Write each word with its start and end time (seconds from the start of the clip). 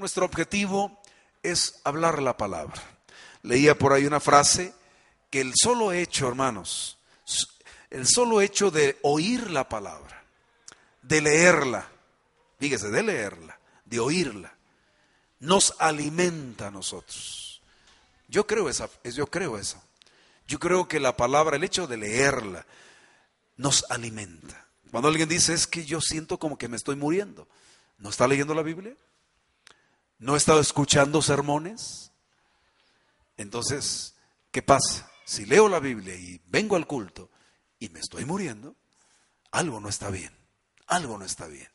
nuestro 0.00 0.24
objetivo 0.24 0.98
es 1.42 1.80
hablar 1.84 2.20
la 2.22 2.36
palabra. 2.36 2.82
Leía 3.42 3.78
por 3.78 3.92
ahí 3.92 4.06
una 4.06 4.18
frase 4.18 4.72
que 5.30 5.42
el 5.42 5.52
solo 5.54 5.92
hecho, 5.92 6.26
hermanos, 6.26 6.98
el 7.90 8.06
solo 8.06 8.40
hecho 8.40 8.70
de 8.70 8.98
oír 9.02 9.50
la 9.50 9.68
palabra, 9.68 10.24
de 11.02 11.20
leerla, 11.20 11.86
fíjese, 12.58 12.88
de 12.88 13.02
leerla, 13.02 13.58
de 13.84 14.00
oírla, 14.00 14.54
nos 15.38 15.74
alimenta 15.78 16.68
a 16.68 16.70
nosotros. 16.70 17.60
Yo 18.26 18.46
creo 18.46 18.68
esa, 18.68 18.88
yo 19.04 19.26
creo 19.26 19.58
eso. 19.58 19.82
Yo 20.48 20.58
creo 20.58 20.88
que 20.88 20.98
la 20.98 21.16
palabra, 21.16 21.56
el 21.56 21.64
hecho 21.64 21.86
de 21.86 21.98
leerla, 21.98 22.64
nos 23.56 23.84
alimenta. 23.90 24.66
Cuando 24.90 25.08
alguien 25.08 25.28
dice 25.28 25.52
es 25.52 25.66
que 25.66 25.84
yo 25.84 26.00
siento 26.00 26.38
como 26.38 26.56
que 26.56 26.68
me 26.68 26.76
estoy 26.76 26.96
muriendo, 26.96 27.46
¿no 27.98 28.08
está 28.08 28.26
leyendo 28.26 28.54
la 28.54 28.62
Biblia? 28.62 28.96
¿No 30.20 30.34
he 30.34 30.36
estado 30.36 30.60
escuchando 30.60 31.22
sermones? 31.22 32.12
Entonces, 33.38 34.16
¿qué 34.50 34.60
pasa? 34.60 35.10
Si 35.24 35.46
leo 35.46 35.66
la 35.66 35.80
Biblia 35.80 36.14
y 36.14 36.42
vengo 36.46 36.76
al 36.76 36.86
culto 36.86 37.30
y 37.78 37.88
me 37.88 38.00
estoy 38.00 38.26
muriendo, 38.26 38.76
algo 39.50 39.80
no 39.80 39.88
está 39.88 40.10
bien, 40.10 40.30
algo 40.86 41.16
no 41.16 41.24
está 41.24 41.46
bien. 41.46 41.68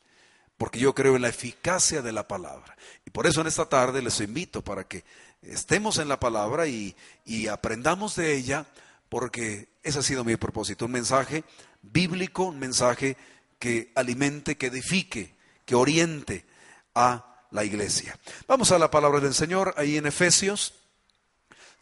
Porque 0.56 0.78
yo 0.78 0.94
creo 0.94 1.16
en 1.16 1.22
la 1.22 1.28
eficacia 1.28 2.02
de 2.02 2.12
la 2.12 2.28
palabra. 2.28 2.76
Y 3.04 3.10
por 3.10 3.26
eso 3.26 3.40
en 3.40 3.48
esta 3.48 3.68
tarde 3.68 4.00
les 4.00 4.20
invito 4.20 4.62
para 4.62 4.84
que 4.84 5.02
estemos 5.42 5.98
en 5.98 6.06
la 6.06 6.20
palabra 6.20 6.68
y, 6.68 6.94
y 7.24 7.48
aprendamos 7.48 8.14
de 8.14 8.36
ella, 8.36 8.64
porque 9.08 9.70
ese 9.82 9.98
ha 9.98 10.02
sido 10.02 10.22
mi 10.22 10.36
propósito. 10.36 10.84
Un 10.84 10.92
mensaje 10.92 11.42
bíblico, 11.82 12.44
un 12.44 12.60
mensaje 12.60 13.16
que 13.58 13.90
alimente, 13.96 14.56
que 14.56 14.66
edifique, 14.66 15.34
que 15.64 15.74
oriente 15.74 16.46
a 16.94 17.35
la 17.56 17.64
iglesia. 17.64 18.16
Vamos 18.46 18.70
a 18.70 18.78
la 18.78 18.90
palabra 18.90 19.18
del 19.18 19.34
Señor 19.34 19.74
ahí 19.76 19.96
en 19.96 20.06
Efesios 20.06 20.74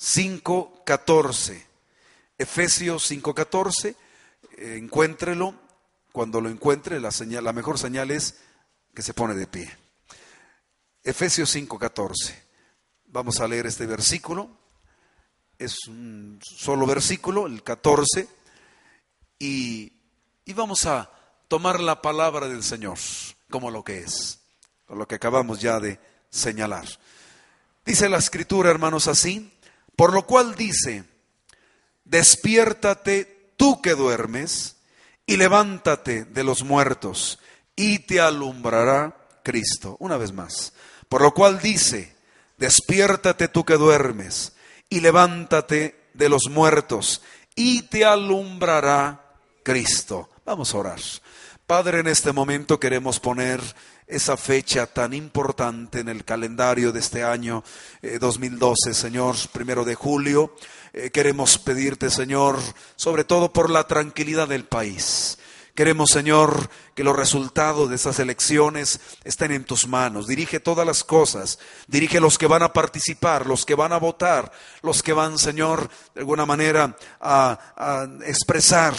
5.14. 0.00 1.62
Efesios 2.38 3.10
5.14, 3.10 3.96
eh, 4.56 4.76
encuéntrelo. 4.78 5.54
Cuando 6.12 6.40
lo 6.40 6.48
encuentre, 6.48 7.00
la, 7.00 7.10
señal, 7.10 7.42
la 7.42 7.52
mejor 7.52 7.76
señal 7.76 8.12
es 8.12 8.36
que 8.94 9.02
se 9.02 9.14
pone 9.14 9.34
de 9.34 9.48
pie. 9.48 9.76
Efesios 11.02 11.54
5.14. 11.54 12.34
Vamos 13.06 13.40
a 13.40 13.48
leer 13.48 13.66
este 13.66 13.84
versículo. 13.84 14.48
Es 15.58 15.88
un 15.88 16.38
solo 16.40 16.86
versículo, 16.86 17.46
el 17.46 17.64
14. 17.64 18.28
Y, 19.40 19.92
y 20.44 20.52
vamos 20.52 20.86
a 20.86 21.10
tomar 21.48 21.80
la 21.80 22.00
palabra 22.00 22.48
del 22.48 22.62
Señor 22.62 22.98
como 23.50 23.72
lo 23.72 23.82
que 23.82 23.98
es, 23.98 24.43
lo 24.88 25.06
que 25.08 25.16
acabamos 25.16 25.60
ya 25.60 25.80
de 25.80 25.98
señalar. 26.30 26.86
Dice 27.84 28.08
la 28.08 28.18
escritura, 28.18 28.70
hermanos, 28.70 29.08
así, 29.08 29.52
por 29.96 30.12
lo 30.12 30.26
cual 30.26 30.54
dice, 30.54 31.04
despiértate 32.04 33.52
tú 33.56 33.80
que 33.80 33.94
duermes 33.94 34.76
y 35.26 35.36
levántate 35.36 36.24
de 36.24 36.44
los 36.44 36.64
muertos 36.64 37.38
y 37.76 38.00
te 38.00 38.20
alumbrará 38.20 39.16
Cristo. 39.42 39.96
Una 40.00 40.16
vez 40.16 40.32
más. 40.32 40.72
Por 41.08 41.22
lo 41.22 41.32
cual 41.32 41.60
dice, 41.60 42.16
despiértate 42.58 43.48
tú 43.48 43.64
que 43.64 43.74
duermes 43.74 44.52
y 44.88 45.00
levántate 45.00 46.08
de 46.14 46.28
los 46.28 46.48
muertos 46.50 47.22
y 47.54 47.82
te 47.82 48.04
alumbrará 48.04 49.36
Cristo. 49.62 50.30
Vamos 50.44 50.74
a 50.74 50.78
orar. 50.78 51.00
Padre, 51.66 52.00
en 52.00 52.08
este 52.08 52.32
momento 52.32 52.78
queremos 52.78 53.20
poner 53.20 53.60
esa 54.06 54.36
fecha 54.36 54.86
tan 54.86 55.14
importante 55.14 56.00
en 56.00 56.08
el 56.08 56.24
calendario 56.24 56.92
de 56.92 57.00
este 57.00 57.24
año 57.24 57.64
2012, 58.20 58.90
eh, 58.90 58.94
Señor, 58.94 59.36
primero 59.52 59.84
de 59.84 59.94
julio. 59.94 60.54
Eh, 60.92 61.10
queremos 61.10 61.58
pedirte, 61.58 62.10
Señor, 62.10 62.58
sobre 62.96 63.24
todo 63.24 63.52
por 63.52 63.70
la 63.70 63.86
tranquilidad 63.86 64.48
del 64.48 64.64
país. 64.64 65.38
Queremos, 65.74 66.10
Señor, 66.10 66.70
que 66.94 67.02
los 67.02 67.16
resultados 67.16 67.90
de 67.90 67.96
esas 67.96 68.20
elecciones 68.20 69.00
estén 69.24 69.50
en 69.50 69.64
tus 69.64 69.88
manos. 69.88 70.28
Dirige 70.28 70.60
todas 70.60 70.86
las 70.86 71.02
cosas. 71.02 71.58
Dirige 71.88 72.20
los 72.20 72.38
que 72.38 72.46
van 72.46 72.62
a 72.62 72.72
participar, 72.72 73.46
los 73.46 73.66
que 73.66 73.74
van 73.74 73.92
a 73.92 73.98
votar, 73.98 74.52
los 74.82 75.02
que 75.02 75.12
van, 75.12 75.36
Señor, 75.36 75.90
de 76.14 76.20
alguna 76.20 76.46
manera 76.46 76.96
a, 77.20 77.58
a 77.76 78.08
expresar 78.24 78.94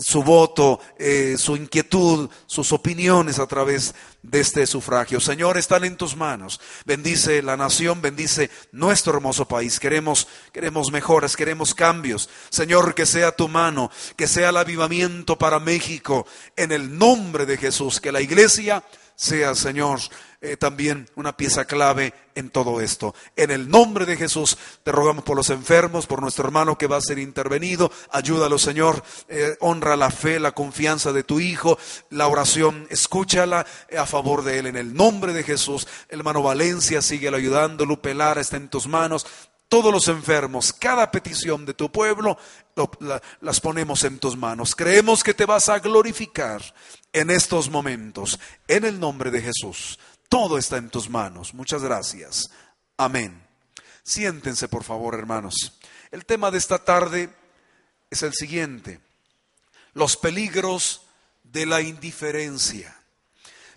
su 0.00 0.22
voto, 0.22 0.80
eh, 0.98 1.36
su 1.38 1.56
inquietud, 1.56 2.28
sus 2.46 2.72
opiniones 2.72 3.38
a 3.38 3.46
través 3.46 3.94
de 4.22 4.40
este 4.40 4.66
sufragio. 4.66 5.20
Señor, 5.20 5.56
están 5.56 5.84
en 5.84 5.96
tus 5.96 6.16
manos. 6.16 6.60
Bendice 6.84 7.42
la 7.42 7.56
nación, 7.56 8.02
bendice 8.02 8.50
nuestro 8.72 9.14
hermoso 9.14 9.46
país. 9.46 9.78
Queremos, 9.78 10.26
queremos 10.52 10.90
mejoras, 10.90 11.36
queremos 11.36 11.74
cambios. 11.74 12.28
Señor, 12.50 12.94
que 12.94 13.06
sea 13.06 13.32
tu 13.32 13.48
mano, 13.48 13.90
que 14.16 14.26
sea 14.26 14.48
el 14.50 14.56
avivamiento 14.56 15.38
para 15.38 15.60
México. 15.60 16.26
En 16.56 16.72
el 16.72 16.98
nombre 16.98 17.46
de 17.46 17.56
Jesús, 17.56 18.00
que 18.00 18.12
la 18.12 18.20
iglesia 18.20 18.82
sea, 19.16 19.54
Señor, 19.54 19.98
eh, 20.42 20.56
también 20.56 21.08
una 21.16 21.36
pieza 21.36 21.64
clave 21.64 22.12
en 22.34 22.50
todo 22.50 22.80
esto. 22.80 23.14
En 23.34 23.50
el 23.50 23.68
nombre 23.68 24.04
de 24.04 24.16
Jesús 24.16 24.56
te 24.84 24.92
rogamos 24.92 25.24
por 25.24 25.36
los 25.36 25.50
enfermos, 25.50 26.06
por 26.06 26.20
nuestro 26.20 26.44
hermano 26.44 26.76
que 26.76 26.86
va 26.86 26.98
a 26.98 27.00
ser 27.00 27.18
intervenido. 27.18 27.90
Ayúdalo, 28.12 28.58
Señor. 28.58 29.02
Eh, 29.28 29.56
honra 29.60 29.96
la 29.96 30.10
fe, 30.10 30.38
la 30.38 30.52
confianza 30.52 31.12
de 31.12 31.24
tu 31.24 31.40
Hijo. 31.40 31.78
La 32.10 32.28
oración, 32.28 32.86
escúchala 32.90 33.66
a 33.96 34.06
favor 34.06 34.44
de 34.44 34.58
él. 34.58 34.66
En 34.66 34.76
el 34.76 34.94
nombre 34.94 35.32
de 35.32 35.42
Jesús, 35.42 35.88
hermano 36.10 36.42
Valencia, 36.42 37.00
sigue 37.00 37.28
ayudando. 37.34 37.86
Lupe 37.86 38.14
Lara 38.14 38.42
está 38.42 38.56
en 38.56 38.68
tus 38.68 38.86
manos 38.86 39.26
todos 39.68 39.92
los 39.92 40.06
enfermos, 40.06 40.72
cada 40.72 41.10
petición 41.10 41.66
de 41.66 41.74
tu 41.74 41.90
pueblo, 41.90 42.38
las 43.40 43.60
ponemos 43.60 44.04
en 44.04 44.18
tus 44.20 44.36
manos. 44.36 44.76
Creemos 44.76 45.24
que 45.24 45.34
te 45.34 45.44
vas 45.44 45.68
a 45.68 45.80
glorificar 45.80 46.62
en 47.16 47.30
estos 47.30 47.70
momentos, 47.70 48.38
en 48.68 48.84
el 48.84 49.00
nombre 49.00 49.30
de 49.30 49.40
Jesús. 49.40 49.98
Todo 50.28 50.58
está 50.58 50.76
en 50.76 50.90
tus 50.90 51.08
manos. 51.08 51.54
Muchas 51.54 51.82
gracias. 51.82 52.50
Amén. 52.98 53.42
Siéntense, 54.02 54.68
por 54.68 54.84
favor, 54.84 55.14
hermanos. 55.14 55.80
El 56.10 56.26
tema 56.26 56.50
de 56.50 56.58
esta 56.58 56.84
tarde 56.84 57.30
es 58.10 58.22
el 58.22 58.34
siguiente. 58.34 59.00
Los 59.94 60.18
peligros 60.18 61.06
de 61.42 61.64
la 61.64 61.80
indiferencia. 61.80 62.94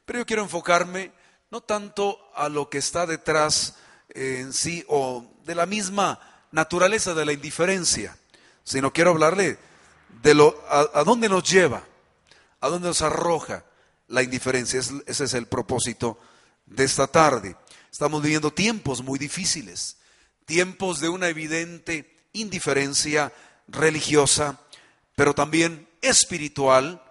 Pero 0.03 0.19
yo 0.19 0.25
quiero 0.25 0.43
enfocarme 0.43 1.13
no 1.49 1.61
tanto 1.61 2.19
a 2.35 2.49
lo 2.49 2.69
que 2.69 2.79
está 2.79 3.05
detrás 3.05 3.77
en 4.09 4.51
sí 4.51 4.83
o 4.89 5.25
de 5.45 5.55
la 5.55 5.65
misma 5.65 6.19
naturaleza 6.51 7.13
de 7.13 7.25
la 7.25 7.31
indiferencia, 7.31 8.17
sino 8.65 8.91
quiero 8.91 9.11
hablarle 9.11 9.57
de 10.21 10.33
lo 10.33 10.61
a, 10.69 11.05
dónde 11.05 11.29
nos 11.29 11.49
lleva, 11.49 11.83
a 12.61 12.69
dónde 12.69 12.87
nos 12.87 13.01
arroja 13.01 13.65
la 14.07 14.23
indiferencia. 14.23 14.79
ese 14.79 15.23
es 15.23 15.33
el 15.33 15.47
propósito 15.47 16.19
de 16.65 16.83
esta 16.83 17.07
tarde. 17.07 17.55
Estamos 17.91 18.21
viviendo 18.21 18.51
tiempos 18.51 19.03
muy 19.03 19.17
difíciles, 19.19 19.97
tiempos 20.45 20.99
de 20.99 21.09
una 21.09 21.27
evidente 21.27 22.15
indiferencia 22.33 23.33
religiosa, 23.67 24.59
pero 25.15 25.33
también 25.33 25.87
espiritual 26.01 27.03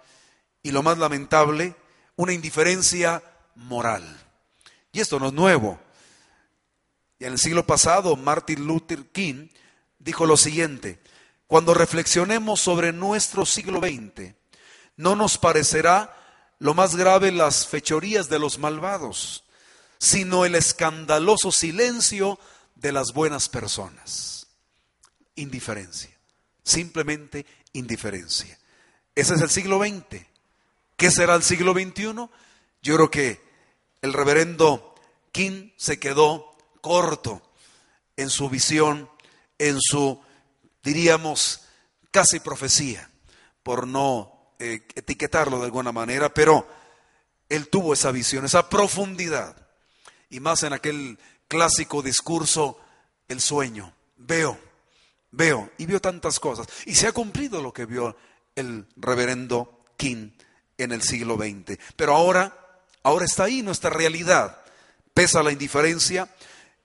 y 0.63 0.71
lo 0.71 0.83
más 0.83 0.97
lamentable, 0.97 1.75
una 2.15 2.33
indiferencia 2.33 3.23
moral. 3.55 4.03
Y 4.91 4.99
esto 4.99 5.19
no 5.19 5.27
es 5.27 5.33
nuevo. 5.33 5.79
Y 7.19 7.25
en 7.25 7.33
el 7.33 7.39
siglo 7.39 7.65
pasado, 7.65 8.15
Martin 8.15 8.65
Luther 8.65 9.05
King 9.11 9.49
dijo 9.99 10.25
lo 10.25 10.37
siguiente, 10.37 10.99
cuando 11.47 11.73
reflexionemos 11.73 12.59
sobre 12.59 12.93
nuestro 12.93 13.45
siglo 13.45 13.79
XX, 13.79 14.33
no 14.99 15.15
nos 15.15 15.37
parecerá 15.37 16.13
lo 16.59 16.73
más 16.73 16.97
grave 16.97 17.31
las 17.31 17.65
fechorías 17.65 18.27
de 18.27 18.37
los 18.37 18.59
malvados, 18.59 19.45
sino 19.97 20.43
el 20.43 20.55
escandaloso 20.55 21.53
silencio 21.53 22.37
de 22.75 22.91
las 22.91 23.13
buenas 23.13 23.47
personas. 23.47 24.47
Indiferencia, 25.35 26.11
simplemente 26.63 27.45
indiferencia. 27.71 28.59
Ese 29.15 29.35
es 29.35 29.41
el 29.41 29.49
siglo 29.49 29.79
XX. 29.79 30.25
¿Qué 30.97 31.11
será 31.11 31.35
el 31.35 31.43
siglo 31.43 31.71
XXI? 31.71 32.03
Yo 32.81 32.95
creo 32.95 33.09
que 33.09 33.41
el 34.01 34.11
reverendo 34.11 34.95
King 35.31 35.69
se 35.77 35.97
quedó 35.97 36.57
corto 36.81 37.41
en 38.17 38.29
su 38.29 38.49
visión, 38.49 39.09
en 39.59 39.77
su, 39.79 40.21
diríamos, 40.83 41.61
casi 42.11 42.41
profecía, 42.41 43.09
por 43.63 43.87
no 43.87 44.38
eh, 44.59 44.85
etiquetarlo 44.95 45.59
de 45.59 45.65
alguna 45.65 45.91
manera, 45.91 46.33
pero 46.33 46.67
él 47.47 47.69
tuvo 47.69 47.93
esa 47.93 48.11
visión, 48.11 48.45
esa 48.45 48.69
profundidad 48.69 49.55
y 50.29 50.39
más 50.39 50.63
en 50.63 50.73
aquel 50.73 51.17
clásico 51.47 52.01
discurso, 52.01 52.77
el 53.27 53.41
sueño. 53.41 53.93
Veo, 54.17 54.59
veo 55.31 55.71
y 55.77 55.85
veo 55.85 55.99
tantas 55.99 56.39
cosas. 56.39 56.67
Y 56.85 56.95
se 56.95 57.07
ha 57.07 57.11
cumplido 57.11 57.61
lo 57.61 57.73
que 57.73 57.85
vio 57.85 58.15
el 58.55 58.85
reverendo 58.97 59.85
King 59.97 60.31
en 60.77 60.91
el 60.91 61.01
siglo 61.01 61.37
XX. 61.37 61.79
Pero 61.95 62.15
ahora, 62.15 62.53
ahora 63.03 63.25
está 63.25 63.45
ahí 63.45 63.61
nuestra 63.61 63.89
realidad. 63.89 64.57
pesa 65.13 65.41
la 65.41 65.51
indiferencia. 65.51 66.33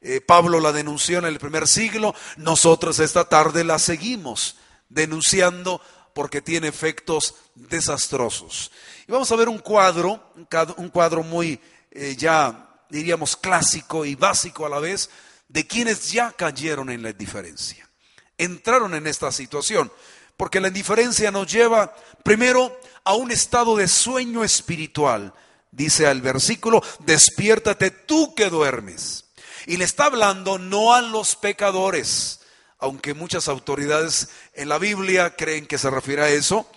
Eh, 0.00 0.20
Pablo 0.20 0.60
la 0.60 0.72
denunció 0.72 1.18
en 1.18 1.24
el 1.24 1.38
primer 1.38 1.66
siglo, 1.66 2.14
nosotros 2.36 2.98
esta 2.98 3.28
tarde 3.28 3.64
la 3.64 3.78
seguimos 3.78 4.56
denunciando 4.88 5.80
porque 6.14 6.40
tiene 6.40 6.68
efectos 6.68 7.34
desastrosos. 7.54 8.70
Y 9.06 9.12
vamos 9.12 9.30
a 9.30 9.36
ver 9.36 9.48
un 9.48 9.58
cuadro, 9.58 10.32
un 10.76 10.88
cuadro 10.88 11.22
muy 11.22 11.60
eh, 11.94 12.16
ya 12.16 12.70
diríamos 12.90 13.36
clásico 13.36 14.04
y 14.04 14.16
básico 14.16 14.66
a 14.66 14.68
la 14.68 14.80
vez, 14.80 15.08
de 15.48 15.66
quienes 15.66 16.10
ya 16.10 16.32
cayeron 16.32 16.90
en 16.90 17.02
la 17.02 17.10
indiferencia, 17.10 17.88
entraron 18.36 18.94
en 18.94 19.06
esta 19.06 19.30
situación, 19.30 19.92
porque 20.36 20.60
la 20.60 20.68
indiferencia 20.68 21.30
nos 21.30 21.50
lleva 21.50 21.94
primero 22.24 22.76
a 23.04 23.14
un 23.14 23.30
estado 23.30 23.76
de 23.76 23.86
sueño 23.86 24.42
espiritual. 24.42 25.32
Dice 25.70 26.10
el 26.10 26.20
versículo, 26.20 26.82
despiértate 27.00 27.90
tú 27.90 28.34
que 28.34 28.50
duermes. 28.50 29.26
Y 29.66 29.76
le 29.76 29.84
está 29.84 30.06
hablando 30.06 30.58
no 30.58 30.94
a 30.94 31.00
los 31.00 31.36
pecadores, 31.36 32.40
aunque 32.84 33.14
muchas 33.14 33.48
autoridades 33.48 34.28
en 34.52 34.68
la 34.68 34.76
Biblia 34.76 35.34
creen 35.36 35.66
que 35.66 35.78
se 35.78 35.88
refiere 35.88 36.22
a 36.22 36.28
eso, 36.28 36.70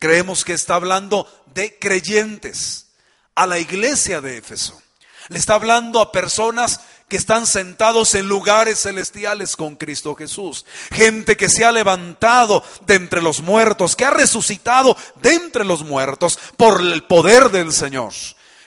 creemos 0.00 0.44
que 0.44 0.52
está 0.52 0.74
hablando 0.74 1.28
de 1.54 1.78
creyentes, 1.78 2.88
a 3.36 3.46
la 3.46 3.60
iglesia 3.60 4.20
de 4.20 4.38
Éfeso. 4.38 4.82
Le 5.28 5.38
está 5.38 5.54
hablando 5.54 6.00
a 6.00 6.10
personas 6.10 6.80
que 7.08 7.16
están 7.16 7.46
sentados 7.46 8.16
en 8.16 8.26
lugares 8.26 8.80
celestiales 8.80 9.54
con 9.54 9.76
Cristo 9.76 10.16
Jesús. 10.16 10.66
Gente 10.90 11.36
que 11.36 11.48
se 11.48 11.64
ha 11.64 11.70
levantado 11.70 12.64
de 12.84 12.96
entre 12.96 13.22
los 13.22 13.42
muertos, 13.42 13.94
que 13.94 14.04
ha 14.04 14.10
resucitado 14.10 14.96
de 15.22 15.34
entre 15.34 15.64
los 15.64 15.84
muertos 15.84 16.36
por 16.56 16.80
el 16.80 17.04
poder 17.04 17.50
del 17.50 17.72
Señor. 17.72 18.12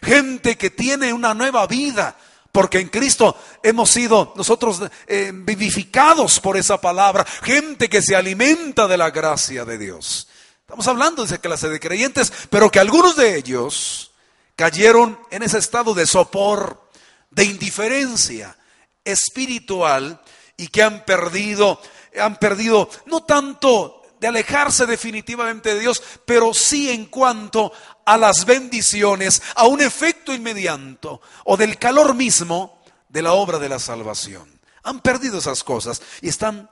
Gente 0.01 0.57
que 0.57 0.69
tiene 0.69 1.11
una 1.11 1.33
nueva 1.33 1.67
vida, 1.67 2.15
porque 2.55 2.79
en 2.79 2.87
Cristo 2.87 3.35
hemos 3.61 3.89
sido 3.89 4.31
nosotros 4.37 4.81
eh, 5.07 5.33
vivificados 5.35 6.39
por 6.39 6.55
esa 6.55 6.79
palabra. 6.79 7.25
Gente 7.43 7.89
que 7.89 8.01
se 8.01 8.15
alimenta 8.15 8.87
de 8.87 8.95
la 8.95 9.09
gracia 9.09 9.65
de 9.65 9.77
Dios. 9.77 10.29
Estamos 10.61 10.87
hablando 10.87 11.21
de 11.21 11.25
esa 11.25 11.41
clase 11.41 11.67
de 11.67 11.81
creyentes, 11.81 12.31
pero 12.49 12.71
que 12.71 12.79
algunos 12.79 13.17
de 13.17 13.35
ellos 13.35 14.13
cayeron 14.55 15.19
en 15.31 15.43
ese 15.43 15.57
estado 15.57 15.93
de 15.93 16.07
sopor, 16.07 16.89
de 17.29 17.43
indiferencia 17.43 18.55
espiritual 19.03 20.21
y 20.55 20.69
que 20.69 20.81
han 20.81 21.03
perdido, 21.03 21.81
han 22.17 22.37
perdido 22.37 22.89
no 23.05 23.25
tanto 23.25 24.01
de 24.17 24.29
alejarse 24.29 24.85
definitivamente 24.85 25.73
de 25.73 25.81
Dios, 25.81 26.01
pero 26.23 26.53
sí 26.53 26.89
en 26.89 27.07
cuanto 27.07 27.73
a 28.05 28.17
las 28.17 28.45
bendiciones, 28.45 29.41
a 29.55 29.65
un 29.65 29.81
efecto 29.81 30.33
inmediato 30.33 31.21
o 31.43 31.57
del 31.57 31.77
calor 31.77 32.13
mismo 32.13 32.81
de 33.09 33.21
la 33.21 33.33
obra 33.33 33.59
de 33.59 33.69
la 33.69 33.79
salvación. 33.79 34.59
Han 34.83 35.01
perdido 35.01 35.39
esas 35.39 35.63
cosas 35.63 36.01
y 36.21 36.29
están 36.29 36.69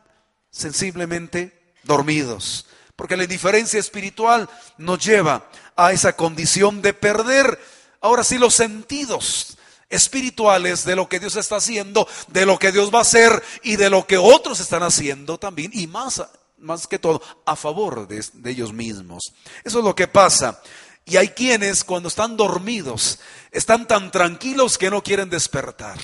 sensiblemente 0.52 1.74
dormidos, 1.84 2.68
porque 2.96 3.18
la 3.18 3.24
indiferencia 3.24 3.80
espiritual 3.80 4.48
nos 4.78 5.04
lleva 5.04 5.50
a 5.76 5.92
esa 5.92 6.16
condición 6.16 6.82
de 6.82 6.94
perder, 6.94 7.60
ahora 8.02 8.24
sí, 8.24 8.38
los 8.38 8.54
sentidos 8.54 9.58
espirituales 9.90 10.86
de 10.86 10.96
lo 10.96 11.10
que 11.10 11.20
Dios 11.20 11.36
está 11.36 11.58
haciendo, 11.58 12.08
de 12.28 12.46
lo 12.46 12.58
que 12.60 12.72
Dios 12.72 12.94
va 12.94 13.00
a 13.00 13.04
hacer 13.04 13.44
y 13.64 13.76
de 13.76 13.90
lo 13.90 14.06
que 14.06 14.18
otros 14.18 14.60
están 14.60 14.84
haciendo 14.84 15.38
también, 15.38 15.72
y 15.74 15.88
más, 15.88 16.24
más 16.58 16.88
que 16.88 17.00
todo, 17.00 17.22
a 17.46 17.56
favor 17.56 18.08
de, 18.08 18.24
de 18.34 18.52
ellos 18.52 18.74
mismos. 18.74 19.34
Eso 19.64 19.80
es 19.80 19.86
lo 19.86 19.96
que 19.96 20.08
pasa. 20.08 20.62
Y 21.06 21.18
hay 21.18 21.30
quienes 21.30 21.84
cuando 21.84 22.10
están 22.10 22.38
dormidos 22.38 23.20
están 23.52 23.88
tan 23.88 24.12
tranquilos 24.12 24.78
que 24.78 24.90
no 24.90 25.04
quieren 25.04 25.30
despertar. 25.30 26.00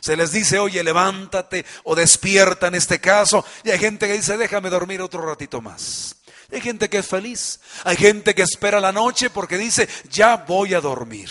Se 0.00 0.16
les 0.16 0.32
dice, 0.32 0.58
oye, 0.58 0.82
levántate 0.82 1.64
o 1.84 1.94
despierta 1.94 2.68
en 2.68 2.74
este 2.74 3.00
caso. 3.00 3.44
Y 3.64 3.70
hay 3.70 3.78
gente 3.78 4.06
que 4.06 4.14
dice, 4.14 4.36
déjame 4.36 4.70
dormir 4.70 5.02
otro 5.02 5.22
ratito 5.22 5.60
más. 5.60 6.16
Hay 6.50 6.60
gente 6.60 6.88
que 6.88 6.98
es 6.98 7.06
feliz. 7.06 7.60
Hay 7.84 7.96
gente 7.96 8.34
que 8.34 8.42
espera 8.42 8.80
la 8.80 8.92
noche 8.92 9.30
porque 9.30 9.58
dice, 9.58 9.88
ya 10.10 10.36
voy 10.36 10.74
a 10.74 10.80
dormir. 10.80 11.30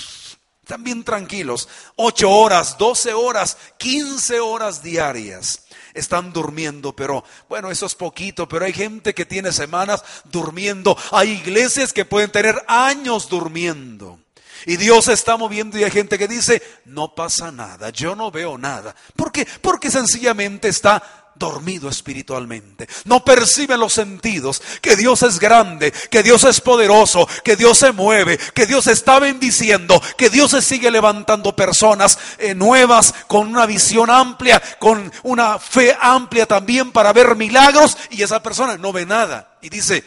Están 0.62 0.84
bien 0.84 1.04
tranquilos. 1.04 1.68
Ocho 1.96 2.30
horas, 2.30 2.78
doce 2.78 3.12
horas, 3.14 3.58
quince 3.78 4.40
horas 4.40 4.84
diarias. 4.84 5.64
Están 6.00 6.34
durmiendo, 6.34 6.96
pero 6.96 7.24
bueno, 7.48 7.70
eso 7.70 7.86
es 7.86 7.96
poquito, 7.96 8.48
pero 8.48 8.66
hay 8.66 8.74
gente 8.74 9.14
que 9.14 9.26
tiene 9.26 9.52
semanas 9.52 10.04
durmiendo. 10.26 10.98
Hay 11.12 11.32
iglesias 11.32 11.94
que 11.94 12.06
pueden 12.06 12.32
tener 12.32 12.64
años 12.68 13.30
durmiendo. 13.30 14.20
Y 14.66 14.78
Dios 14.78 15.08
está 15.08 15.38
moviendo 15.38 15.78
y 15.78 15.84
hay 15.84 15.92
gente 15.92 16.18
que 16.18 16.28
dice, 16.28 16.62
no 16.86 17.16
pasa 17.16 17.52
nada, 17.52 17.90
yo 17.92 18.16
no 18.16 18.32
veo 18.32 18.58
nada. 18.58 18.96
¿Por 19.16 19.32
qué? 19.32 19.48
Porque 19.62 19.90
sencillamente 19.90 20.68
está 20.68 21.19
dormido 21.40 21.90
espiritualmente. 21.90 22.88
No 23.06 23.24
percibe 23.24 23.78
los 23.78 23.94
sentidos 23.94 24.62
que 24.82 24.96
Dios 24.96 25.24
es 25.24 25.40
grande, 25.40 25.92
que 25.92 26.22
Dios 26.22 26.44
es 26.44 26.62
poderoso, 26.62 27.28
que 27.44 27.56
Dios 27.56 27.80
se 27.80 27.94
mueve, 27.94 28.38
que 28.38 28.66
Dios 28.66 28.88
está 28.88 29.20
bendiciendo, 29.20 30.00
que 30.18 30.30
Dios 30.30 30.52
se 30.52 30.62
sigue 30.62 30.92
levantando 30.92 31.56
personas 31.56 32.20
eh, 32.38 32.54
nuevas 32.54 33.16
con 33.28 33.48
una 33.48 33.66
visión 33.66 34.10
amplia, 34.10 34.62
con 34.78 35.12
una 35.24 35.58
fe 35.58 35.98
amplia 36.00 36.46
también 36.46 36.92
para 36.92 37.14
ver 37.14 37.36
milagros 37.36 37.98
y 38.12 38.22
esa 38.22 38.44
persona 38.44 38.78
no 38.78 38.92
ve 38.92 39.06
nada 39.06 39.58
y 39.62 39.70
dice, 39.70 40.04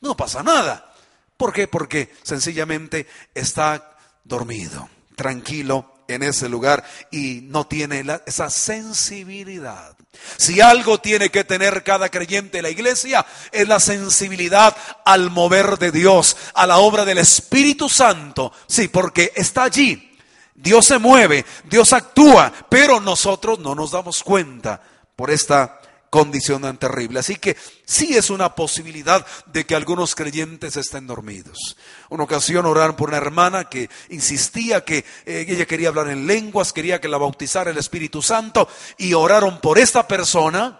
no 0.00 0.16
pasa 0.16 0.42
nada. 0.42 0.92
¿Por 1.36 1.52
qué? 1.52 1.68
Porque 1.68 2.14
sencillamente 2.22 3.06
está 3.34 3.96
dormido, 4.24 4.88
tranquilo 5.14 5.99
en 6.14 6.22
ese 6.22 6.48
lugar 6.48 6.84
y 7.10 7.40
no 7.42 7.66
tiene 7.66 8.04
esa 8.26 8.50
sensibilidad. 8.50 9.96
Si 10.36 10.60
algo 10.60 10.98
tiene 10.98 11.30
que 11.30 11.44
tener 11.44 11.82
cada 11.82 12.08
creyente 12.08 12.58
en 12.58 12.64
la 12.64 12.70
iglesia 12.70 13.24
es 13.52 13.66
la 13.68 13.80
sensibilidad 13.80 14.76
al 15.04 15.30
mover 15.30 15.78
de 15.78 15.92
Dios, 15.92 16.36
a 16.54 16.66
la 16.66 16.78
obra 16.78 17.04
del 17.04 17.18
Espíritu 17.18 17.88
Santo. 17.88 18.52
Sí, 18.66 18.88
porque 18.88 19.32
está 19.34 19.64
allí. 19.64 20.10
Dios 20.54 20.84
se 20.84 20.98
mueve, 20.98 21.46
Dios 21.64 21.92
actúa, 21.92 22.52
pero 22.68 23.00
nosotros 23.00 23.58
no 23.60 23.74
nos 23.74 23.92
damos 23.92 24.22
cuenta 24.22 24.82
por 25.16 25.30
esta 25.30 25.79
condición 26.10 26.62
tan 26.62 26.76
terrible. 26.76 27.20
Así 27.20 27.36
que 27.36 27.56
sí 27.84 28.16
es 28.16 28.28
una 28.30 28.54
posibilidad 28.54 29.24
de 29.46 29.64
que 29.64 29.74
algunos 29.74 30.14
creyentes 30.14 30.76
estén 30.76 31.06
dormidos. 31.06 31.76
Una 32.08 32.24
ocasión 32.24 32.66
oraron 32.66 32.96
por 32.96 33.08
una 33.08 33.18
hermana 33.18 33.64
que 33.64 33.88
insistía 34.10 34.84
que 34.84 35.04
eh, 35.24 35.46
ella 35.48 35.66
quería 35.66 35.88
hablar 35.88 36.08
en 36.08 36.26
lenguas, 36.26 36.72
quería 36.72 37.00
que 37.00 37.08
la 37.08 37.18
bautizara 37.18 37.70
el 37.70 37.78
Espíritu 37.78 38.20
Santo 38.20 38.68
y 38.98 39.14
oraron 39.14 39.60
por 39.60 39.78
esta 39.78 40.06
persona 40.06 40.79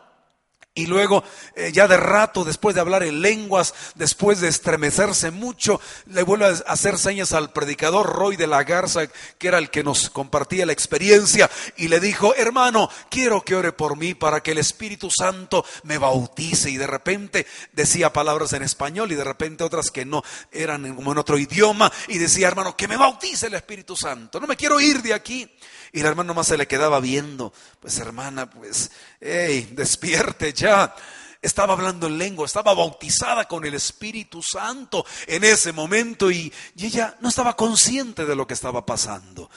y 0.73 0.87
luego, 0.87 1.25
eh, 1.57 1.73
ya 1.73 1.89
de 1.89 1.97
rato, 1.97 2.45
después 2.45 2.77
de 2.77 2.81
hablar 2.81 3.03
en 3.03 3.21
lenguas, 3.21 3.75
después 3.97 4.41
de 4.41 4.47
estremecerse 4.47 5.33
mucho, 5.33 5.81
le 6.07 6.23
vuelve 6.23 6.47
a 6.47 6.73
hacer 6.73 6.97
señas 6.97 7.33
al 7.33 7.53
predicador 7.53 8.07
Roy 8.07 8.37
de 8.37 8.47
la 8.47 8.62
Garza, 8.62 9.09
que 9.37 9.49
era 9.49 9.59
el 9.59 9.69
que 9.69 9.83
nos 9.83 10.11
compartía 10.11 10.65
la 10.65 10.73
experiencia, 10.73 11.50
y 11.77 11.89
le 11.89 11.99
dijo, 11.99 12.37
hermano, 12.37 12.89
quiero 13.11 13.43
que 13.43 13.57
ore 13.57 13.73
por 13.73 13.97
mí 13.97 14.15
para 14.15 14.45
que 14.45 14.53
el 14.53 14.59
Espíritu 14.59 15.11
Santo 15.11 15.65
me 15.83 15.99
bautice. 15.99 16.71
Y 16.71 16.77
de 16.77 16.87
repente 16.87 17.49
decía 17.73 18.12
palabras 18.12 18.53
en 18.53 18.62
español 18.62 19.11
y 19.11 19.17
de 19.17 19.25
repente 19.25 19.65
otras 19.65 19.91
que 19.91 20.05
no 20.05 20.23
eran 20.53 20.95
como 20.95 21.11
en 21.11 21.19
otro 21.19 21.37
idioma, 21.37 21.91
y 22.07 22.19
decía, 22.19 22.47
hermano, 22.47 22.77
que 22.77 22.87
me 22.87 22.97
bautice 22.97 23.49
el 23.49 23.55
Espíritu 23.55 23.97
Santo. 23.97 24.39
No 24.39 24.47
me 24.47 24.57
quiero 24.57 24.79
ir 24.79 25.03
de 25.03 25.15
aquí. 25.15 25.50
Y 25.92 26.02
la 26.02 26.09
hermana 26.09 26.32
más 26.32 26.49
se 26.49 26.56
le 26.56 26.68
quedaba 26.68 27.00
viendo. 27.00 27.52
Pues 27.80 27.99
hermana, 27.99 28.49
pues, 28.49 28.90
hey, 29.20 29.70
despierte 29.73 30.52
ya. 30.52 30.94
Estaba 31.42 31.73
hablando 31.73 32.06
en 32.06 32.18
lengua, 32.18 32.44
estaba 32.44 32.75
bautizada 32.75 33.49
con 33.49 33.64
el 33.64 33.73
Espíritu 33.73 34.42
Santo 34.42 35.06
en 35.26 35.42
ese 35.42 35.73
momento 35.73 36.30
y, 36.30 36.52
y 36.76 36.87
ella 36.87 37.16
no 37.20 37.30
estaba 37.30 37.56
consciente 37.56 38.26
de 38.26 38.37
lo 38.37 38.47
que 38.47 38.52
estaba 38.54 38.85
pasando. 38.85 39.49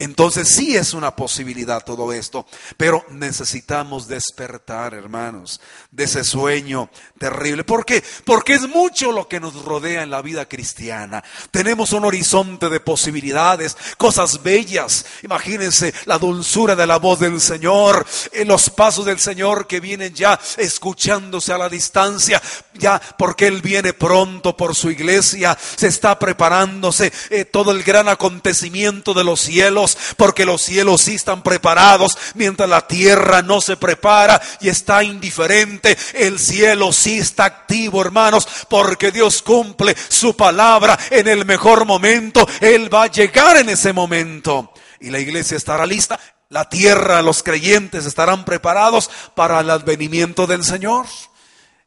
Entonces 0.00 0.46
sí 0.46 0.76
es 0.76 0.94
una 0.94 1.16
posibilidad 1.16 1.84
todo 1.84 2.12
esto, 2.12 2.46
pero 2.76 3.04
necesitamos 3.10 4.06
despertar, 4.06 4.94
hermanos, 4.94 5.60
de 5.90 6.04
ese 6.04 6.22
sueño 6.22 6.88
terrible. 7.18 7.64
¿Por 7.64 7.84
qué? 7.84 8.04
Porque 8.24 8.54
es 8.54 8.68
mucho 8.68 9.10
lo 9.10 9.26
que 9.26 9.40
nos 9.40 9.64
rodea 9.64 10.04
en 10.04 10.10
la 10.10 10.22
vida 10.22 10.46
cristiana. 10.46 11.24
Tenemos 11.50 11.90
un 11.90 12.04
horizonte 12.04 12.68
de 12.68 12.78
posibilidades, 12.78 13.76
cosas 13.96 14.40
bellas. 14.40 15.04
Imagínense 15.24 15.92
la 16.04 16.16
dulzura 16.16 16.76
de 16.76 16.86
la 16.86 16.98
voz 16.98 17.18
del 17.18 17.40
Señor, 17.40 18.06
en 18.30 18.46
los 18.46 18.70
pasos 18.70 19.04
del 19.04 19.18
Señor 19.18 19.66
que 19.66 19.80
vienen 19.80 20.14
ya 20.14 20.38
escuchándose 20.58 21.52
a 21.52 21.58
la 21.58 21.68
distancia, 21.68 22.40
ya 22.74 23.00
porque 23.18 23.48
Él 23.48 23.62
viene 23.62 23.94
pronto 23.94 24.56
por 24.56 24.76
su 24.76 24.92
iglesia, 24.92 25.58
se 25.58 25.88
está 25.88 26.16
preparándose 26.20 27.12
eh, 27.30 27.44
todo 27.44 27.72
el 27.72 27.82
gran 27.82 28.08
acontecimiento 28.08 29.12
de 29.12 29.24
los 29.24 29.40
cielos 29.40 29.87
porque 30.16 30.44
los 30.44 30.62
cielos 30.62 31.02
sí 31.02 31.14
están 31.14 31.42
preparados, 31.42 32.18
mientras 32.34 32.68
la 32.68 32.86
tierra 32.86 33.42
no 33.42 33.60
se 33.60 33.76
prepara 33.76 34.40
y 34.60 34.68
está 34.68 35.02
indiferente, 35.04 35.96
el 36.14 36.38
cielo 36.38 36.92
sí 36.92 37.18
está 37.18 37.44
activo, 37.44 38.00
hermanos, 38.02 38.48
porque 38.68 39.10
Dios 39.12 39.42
cumple 39.42 39.96
su 40.08 40.36
palabra 40.36 40.98
en 41.10 41.28
el 41.28 41.44
mejor 41.44 41.84
momento, 41.84 42.46
Él 42.60 42.92
va 42.92 43.04
a 43.04 43.10
llegar 43.10 43.56
en 43.56 43.68
ese 43.68 43.92
momento. 43.92 44.72
y 45.00 45.10
la 45.10 45.20
iglesia 45.20 45.56
estará 45.56 45.86
lista. 45.86 46.18
La 46.48 46.68
tierra, 46.68 47.22
los 47.22 47.42
creyentes 47.42 48.06
estarán 48.06 48.44
preparados 48.44 49.10
para 49.34 49.60
el 49.60 49.70
advenimiento 49.70 50.46
del 50.46 50.64
Señor. 50.64 51.06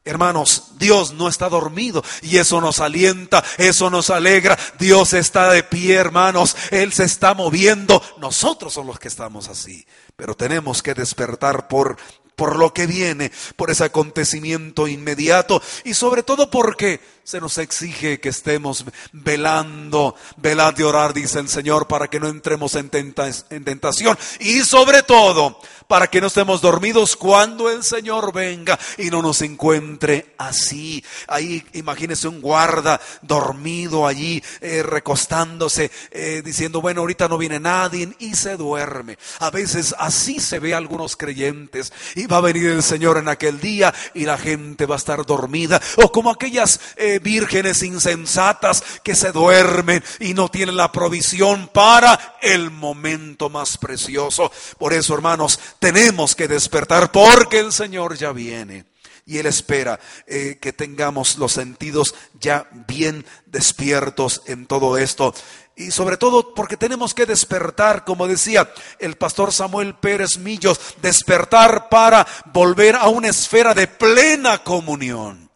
Hermanos, 0.04 0.72
Dios 0.78 1.12
no 1.12 1.28
está 1.28 1.48
dormido 1.48 2.02
y 2.22 2.38
eso 2.38 2.60
nos 2.60 2.80
alienta, 2.80 3.44
eso 3.56 3.88
nos 3.88 4.10
alegra. 4.10 4.58
Dios 4.78 5.12
está 5.12 5.50
de 5.50 5.62
pie, 5.62 5.94
hermanos. 5.94 6.56
Él 6.72 6.92
se 6.92 7.04
está 7.04 7.34
moviendo. 7.34 8.02
Nosotros 8.18 8.72
somos 8.72 8.88
los 8.88 8.98
que 8.98 9.08
estamos 9.08 9.48
así. 9.48 9.86
Pero 10.16 10.34
tenemos 10.34 10.82
que 10.82 10.94
despertar 10.94 11.68
por 11.68 11.96
por 12.34 12.56
lo 12.56 12.72
que 12.72 12.86
viene, 12.86 13.30
por 13.56 13.70
ese 13.70 13.84
acontecimiento 13.84 14.88
inmediato 14.88 15.62
y 15.84 15.94
sobre 15.94 16.22
todo 16.22 16.50
porque 16.50 17.00
se 17.24 17.40
nos 17.40 17.56
exige 17.58 18.18
que 18.18 18.30
estemos 18.30 18.84
velando, 19.12 20.16
velad 20.38 20.74
de 20.74 20.84
orar, 20.84 21.14
dice 21.14 21.38
el 21.38 21.48
Señor, 21.48 21.86
para 21.86 22.08
que 22.08 22.18
no 22.18 22.28
entremos 22.28 22.74
en, 22.74 22.90
tentación 22.90 24.18
y 24.40 24.60
sobre 24.60 25.02
todo 25.02 25.60
para 25.86 26.06
que 26.06 26.20
no 26.20 26.28
estemos 26.28 26.62
dormidos 26.62 27.16
cuando 27.16 27.70
el 27.70 27.84
Señor 27.84 28.32
venga 28.32 28.78
y 28.96 29.10
no 29.10 29.20
nos 29.20 29.42
encuentre 29.42 30.34
así. 30.38 31.04
Ahí 31.28 31.62
imagínese 31.74 32.28
un 32.28 32.40
guarda 32.40 32.98
dormido 33.20 34.06
allí, 34.06 34.42
eh, 34.60 34.82
recostándose, 34.82 35.90
eh, 36.10 36.40
diciendo, 36.42 36.80
bueno, 36.80 37.02
ahorita 37.02 37.28
no 37.28 37.36
viene 37.36 37.60
nadie 37.60 38.10
y 38.20 38.34
se 38.34 38.56
duerme. 38.56 39.18
A 39.40 39.50
veces 39.50 39.94
así 39.98 40.40
se 40.40 40.58
ve 40.58 40.72
a 40.72 40.78
algunos 40.78 41.16
creyentes 41.16 41.92
y 42.14 42.26
va 42.26 42.38
a 42.38 42.42
venir 42.42 42.70
el 42.70 42.82
Señor 42.82 43.18
en 43.18 43.28
aquel 43.28 43.60
día 43.60 43.94
y 44.14 44.24
la 44.24 44.38
gente 44.38 44.86
va 44.86 44.94
a 44.94 44.98
estar 44.98 45.26
dormida. 45.26 45.80
O 45.96 46.10
como 46.10 46.30
aquellas 46.30 46.80
eh, 46.96 47.11
vírgenes 47.18 47.82
insensatas 47.82 48.82
que 49.02 49.14
se 49.14 49.32
duermen 49.32 50.02
y 50.20 50.34
no 50.34 50.48
tienen 50.48 50.76
la 50.76 50.92
provisión 50.92 51.68
para 51.68 52.36
el 52.40 52.70
momento 52.70 53.50
más 53.50 53.78
precioso. 53.78 54.50
Por 54.78 54.92
eso, 54.92 55.14
hermanos, 55.14 55.58
tenemos 55.78 56.34
que 56.34 56.48
despertar 56.48 57.12
porque 57.12 57.58
el 57.58 57.72
Señor 57.72 58.16
ya 58.16 58.32
viene. 58.32 58.86
Y 59.24 59.38
Él 59.38 59.46
espera 59.46 60.00
eh, 60.26 60.58
que 60.60 60.72
tengamos 60.72 61.38
los 61.38 61.52
sentidos 61.52 62.14
ya 62.40 62.66
bien 62.88 63.24
despiertos 63.46 64.42
en 64.46 64.66
todo 64.66 64.98
esto. 64.98 65.32
Y 65.76 65.90
sobre 65.90 66.16
todo 66.16 66.54
porque 66.54 66.76
tenemos 66.76 67.14
que 67.14 67.24
despertar, 67.24 68.04
como 68.04 68.26
decía 68.26 68.72
el 68.98 69.16
pastor 69.16 69.52
Samuel 69.52 69.94
Pérez 69.94 70.38
Millos, 70.38 70.78
despertar 71.00 71.88
para 71.88 72.26
volver 72.52 72.96
a 72.96 73.08
una 73.08 73.28
esfera 73.28 73.74
de 73.74 73.86
plena 73.86 74.58
comunión 74.58 75.51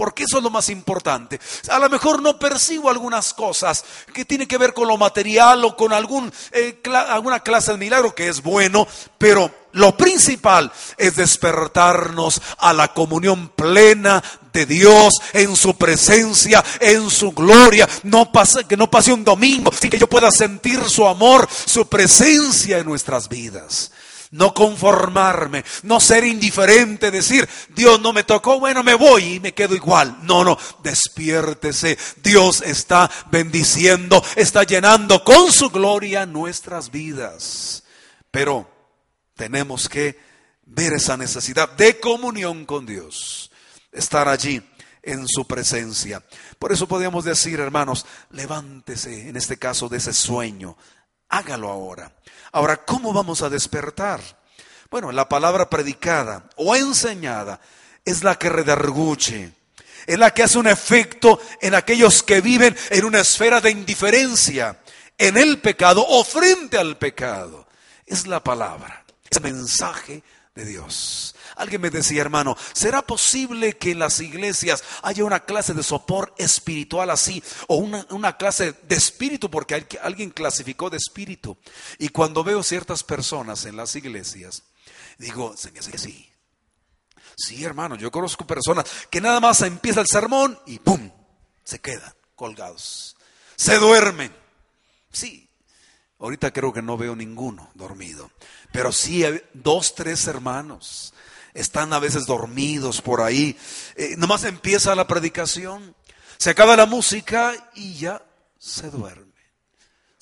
porque 0.00 0.24
eso 0.24 0.38
es 0.38 0.42
lo 0.42 0.48
más 0.48 0.70
importante. 0.70 1.38
A 1.68 1.78
lo 1.78 1.90
mejor 1.90 2.22
no 2.22 2.38
percibo 2.38 2.88
algunas 2.88 3.34
cosas 3.34 3.84
que 4.14 4.24
tienen 4.24 4.48
que 4.48 4.56
ver 4.56 4.72
con 4.72 4.88
lo 4.88 4.96
material 4.96 5.62
o 5.62 5.76
con 5.76 5.92
eh, 5.92 6.80
alguna 7.10 7.40
clase 7.40 7.72
de 7.72 7.76
milagro 7.76 8.14
que 8.14 8.28
es 8.28 8.42
bueno, 8.42 8.88
pero 9.18 9.50
lo 9.72 9.94
principal 9.98 10.72
es 10.96 11.16
despertarnos 11.16 12.40
a 12.60 12.72
la 12.72 12.94
comunión 12.94 13.50
plena 13.50 14.24
de 14.54 14.64
Dios 14.64 15.12
en 15.34 15.54
su 15.54 15.76
presencia, 15.76 16.64
en 16.80 17.10
su 17.10 17.32
gloria. 17.32 17.86
Que 17.86 18.78
no 18.78 18.90
pase 18.90 19.12
un 19.12 19.22
domingo 19.22 19.70
sin 19.70 19.90
que 19.90 19.98
yo 19.98 20.08
pueda 20.08 20.30
sentir 20.30 20.82
su 20.88 21.06
amor, 21.06 21.46
su 21.66 21.86
presencia 21.88 22.78
en 22.78 22.86
nuestras 22.86 23.28
vidas 23.28 23.90
no 24.30 24.54
conformarme, 24.54 25.64
no 25.82 25.98
ser 25.98 26.24
indiferente, 26.24 27.10
decir, 27.10 27.48
Dios 27.70 28.00
no 28.00 28.12
me 28.12 28.24
tocó, 28.24 28.60
bueno, 28.60 28.82
me 28.82 28.94
voy 28.94 29.34
y 29.34 29.40
me 29.40 29.54
quedo 29.54 29.74
igual. 29.74 30.18
No, 30.22 30.44
no, 30.44 30.56
despiértese. 30.82 31.98
Dios 32.22 32.62
está 32.62 33.10
bendiciendo, 33.30 34.22
está 34.36 34.62
llenando 34.62 35.24
con 35.24 35.52
su 35.52 35.70
gloria 35.70 36.26
nuestras 36.26 36.90
vidas. 36.90 37.82
Pero 38.30 38.70
tenemos 39.34 39.88
que 39.88 40.18
ver 40.64 40.92
esa 40.92 41.16
necesidad 41.16 41.70
de 41.70 41.98
comunión 41.98 42.64
con 42.64 42.86
Dios, 42.86 43.50
estar 43.90 44.28
allí 44.28 44.62
en 45.02 45.26
su 45.26 45.46
presencia. 45.46 46.22
Por 46.58 46.72
eso 46.72 46.86
podríamos 46.86 47.24
decir, 47.24 47.58
hermanos, 47.58 48.06
levántese 48.30 49.28
en 49.28 49.36
este 49.36 49.56
caso 49.56 49.88
de 49.88 49.96
ese 49.96 50.12
sueño, 50.12 50.76
hágalo 51.30 51.70
ahora. 51.70 52.12
Ahora, 52.52 52.84
¿cómo 52.84 53.12
vamos 53.12 53.42
a 53.42 53.48
despertar? 53.48 54.20
Bueno, 54.90 55.12
la 55.12 55.28
palabra 55.28 55.70
predicada 55.70 56.50
o 56.56 56.74
enseñada 56.74 57.60
es 58.04 58.24
la 58.24 58.36
que 58.36 58.48
redarguche, 58.48 59.52
es 60.06 60.18
la 60.18 60.34
que 60.34 60.42
hace 60.42 60.58
un 60.58 60.66
efecto 60.66 61.40
en 61.60 61.74
aquellos 61.74 62.22
que 62.22 62.40
viven 62.40 62.76
en 62.90 63.04
una 63.04 63.20
esfera 63.20 63.60
de 63.60 63.70
indiferencia, 63.70 64.80
en 65.16 65.36
el 65.36 65.60
pecado 65.60 66.04
o 66.06 66.24
frente 66.24 66.76
al 66.76 66.98
pecado. 66.98 67.68
Es 68.04 68.26
la 68.26 68.42
palabra, 68.42 69.04
es 69.30 69.36
el 69.36 69.44
mensaje 69.44 70.24
de 70.54 70.64
Dios. 70.64 71.36
Alguien 71.60 71.82
me 71.82 71.90
decía, 71.90 72.22
hermano, 72.22 72.56
¿será 72.72 73.02
posible 73.02 73.76
que 73.76 73.90
en 73.90 73.98
las 73.98 74.18
iglesias 74.20 74.82
haya 75.02 75.24
una 75.24 75.40
clase 75.40 75.74
de 75.74 75.82
sopor 75.82 76.34
espiritual 76.38 77.10
así? 77.10 77.44
O 77.68 77.76
una, 77.76 78.36
clase 78.38 78.72
de 78.82 78.94
espíritu, 78.96 79.50
porque 79.50 79.86
alguien 80.00 80.30
clasificó 80.30 80.88
de 80.88 80.96
espíritu. 80.96 81.58
Y 81.98 82.08
cuando 82.08 82.42
veo 82.42 82.62
ciertas 82.62 83.04
personas 83.04 83.66
en 83.66 83.76
las 83.76 83.94
iglesias, 83.94 84.62
digo, 85.18 85.54
se 85.54 85.70
me 85.70 85.80
hace 85.80 85.90
que 85.90 85.98
sí. 85.98 86.32
Sí, 87.36 87.62
hermano, 87.62 87.94
yo 87.96 88.10
conozco 88.10 88.46
personas 88.46 88.86
que 89.10 89.20
nada 89.20 89.38
más 89.38 89.60
empieza 89.60 90.00
el 90.00 90.06
sermón 90.06 90.58
y 90.64 90.78
¡pum! 90.78 91.10
Se 91.62 91.78
quedan 91.78 92.14
colgados. 92.36 93.18
Se 93.56 93.76
duermen. 93.76 94.34
Sí, 95.12 95.46
ahorita 96.20 96.54
creo 96.54 96.72
que 96.72 96.80
no 96.80 96.96
veo 96.96 97.14
ninguno 97.14 97.70
dormido. 97.74 98.30
Pero 98.72 98.92
sí, 98.92 99.24
dos, 99.52 99.94
tres 99.94 100.26
hermanos 100.26 101.12
están 101.54 101.92
a 101.92 101.98
veces 101.98 102.26
dormidos 102.26 103.00
por 103.02 103.22
ahí. 103.22 103.56
Eh, 103.96 104.14
nomás 104.16 104.44
empieza 104.44 104.94
la 104.94 105.06
predicación, 105.06 105.94
se 106.36 106.50
acaba 106.50 106.76
la 106.76 106.86
música 106.86 107.54
y 107.74 107.94
ya 107.94 108.22
se 108.58 108.90
duerme. 108.90 109.30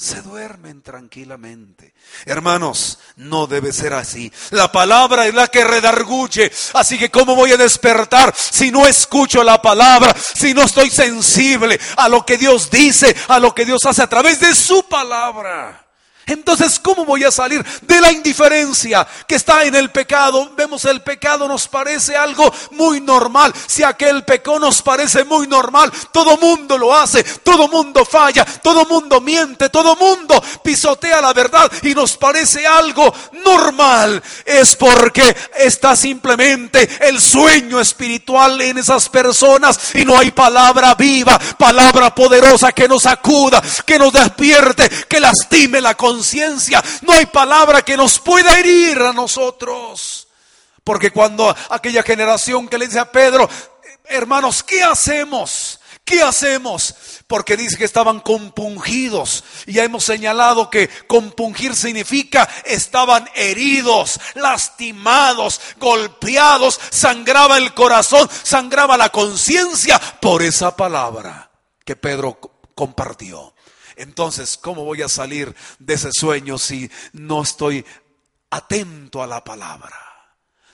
Se 0.01 0.23
duermen 0.23 0.81
tranquilamente. 0.81 1.93
Hermanos, 2.25 3.01
no 3.17 3.49
debe 3.49 3.73
ser 3.73 3.95
así. 3.95 4.33
La 4.51 4.71
palabra 4.71 5.27
es 5.27 5.35
la 5.35 5.49
que 5.49 5.65
redarguye. 5.65 6.53
Así 6.75 6.97
que 6.97 7.11
¿cómo 7.11 7.35
voy 7.35 7.51
a 7.51 7.57
despertar 7.57 8.33
si 8.37 8.71
no 8.71 8.87
escucho 8.87 9.43
la 9.43 9.61
palabra? 9.61 10.15
Si 10.37 10.55
no 10.55 10.63
estoy 10.63 10.89
sensible 10.89 11.81
a 11.97 12.09
lo 12.09 12.25
que 12.25 12.39
Dios 12.39 12.71
dice, 12.71 13.17
a 13.27 13.41
lo 13.41 13.53
que 13.53 13.65
Dios 13.65 13.81
hace 13.87 14.03
a 14.05 14.09
través 14.09 14.39
de 14.39 14.55
su 14.55 14.85
palabra. 14.85 15.88
Entonces, 16.29 16.79
¿cómo 16.79 17.07
voy 17.07 17.25
a 17.25 17.31
salir 17.31 17.65
de 17.83 18.01
la 18.01 18.13
indiferencia 18.13 19.07
que 19.27 19.35
está 19.35 19.65
en 19.65 19.75
el 19.75 19.91
pecado? 19.91 20.51
Vemos 20.55 20.85
el 20.85 21.01
pecado 21.01 21.49
nos 21.49 21.67
parece 21.69 22.17
algo 22.17 22.53
muy 22.73 23.01
normal. 23.01 23.53
Si 23.67 23.83
aquel 23.83 24.25
pecado 24.25 24.59
nos 24.59 24.83
parece 24.83 25.25
muy 25.25 25.47
normal, 25.47 25.91
todo 26.13 26.37
mundo 26.37 26.77
lo 26.77 26.95
hace, 26.95 27.25
todo 27.25 27.67
mundo 27.69 28.05
falla, 28.05 28.45
todo 28.45 28.85
mundo 28.85 29.21
miente, 29.23 29.71
todo 29.71 29.97
mundo 29.97 30.43
pisotea 30.63 31.23
la 31.23 31.33
verdad 31.33 31.71
y 31.83 31.95
nos 31.95 32.17
parece 32.19 32.67
algo 32.67 33.13
normal. 33.45 34.23
Es 34.45 34.77
porque 34.77 35.35
está 35.57 35.97
simplemente 35.97 36.89
el 37.01 37.21
sueño 37.21 37.81
espiritual 37.81 38.61
en 38.61 38.79
esas 38.79 39.09
personas 39.09 39.95
y 39.95 40.05
no 40.05 40.19
hay 40.19 40.31
palabra 40.31 40.95
viva, 40.95 41.39
palabra 41.59 42.15
poderosa 42.15 42.73
que 42.73 42.87
nos 42.87 43.07
acuda, 43.07 43.63
que 43.87 43.99
nos 43.99 44.13
despierte, 44.13 44.89
que 45.09 45.21
lastime 45.21 45.81
la 45.81 45.95
conciencia 45.95 46.18
No 47.03 47.13
hay 47.13 47.27
palabra 47.27 47.83
que 47.83 47.97
nos 47.97 48.19
pueda 48.19 48.59
herir 48.59 48.99
a 48.99 49.13
nosotros. 49.13 50.29
Porque 50.85 51.11
cuando 51.11 51.55
aquella 51.71 52.03
generación 52.03 52.69
que 52.69 52.79
le 52.79 52.87
dice 52.87 52.99
a 52.99 53.13
Pedro, 53.13 53.49
hermanos, 54.07 54.63
¿qué 54.63 54.83
hacemos? 54.83 55.81
¿Qué 56.09 56.23
hacemos? 56.23 56.95
Porque 57.27 57.55
dice 57.55 57.77
que 57.77 57.85
estaban 57.85 58.21
compungidos. 58.21 59.45
Y 59.67 59.75
ya 59.75 59.85
hemos 59.85 60.05
señalado 60.05 60.71
que 60.71 60.89
compungir 61.07 61.77
significa 61.77 62.49
estaban 62.65 63.29
heridos, 63.35 64.19
lastimados, 64.35 65.61
golpeados, 65.77 66.81
sangraba 66.91 67.59
el 67.59 67.75
corazón, 67.75 68.27
sangraba 68.43 68.97
la 68.97 69.11
conciencia 69.11 70.01
por 70.23 70.43
esa 70.43 70.75
palabra 70.75 71.51
que 71.85 71.95
Pedro 71.95 72.41
compartió. 72.75 73.53
Entonces, 73.99 74.57
¿cómo 74.57 74.85
voy 74.85 75.03
a 75.03 75.09
salir 75.09 75.55
de 75.79 75.95
ese 75.95 76.11
sueño 76.13 76.59
si 76.59 76.91
no 77.13 77.43
estoy 77.43 77.85
atento 78.51 79.23
a 79.23 79.27
la 79.27 79.45
palabra? 79.45 80.09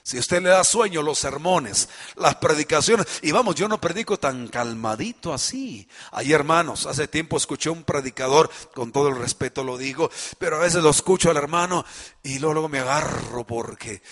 Si 0.03 0.19
usted 0.19 0.43
le 0.43 0.49
da 0.49 0.63
sueño 0.63 1.01
los 1.01 1.17
sermones, 1.17 1.89
las 2.15 2.35
predicaciones, 2.35 3.07
y 3.23 3.31
vamos, 3.31 3.55
yo 3.55 3.67
no 3.67 3.81
predico 3.81 4.19
tan 4.19 4.47
calmadito 4.49 5.33
así. 5.33 5.89
Hay 6.11 6.31
hermanos, 6.31 6.85
hace 6.85 7.07
tiempo 7.07 7.37
escuché 7.37 7.71
un 7.71 7.83
predicador, 7.83 8.51
con 8.75 8.91
todo 8.91 9.09
el 9.09 9.15
respeto 9.15 9.63
lo 9.63 9.79
digo, 9.79 10.11
pero 10.37 10.57
a 10.57 10.59
veces 10.59 10.83
lo 10.83 10.91
escucho 10.91 11.31
al 11.31 11.37
hermano 11.37 11.83
y 12.21 12.37
luego, 12.37 12.53
luego 12.53 12.69
me 12.69 12.77
agarro 12.81 13.47
porque 13.47 14.03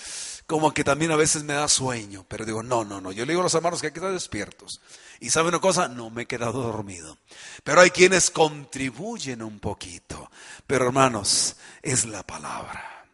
como 0.47 0.73
que 0.73 0.83
también 0.83 1.11
a 1.11 1.15
veces 1.15 1.43
me 1.43 1.53
da 1.53 1.67
sueño, 1.67 2.25
pero 2.27 2.43
digo, 2.43 2.63
no, 2.63 2.83
no, 2.83 2.99
no, 2.99 3.11
yo 3.11 3.23
le 3.23 3.33
digo 3.33 3.41
a 3.41 3.43
los 3.43 3.53
hermanos 3.53 3.79
que 3.79 3.87
hay 3.87 3.93
que 3.93 3.99
estar 3.99 4.11
despiertos. 4.11 4.81
Y 5.19 5.29
sabe 5.29 5.49
una 5.49 5.59
cosa, 5.59 5.87
no 5.87 6.09
me 6.09 6.23
he 6.23 6.25
quedado 6.25 6.61
dormido. 6.61 7.17
Pero 7.63 7.81
hay 7.81 7.91
quienes 7.91 8.29
contribuyen 8.29 9.41
un 9.41 9.59
poquito. 9.59 10.29
Pero 10.67 10.85
hermanos, 10.85 11.55
es 11.81 12.05
la 12.05 12.23
palabra. 12.23 13.05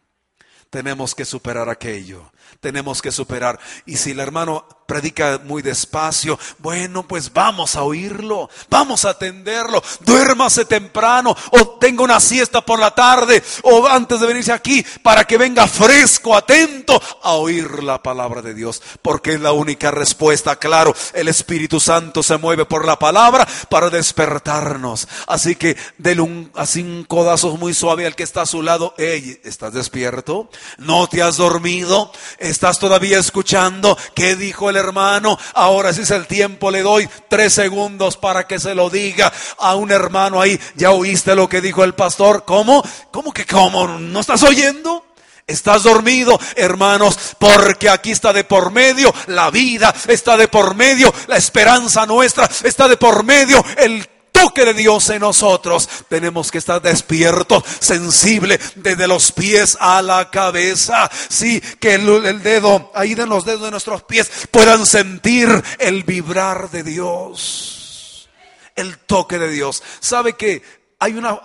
Tenemos 0.70 1.14
que 1.14 1.24
superar 1.24 1.68
aquello 1.68 2.32
tenemos 2.60 3.00
que 3.02 3.12
superar. 3.12 3.58
Y 3.86 3.96
si 3.96 4.10
el 4.12 4.20
hermano 4.20 4.66
predica 4.90 5.40
muy 5.44 5.62
despacio, 5.62 6.36
bueno, 6.58 7.06
pues 7.06 7.32
vamos 7.32 7.76
a 7.76 7.84
oírlo, 7.84 8.50
vamos 8.68 9.04
a 9.04 9.10
atenderlo, 9.10 9.80
duérmase 10.00 10.64
temprano 10.64 11.36
o 11.52 11.78
tenga 11.78 12.02
una 12.02 12.18
siesta 12.18 12.60
por 12.60 12.80
la 12.80 12.92
tarde 12.92 13.40
o 13.62 13.86
antes 13.86 14.18
de 14.18 14.26
venirse 14.26 14.50
aquí 14.50 14.84
para 15.04 15.24
que 15.24 15.38
venga 15.38 15.68
fresco, 15.68 16.34
atento 16.34 17.00
a 17.22 17.34
oír 17.34 17.84
la 17.84 18.02
palabra 18.02 18.42
de 18.42 18.52
Dios, 18.52 18.82
porque 19.00 19.34
es 19.34 19.40
la 19.40 19.52
única 19.52 19.92
respuesta, 19.92 20.56
claro, 20.56 20.92
el 21.14 21.28
Espíritu 21.28 21.78
Santo 21.78 22.24
se 22.24 22.36
mueve 22.38 22.64
por 22.64 22.84
la 22.84 22.98
palabra 22.98 23.46
para 23.68 23.90
despertarnos. 23.90 25.06
Así 25.28 25.54
que 25.54 25.76
denle 25.98 26.22
un, 26.22 26.52
así 26.56 26.82
un 26.82 27.04
codazo 27.04 27.56
muy 27.56 27.74
suave 27.74 28.06
al 28.06 28.16
que 28.16 28.24
está 28.24 28.42
a 28.42 28.46
su 28.46 28.60
lado, 28.60 28.94
hey, 28.98 29.40
¿estás 29.44 29.72
despierto? 29.72 30.50
¿No 30.78 31.06
te 31.06 31.22
has 31.22 31.36
dormido? 31.36 32.10
¿Estás 32.40 32.78
todavía 32.78 33.18
escuchando 33.18 33.98
qué 34.14 34.34
dijo 34.34 34.70
el 34.70 34.76
hermano? 34.76 35.38
Ahora 35.52 35.92
si 35.92 36.00
es 36.00 36.10
el 36.10 36.26
tiempo, 36.26 36.70
le 36.70 36.80
doy 36.80 37.06
tres 37.28 37.52
segundos 37.52 38.16
para 38.16 38.46
que 38.46 38.58
se 38.58 38.74
lo 38.74 38.88
diga 38.88 39.30
a 39.58 39.74
un 39.74 39.90
hermano 39.90 40.40
ahí. 40.40 40.58
¿Ya 40.74 40.90
oíste 40.90 41.34
lo 41.34 41.50
que 41.50 41.60
dijo 41.60 41.84
el 41.84 41.92
pastor? 41.92 42.44
¿Cómo? 42.46 42.82
¿Cómo 43.10 43.34
que 43.34 43.44
cómo? 43.44 43.86
¿No 43.86 44.20
estás 44.20 44.42
oyendo? 44.42 45.04
Estás 45.46 45.82
dormido, 45.82 46.40
hermanos, 46.56 47.18
porque 47.38 47.90
aquí 47.90 48.12
está 48.12 48.32
de 48.32 48.44
por 48.44 48.70
medio 48.70 49.12
la 49.26 49.50
vida, 49.50 49.94
está 50.08 50.38
de 50.38 50.48
por 50.48 50.74
medio 50.74 51.12
la 51.26 51.36
esperanza 51.36 52.06
nuestra, 52.06 52.48
está 52.64 52.88
de 52.88 52.96
por 52.96 53.22
medio 53.22 53.62
el 53.76 54.08
toque 54.40 54.64
de 54.64 54.74
Dios 54.74 55.08
en 55.10 55.20
nosotros. 55.20 55.88
Tenemos 56.08 56.50
que 56.50 56.58
estar 56.58 56.80
despiertos, 56.80 57.64
sensible 57.78 58.58
desde 58.76 59.06
los 59.06 59.32
pies 59.32 59.76
a 59.80 60.02
la 60.02 60.30
cabeza. 60.30 61.10
Sí, 61.28 61.60
que 61.78 61.94
el, 61.94 62.42
dedo, 62.42 62.90
ahí 62.94 63.14
de 63.14 63.26
los 63.26 63.44
dedos 63.44 63.62
de 63.62 63.70
nuestros 63.70 64.02
pies 64.04 64.30
puedan 64.50 64.86
sentir 64.86 65.48
el 65.78 66.04
vibrar 66.04 66.70
de 66.70 66.82
Dios. 66.82 68.28
El 68.74 68.98
toque 68.98 69.38
de 69.38 69.50
Dios. 69.50 69.82
¿Sabe 70.00 70.34
que 70.34 70.62
hay 70.98 71.14
una, 71.14 71.40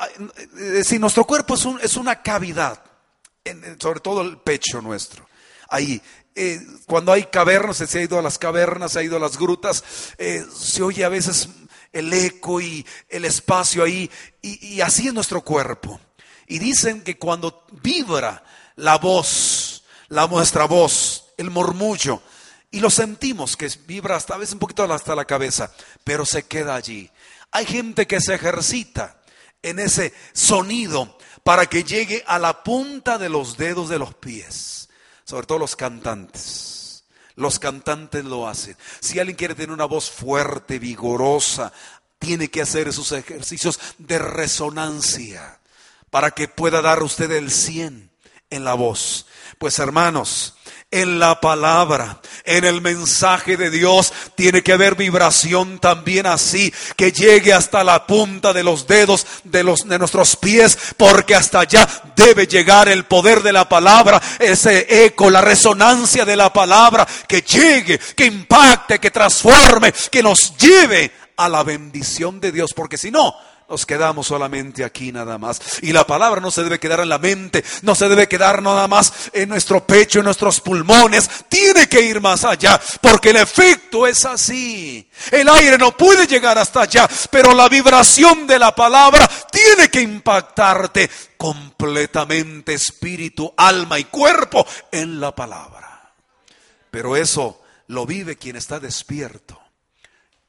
eh, 0.59 0.83
si 0.83 0.99
nuestro 0.99 1.25
cuerpo 1.25 1.55
es, 1.55 1.65
un, 1.65 1.79
una 1.99 2.21
cavidad, 2.21 2.81
sobre 3.79 3.99
todo 3.99 4.21
el 4.21 4.37
pecho 4.37 4.81
nuestro, 4.81 5.27
ahí, 5.69 6.01
eh, 6.35 6.61
cuando 6.85 7.13
hay 7.13 7.23
cavernas, 7.23 7.77
se 7.77 7.99
ha 7.99 8.01
ido 8.01 8.19
a 8.19 8.21
las 8.21 8.37
cavernas, 8.37 8.91
se 8.91 8.99
ha 8.99 9.03
ido 9.03 9.15
a 9.15 9.21
las 9.21 9.37
grutas, 9.37 9.83
eh, 10.17 10.45
se 10.53 10.83
oye 10.83 11.05
a 11.05 11.09
veces 11.09 11.47
el 11.95 12.11
eco 12.11 12.59
y 12.59 12.85
el 13.07 13.23
espacio 13.23 13.83
ahí, 13.83 14.11
y, 14.41 14.81
así 14.81 15.07
es 15.07 15.13
nuestro 15.13 15.41
cuerpo. 15.41 15.99
Y 16.45 16.59
dicen 16.59 17.01
que 17.01 17.17
cuando 17.17 17.65
vibra 17.81 18.43
la 18.75 18.97
voz, 18.97 19.83
la 20.09 20.27
nuestra 20.27 20.65
voz, 20.65 21.27
el 21.37 21.49
murmullo, 21.49 22.21
y 22.69 22.81
lo 22.81 22.89
sentimos 22.89 23.55
que 23.55 23.71
vibra 23.87 24.17
hasta 24.17 24.35
a 24.35 24.37
veces 24.37 24.53
un 24.53 24.59
poquito 24.59 24.83
hasta 24.83 25.15
la 25.15 25.23
cabeza, 25.23 25.71
pero 26.03 26.25
se 26.25 26.43
queda 26.43 26.75
allí. 26.75 27.09
Hay 27.51 27.65
gente 27.65 28.05
que 28.05 28.19
se 28.19 28.35
ejercita 28.35 29.21
en 29.61 29.79
ese 29.79 30.13
sonido 30.33 31.17
para 31.43 31.65
que 31.65 31.85
llegue 31.85 32.25
a 32.27 32.37
la 32.39 32.61
punta 32.61 33.17
de 33.17 33.29
los 33.29 33.55
dedos 33.55 33.87
de 33.87 33.99
los 33.99 34.13
pies, 34.15 34.89
sobre 35.23 35.47
todo 35.47 35.59
los 35.59 35.77
cantantes. 35.77 36.74
Los 37.35 37.59
cantantes 37.59 38.23
lo 38.23 38.47
hacen. 38.47 38.77
Si 38.99 39.19
alguien 39.19 39.35
quiere 39.35 39.55
tener 39.55 39.71
una 39.71 39.85
voz 39.85 40.09
fuerte, 40.09 40.79
vigorosa, 40.79 41.73
tiene 42.19 42.49
que 42.49 42.61
hacer 42.61 42.87
esos 42.87 43.11
ejercicios 43.11 43.79
de 43.97 44.19
resonancia 44.19 45.59
para 46.09 46.31
que 46.31 46.47
pueda 46.47 46.81
dar 46.81 47.03
usted 47.03 47.29
el 47.31 47.51
100 47.51 48.09
en 48.49 48.63
la 48.63 48.73
voz. 48.73 49.27
Pues 49.57 49.79
hermanos, 49.79 50.55
en 50.95 51.19
la 51.19 51.41
palabra, 51.41 52.19
en 52.45 52.63
el 52.63 52.81
mensaje 52.81 53.57
de 53.57 53.69
Dios, 53.69 54.13
tiene 54.35 54.63
que 54.63 54.71
haber 54.71 54.95
vibración 54.95 55.79
también 55.79 56.25
así, 56.25 56.73
que 56.95 57.11
llegue 57.11 57.53
hasta 57.53 57.83
la 57.83 58.07
punta 58.07 58.53
de 58.53 58.63
los 58.63 58.87
dedos 58.87 59.27
de, 59.43 59.65
los, 59.65 59.85
de 59.85 59.99
nuestros 59.99 60.37
pies, 60.37 60.77
porque 60.95 61.35
hasta 61.35 61.59
allá 61.59 61.85
debe 62.15 62.47
llegar 62.47 62.87
el 62.87 63.03
poder 63.03 63.43
de 63.43 63.51
la 63.51 63.67
palabra, 63.67 64.21
ese 64.39 65.05
eco, 65.05 65.29
la 65.29 65.41
resonancia 65.41 66.23
de 66.23 66.37
la 66.37 66.53
palabra, 66.53 67.05
que 67.27 67.41
llegue, 67.41 67.99
que 67.99 68.27
impacte, 68.27 68.97
que 68.97 69.11
transforme, 69.11 69.93
que 70.09 70.23
nos 70.23 70.55
lleve 70.55 71.11
a 71.35 71.49
la 71.49 71.63
bendición 71.63 72.39
de 72.39 72.53
Dios, 72.53 72.73
porque 72.73 72.97
si 72.97 73.11
no, 73.11 73.35
nos 73.67 73.85
quedamos 73.85 74.27
solamente 74.27 74.83
aquí 74.83 75.11
nada 75.11 75.37
más. 75.37 75.59
Y 75.81 75.91
la 75.91 76.05
palabra 76.05 76.39
no 76.39 76.51
se 76.51 76.63
debe 76.63 76.79
quedar 76.79 76.99
en 76.99 77.09
la 77.09 77.17
mente, 77.17 77.63
no 77.81 77.95
se 77.95 78.07
debe 78.07 78.27
quedar 78.27 78.61
nada 78.61 78.87
más 78.87 79.31
en 79.33 79.49
nuestro 79.49 79.85
pecho, 79.85 80.19
en 80.19 80.25
nuestros 80.25 80.61
pulmones. 80.61 81.29
Tiene 81.49 81.87
que 81.87 82.01
ir 82.01 82.21
más 82.21 82.45
allá, 82.45 82.79
porque 83.01 83.31
el 83.31 83.37
efecto 83.37 84.05
es 84.05 84.25
así. 84.25 85.09
El 85.31 85.49
aire 85.49 85.77
no 85.77 85.95
puede 85.97 86.27
llegar 86.27 86.57
hasta 86.57 86.81
allá, 86.81 87.09
pero 87.31 87.53
la 87.53 87.67
vibración 87.69 88.45
de 88.45 88.59
la 88.59 88.75
palabra 88.75 89.29
tiene 89.51 89.89
que 89.89 90.01
impactarte 90.01 91.09
completamente 91.37 92.73
espíritu, 92.73 93.53
alma 93.57 93.99
y 93.99 94.05
cuerpo 94.05 94.65
en 94.91 95.19
la 95.19 95.33
palabra. 95.33 96.13
Pero 96.91 97.15
eso 97.15 97.61
lo 97.87 98.05
vive 98.05 98.37
quien 98.37 98.55
está 98.55 98.79
despierto 98.79 99.64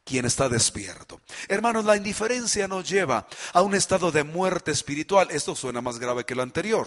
quien 0.07 0.25
está 0.25 0.49
despierto. 0.49 1.21
Hermanos, 1.49 1.85
la 1.85 1.97
indiferencia 1.97 2.69
nos 2.69 2.89
lleva 2.89 3.27
a 3.53 3.61
un 3.61 3.75
estado 3.75 4.13
de 4.13 4.23
muerte 4.23 4.71
espiritual. 4.71 5.29
Esto 5.33 5.57
suena 5.57 5.81
más 5.81 5.99
grave 5.99 6.25
que 6.25 6.37
lo 6.37 6.43
anterior. 6.43 6.87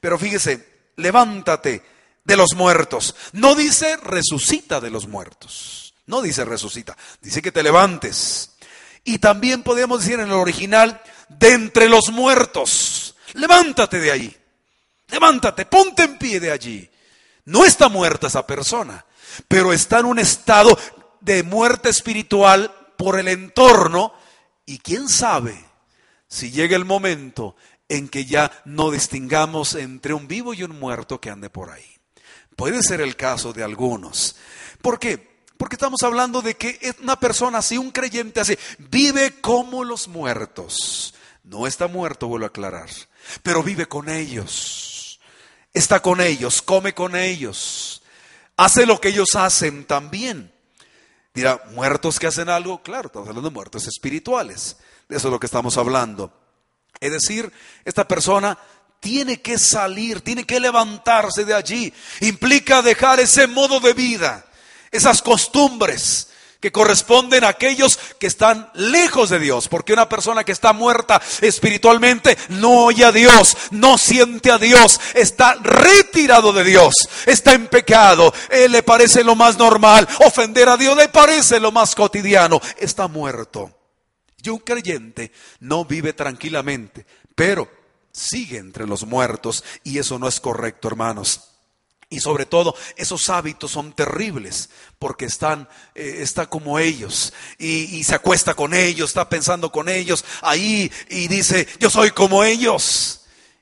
Pero 0.00 0.18
fíjese, 0.18 0.66
levántate 0.96 1.84
de 2.24 2.36
los 2.36 2.54
muertos. 2.56 3.14
No 3.32 3.54
dice 3.54 3.96
resucita 3.98 4.80
de 4.80 4.90
los 4.90 5.06
muertos. 5.06 5.94
No 6.06 6.20
dice 6.20 6.44
resucita. 6.44 6.96
Dice 7.22 7.40
que 7.40 7.52
te 7.52 7.62
levantes. 7.62 8.50
Y 9.04 9.20
también 9.20 9.62
podemos 9.62 10.00
decir 10.00 10.18
en 10.18 10.26
el 10.26 10.32
original, 10.32 11.00
de 11.28 11.52
entre 11.52 11.88
los 11.88 12.10
muertos. 12.10 13.14
Levántate 13.34 14.00
de 14.00 14.10
ahí. 14.10 14.36
Levántate, 15.10 15.64
ponte 15.64 16.02
en 16.02 16.18
pie 16.18 16.40
de 16.40 16.50
allí. 16.50 16.90
No 17.44 17.64
está 17.64 17.88
muerta 17.88 18.26
esa 18.26 18.44
persona, 18.44 19.06
pero 19.46 19.72
está 19.72 20.00
en 20.00 20.06
un 20.06 20.18
estado 20.18 20.76
de 21.20 21.42
muerte 21.42 21.88
espiritual 21.88 22.74
por 22.96 23.18
el 23.18 23.28
entorno 23.28 24.12
y 24.66 24.78
quién 24.78 25.08
sabe 25.08 25.64
si 26.26 26.50
llega 26.50 26.76
el 26.76 26.84
momento 26.84 27.56
en 27.88 28.08
que 28.08 28.26
ya 28.26 28.52
no 28.64 28.90
distingamos 28.90 29.74
entre 29.74 30.12
un 30.14 30.28
vivo 30.28 30.52
y 30.52 30.62
un 30.62 30.78
muerto 30.78 31.20
que 31.20 31.30
ande 31.30 31.48
por 31.48 31.70
ahí. 31.70 31.86
Puede 32.54 32.82
ser 32.82 33.00
el 33.00 33.16
caso 33.16 33.52
de 33.52 33.62
algunos. 33.62 34.36
¿Por 34.82 34.98
qué? 34.98 35.38
Porque 35.56 35.76
estamos 35.76 36.02
hablando 36.02 36.42
de 36.42 36.56
que 36.56 36.94
una 37.02 37.18
persona 37.18 37.58
así, 37.58 37.78
un 37.78 37.90
creyente 37.90 38.40
así, 38.40 38.58
vive 38.78 39.40
como 39.40 39.84
los 39.84 40.08
muertos. 40.08 41.14
No 41.44 41.66
está 41.66 41.88
muerto, 41.88 42.28
vuelvo 42.28 42.46
a 42.46 42.48
aclarar, 42.48 42.90
pero 43.42 43.62
vive 43.62 43.86
con 43.86 44.08
ellos. 44.08 45.20
Está 45.72 46.00
con 46.00 46.20
ellos, 46.20 46.62
come 46.62 46.94
con 46.94 47.16
ellos, 47.16 48.02
hace 48.56 48.86
lo 48.86 49.00
que 49.00 49.08
ellos 49.08 49.34
hacen 49.34 49.84
también. 49.84 50.52
Dirá, 51.38 51.62
muertos 51.72 52.18
que 52.18 52.26
hacen 52.26 52.48
algo, 52.48 52.82
claro, 52.82 53.06
estamos 53.06 53.28
hablando 53.28 53.48
de 53.48 53.54
muertos 53.54 53.86
espirituales. 53.86 54.76
De 55.08 55.16
eso 55.16 55.28
es 55.28 55.32
lo 55.32 55.38
que 55.38 55.46
estamos 55.46 55.76
hablando. 55.76 56.32
Es 56.98 57.12
decir, 57.12 57.52
esta 57.84 58.08
persona 58.08 58.58
tiene 58.98 59.40
que 59.40 59.56
salir, 59.56 60.20
tiene 60.20 60.44
que 60.44 60.58
levantarse 60.58 61.44
de 61.44 61.54
allí. 61.54 61.94
Implica 62.22 62.82
dejar 62.82 63.20
ese 63.20 63.46
modo 63.46 63.78
de 63.78 63.92
vida, 63.92 64.44
esas 64.90 65.22
costumbres, 65.22 66.30
que 66.60 66.72
corresponden 66.72 67.44
a 67.44 67.48
aquellos 67.48 67.98
que 68.18 68.26
están 68.26 68.70
lejos 68.74 69.30
de 69.30 69.38
Dios, 69.38 69.68
porque 69.68 69.92
una 69.92 70.08
persona 70.08 70.44
que 70.44 70.52
está 70.52 70.72
muerta 70.72 71.20
espiritualmente 71.40 72.36
no 72.48 72.84
oye 72.84 73.04
a 73.04 73.12
Dios, 73.12 73.56
no 73.70 73.96
siente 73.96 74.50
a 74.50 74.58
Dios, 74.58 75.00
está 75.14 75.54
retirado 75.54 76.52
de 76.52 76.64
Dios, 76.64 76.94
está 77.26 77.52
en 77.52 77.68
pecado, 77.68 78.32
él 78.50 78.72
le 78.72 78.82
parece 78.82 79.22
lo 79.22 79.36
más 79.36 79.56
normal, 79.56 80.08
ofender 80.26 80.68
a 80.68 80.76
Dios 80.76 80.96
le 80.96 81.08
parece 81.08 81.60
lo 81.60 81.70
más 81.70 81.94
cotidiano, 81.94 82.60
está 82.76 83.06
muerto. 83.08 83.72
Y 84.42 84.50
un 84.50 84.58
creyente 84.58 85.32
no 85.60 85.84
vive 85.84 86.12
tranquilamente, 86.12 87.04
pero 87.34 87.68
sigue 88.12 88.58
entre 88.58 88.86
los 88.86 89.06
muertos 89.06 89.64
y 89.84 89.98
eso 89.98 90.18
no 90.18 90.28
es 90.28 90.40
correcto, 90.40 90.88
hermanos. 90.88 91.57
Y 92.10 92.20
sobre 92.20 92.46
todo, 92.46 92.74
esos 92.96 93.28
hábitos 93.28 93.70
son 93.70 93.92
terribles 93.92 94.70
porque 94.98 95.26
están, 95.26 95.68
eh, 95.94 96.18
está 96.20 96.48
como 96.48 96.78
ellos 96.78 97.34
y, 97.58 98.02
se 98.02 98.14
acuesta 98.14 98.54
con 98.54 98.72
ellos, 98.72 99.10
está 99.10 99.28
pensando 99.28 99.70
con 99.70 99.90
ellos 99.90 100.24
ahí 100.40 100.90
y 101.10 101.28
dice, 101.28 101.68
yo 101.78 101.90
soy 101.90 102.10
como 102.12 102.44
ellos. 102.44 103.14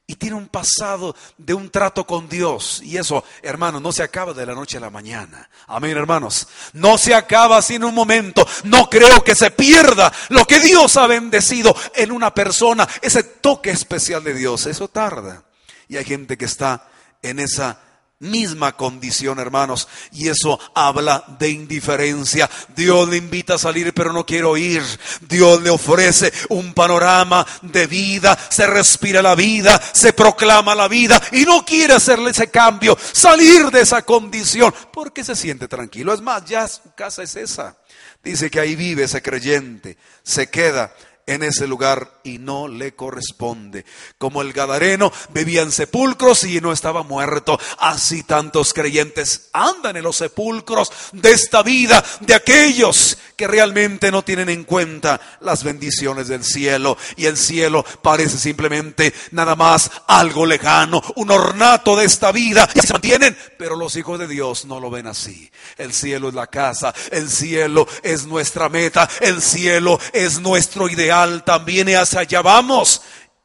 y 0.09 0.15
tiene 0.15 0.37
un 0.37 0.47
pasado 0.47 1.17
de 1.37 1.53
un 1.53 1.69
trato 1.69 2.07
con 2.07 2.29
Dios. 2.29 2.81
Y 2.85 2.97
eso, 2.97 3.25
hermanos, 3.43 3.83
no 3.83 3.91
se 3.91 4.05
acaba 4.05 4.33
de 4.33 4.47
la 4.47 4.55
noche 4.55 4.77
a 4.77 4.81
la 4.81 4.91
mañana. 4.91 5.51
Amén, 5.67 5.97
hermanos. 5.97 6.47
No 6.75 6.97
se 6.97 7.13
acaba 7.13 7.59
en 7.69 7.83
un 7.83 7.93
momento. 7.93 8.47
No 8.63 8.89
creo 8.89 9.25
que 9.25 9.35
se 9.35 9.51
pierda 9.51 10.13
lo 10.29 10.45
que 10.45 10.61
Dios 10.61 10.97
ha 10.97 11.09
bendecido 11.09 11.75
en 11.97 12.13
una 12.13 12.33
persona. 12.33 12.89
Ese 13.03 13.25
toque 13.25 13.71
especial 13.71 14.23
de 14.23 14.35
Dios. 14.35 14.67
Eso 14.67 14.87
tarda. 14.87 15.43
Y 15.89 15.97
hay 15.97 16.05
gente 16.05 16.39
que 16.39 16.45
está 16.45 16.89
en 17.21 17.41
esa 17.41 17.81
misma 18.19 18.77
condición, 18.77 19.39
hermanos, 19.39 19.89
y 20.13 20.29
eso 20.29 20.59
habla 20.75 21.25
de 21.39 21.51
indiferencia. 21.51 22.49
Dios 22.75 23.09
le 23.09 23.19
invita 23.19 23.55
a 23.55 23.59
salir, 23.59 23.93
pero 23.93 24.13
no 24.13 24.25
quiero 24.25 24.57
ir. 24.57 24.83
Dios 25.29 25.63
le 25.63 25.71
ofrece 25.71 26.33
un 26.49 26.73
panorama 26.73 27.47
de 27.63 27.87
vida, 27.87 28.39
se 28.49 28.67
respira 28.67 29.21
la 29.21 29.35
vida, 29.35 29.81
se 29.93 30.13
proclama 30.13 30.75
la 30.75 30.89
vida 30.89 31.21
y 31.33 31.45
no 31.45 31.65
quiere 31.65 31.95
hacerle 31.95 32.31
ese 32.31 32.51
cambio, 32.51 32.97
salir 33.13 33.71
de 33.71 33.83
esa 33.83 34.03
condición, 34.03 34.75
porque 34.93 35.23
se 35.23 35.37
siente 35.37 35.69
tranquilo. 35.69 36.15
Es 36.15 36.23
más, 36.23 36.45
ya 36.47 36.67
su 36.67 36.95
casa 36.95 37.23
es 37.23 37.37
esa. 37.37 37.77
Dice 38.25 38.51
que 38.51 38.59
ahí 38.59 38.75
vive 38.75 39.05
ese 39.05 39.23
creyente, 39.23 39.99
se 40.25 40.49
queda 40.51 40.93
en 41.27 41.43
ese 41.43 41.67
lugar 41.67 42.21
y 42.23 42.39
no 42.39 42.69
le 42.69 42.95
corresponde. 42.95 43.85
Como 44.17 44.43
el 44.43 44.53
Gadareno 44.53 45.13
vivía 45.35 45.63
en 45.63 45.73
sepulcros 45.73 46.45
y 46.45 46.61
no 46.61 46.73
estaba 46.73 47.03
muerto, 47.03 47.59
así 47.79 48.23
tantos 48.23 48.73
creyentes 48.73 49.51
andan 49.53 49.97
en 49.97 50.05
los 50.05 50.17
sepulcros 50.17 50.93
de 51.13 51.33
esta 51.33 51.63
vida, 51.63 52.05
de 52.21 52.35
aquellos 52.35 53.19
que 53.35 53.47
realmente 53.47 54.11
no 54.11 54.23
tienen 54.23 54.49
en 54.49 54.65
cuenta 54.65 55.21
las 55.41 55.65
bendiciones 55.65 56.29
del 56.29 56.45
cielo. 56.45 56.97
Y 57.17 57.27
el 57.27 57.37
cielo 57.37 57.85
parece 58.03 58.39
simplemente 58.39 59.13
nada 59.33 59.57
más 59.57 59.91
algo 60.07 60.47
lejano, 60.47 61.03
un 61.17 61.31
ornato 61.31 61.97
de 61.97 62.07
esta 62.07 62.31
vida. 62.31 62.69
Y 62.75 62.81
se 62.81 62.93
mantienen, 62.93 63.37
pero 63.59 63.77
los 63.77 63.97
hijos 63.97 64.19
de 64.19 64.29
Dios 64.29 64.65
no 64.65 64.79
lo 64.81 64.91
ven 64.91 65.09
así. 65.09 65.51
El 65.77 65.93
cielo 65.93 66.29
es 66.29 66.35
la 66.35 66.47
casa, 66.47 66.95
el 67.11 67.29
cielo 67.29 67.87
es 68.03 68.27
nuestra 68.27 68.69
meta, 68.69 69.09
el 69.21 69.43
cielo 69.43 69.99
es 70.13 70.41
nuestro 70.41 70.89
ideal 70.89 71.16
también 71.45 71.89
hacia 71.97 72.21
allá 72.21 72.43
vamos. 72.43 73.03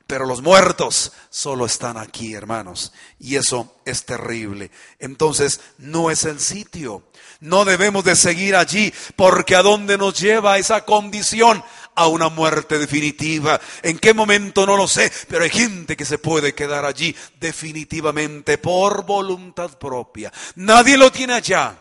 Pero 0.07 0.25
los 0.25 0.41
muertos 0.41 1.13
solo 1.29 1.65
están 1.65 1.95
aquí, 1.95 2.33
hermanos. 2.33 2.91
Y 3.17 3.37
eso 3.37 3.77
es 3.85 4.05
terrible. 4.05 4.69
Entonces, 4.99 5.61
no 5.77 6.11
es 6.11 6.25
el 6.25 6.39
sitio. 6.41 7.03
No 7.39 7.63
debemos 7.63 8.03
de 8.03 8.15
seguir 8.17 8.55
allí 8.55 8.93
porque 9.15 9.55
a 9.55 9.61
dónde 9.61 9.97
nos 9.97 10.19
lleva 10.19 10.57
esa 10.57 10.83
condición 10.83 11.63
a 11.95 12.07
una 12.07 12.29
muerte 12.29 12.77
definitiva. 12.77 13.59
¿En 13.83 13.99
qué 13.99 14.13
momento? 14.13 14.65
No 14.65 14.75
lo 14.75 14.87
sé, 14.87 15.11
pero 15.29 15.43
hay 15.43 15.49
gente 15.49 15.95
que 15.95 16.05
se 16.05 16.17
puede 16.17 16.53
quedar 16.53 16.83
allí 16.83 17.15
definitivamente 17.39 18.57
por 18.57 19.05
voluntad 19.05 19.77
propia. 19.77 20.31
Nadie 20.55 20.97
lo 20.97 21.11
tiene 21.11 21.33
allá. 21.33 21.77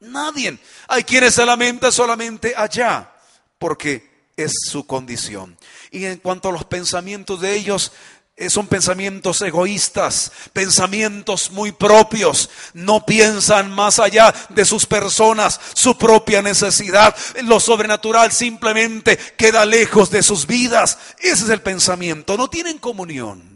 Nadie. 0.00 0.56
Hay 0.88 1.04
quienes 1.04 1.34
se 1.34 1.44
lamenta 1.44 1.90
solamente 1.90 2.54
allá 2.56 3.12
porque 3.58 4.11
es 4.42 4.52
su 4.68 4.86
condición. 4.86 5.56
Y 5.90 6.04
en 6.04 6.18
cuanto 6.18 6.48
a 6.48 6.52
los 6.52 6.64
pensamientos 6.64 7.40
de 7.40 7.54
ellos, 7.54 7.92
eh, 8.34 8.48
son 8.48 8.66
pensamientos 8.66 9.40
egoístas, 9.42 10.32
pensamientos 10.52 11.50
muy 11.50 11.70
propios, 11.70 12.48
no 12.72 13.04
piensan 13.04 13.70
más 13.70 13.98
allá 13.98 14.34
de 14.48 14.64
sus 14.64 14.86
personas, 14.86 15.60
su 15.74 15.98
propia 15.98 16.40
necesidad, 16.40 17.14
lo 17.42 17.60
sobrenatural 17.60 18.32
simplemente 18.32 19.18
queda 19.36 19.66
lejos 19.66 20.10
de 20.10 20.22
sus 20.22 20.46
vidas. 20.46 20.98
Ese 21.20 21.44
es 21.44 21.50
el 21.50 21.60
pensamiento, 21.60 22.36
no 22.36 22.48
tienen 22.48 22.78
comunión 22.78 23.52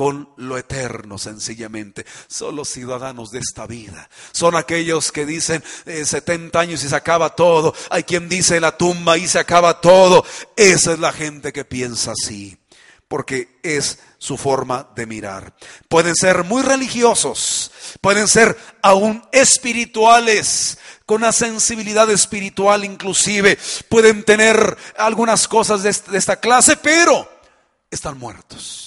con 0.00 0.30
lo 0.38 0.56
eterno, 0.56 1.18
sencillamente. 1.18 2.06
Son 2.26 2.56
los 2.56 2.70
ciudadanos 2.70 3.30
de 3.32 3.40
esta 3.40 3.66
vida. 3.66 4.08
Son 4.32 4.56
aquellos 4.56 5.12
que 5.12 5.26
dicen 5.26 5.62
70 5.84 6.58
eh, 6.58 6.62
años 6.62 6.82
y 6.82 6.88
se 6.88 6.96
acaba 6.96 7.36
todo. 7.36 7.74
Hay 7.90 8.04
quien 8.04 8.26
dice 8.26 8.60
la 8.60 8.78
tumba 8.78 9.18
y 9.18 9.28
se 9.28 9.38
acaba 9.38 9.78
todo. 9.82 10.24
Esa 10.56 10.94
es 10.94 11.00
la 11.00 11.12
gente 11.12 11.52
que 11.52 11.66
piensa 11.66 12.12
así, 12.12 12.56
porque 13.08 13.58
es 13.62 13.98
su 14.16 14.38
forma 14.38 14.88
de 14.96 15.04
mirar. 15.04 15.52
Pueden 15.86 16.16
ser 16.16 16.44
muy 16.44 16.62
religiosos, 16.62 17.70
pueden 18.00 18.26
ser 18.26 18.56
aún 18.80 19.22
espirituales, 19.32 20.78
con 21.04 21.18
una 21.18 21.32
sensibilidad 21.32 22.08
espiritual 22.08 22.86
inclusive, 22.86 23.58
pueden 23.90 24.24
tener 24.24 24.78
algunas 24.96 25.46
cosas 25.46 25.82
de 25.82 25.90
esta 26.16 26.40
clase, 26.40 26.78
pero 26.78 27.30
están 27.90 28.16
muertos 28.16 28.79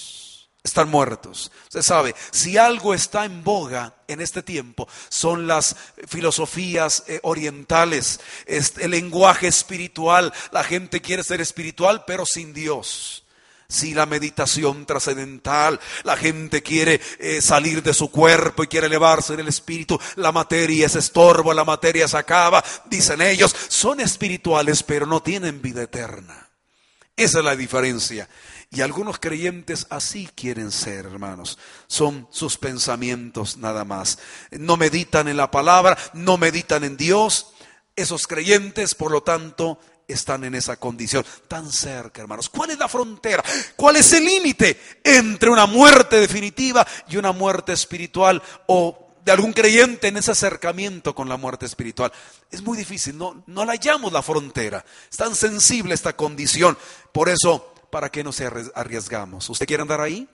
están 0.64 0.88
muertos. 0.88 1.52
Usted 1.64 1.82
sabe, 1.82 2.14
si 2.30 2.56
algo 2.56 2.94
está 2.94 3.26
en 3.26 3.44
boga 3.44 3.94
en 4.08 4.22
este 4.22 4.42
tiempo, 4.42 4.88
son 5.10 5.46
las 5.46 5.76
filosofías 6.08 7.04
eh, 7.06 7.20
orientales, 7.22 8.18
el 8.46 8.90
lenguaje 8.90 9.46
espiritual. 9.46 10.32
La 10.52 10.64
gente 10.64 11.02
quiere 11.02 11.22
ser 11.22 11.42
espiritual, 11.42 12.04
pero 12.06 12.24
sin 12.24 12.54
Dios. 12.54 13.24
Si 13.68 13.92
la 13.92 14.06
meditación 14.06 14.86
trascendental, 14.86 15.80
la 16.02 16.16
gente 16.16 16.62
quiere 16.62 17.00
eh, 17.18 17.42
salir 17.42 17.82
de 17.82 17.92
su 17.92 18.10
cuerpo 18.10 18.62
y 18.62 18.66
quiere 18.66 18.86
elevarse 18.86 19.34
en 19.34 19.40
el 19.40 19.48
espíritu, 19.48 20.00
la 20.16 20.32
materia 20.32 20.86
es 20.86 20.96
estorbo, 20.96 21.52
la 21.52 21.64
materia 21.64 22.08
se 22.08 22.16
acaba, 22.16 22.64
dicen 22.86 23.20
ellos, 23.20 23.54
son 23.68 24.00
espirituales 24.00 24.82
pero 24.82 25.06
no 25.06 25.22
tienen 25.22 25.60
vida 25.60 25.82
eterna. 25.82 26.48
Esa 27.16 27.38
es 27.38 27.44
la 27.44 27.54
diferencia. 27.54 28.28
Y 28.74 28.80
algunos 28.80 29.20
creyentes 29.20 29.86
así 29.88 30.28
quieren 30.34 30.72
ser, 30.72 31.06
hermanos. 31.06 31.58
Son 31.86 32.26
sus 32.30 32.58
pensamientos 32.58 33.56
nada 33.56 33.84
más. 33.84 34.18
No 34.50 34.76
meditan 34.76 35.28
en 35.28 35.36
la 35.36 35.48
palabra, 35.48 35.96
no 36.12 36.36
meditan 36.36 36.82
en 36.82 36.96
Dios. 36.96 37.52
Esos 37.94 38.26
creyentes, 38.26 38.96
por 38.96 39.12
lo 39.12 39.22
tanto, 39.22 39.78
están 40.08 40.42
en 40.42 40.56
esa 40.56 40.76
condición 40.76 41.24
tan 41.46 41.70
cerca, 41.70 42.22
hermanos. 42.22 42.48
¿Cuál 42.48 42.70
es 42.70 42.78
la 42.78 42.88
frontera? 42.88 43.44
¿Cuál 43.76 43.94
es 43.94 44.12
el 44.12 44.24
límite 44.24 44.80
entre 45.04 45.50
una 45.50 45.66
muerte 45.66 46.18
definitiva 46.18 46.84
y 47.08 47.16
una 47.16 47.30
muerte 47.30 47.72
espiritual 47.72 48.42
o 48.66 49.12
de 49.24 49.32
algún 49.32 49.52
creyente 49.52 50.08
en 50.08 50.16
ese 50.16 50.32
acercamiento 50.32 51.14
con 51.14 51.28
la 51.28 51.36
muerte 51.36 51.64
espiritual? 51.64 52.12
Es 52.50 52.60
muy 52.60 52.76
difícil, 52.76 53.16
no, 53.16 53.44
no 53.46 53.64
la 53.64 53.72
hallamos 53.74 54.12
la 54.12 54.22
frontera. 54.22 54.84
Es 55.08 55.16
tan 55.16 55.36
sensible 55.36 55.94
esta 55.94 56.16
condición. 56.16 56.76
Por 57.12 57.28
eso 57.28 57.73
¿para 57.94 58.10
qué 58.10 58.24
nos 58.24 58.40
arriesgamos? 58.74 59.48
¿Usted 59.48 59.66
quiere 59.66 59.82
andar 59.82 60.00
ahí? 60.00 60.28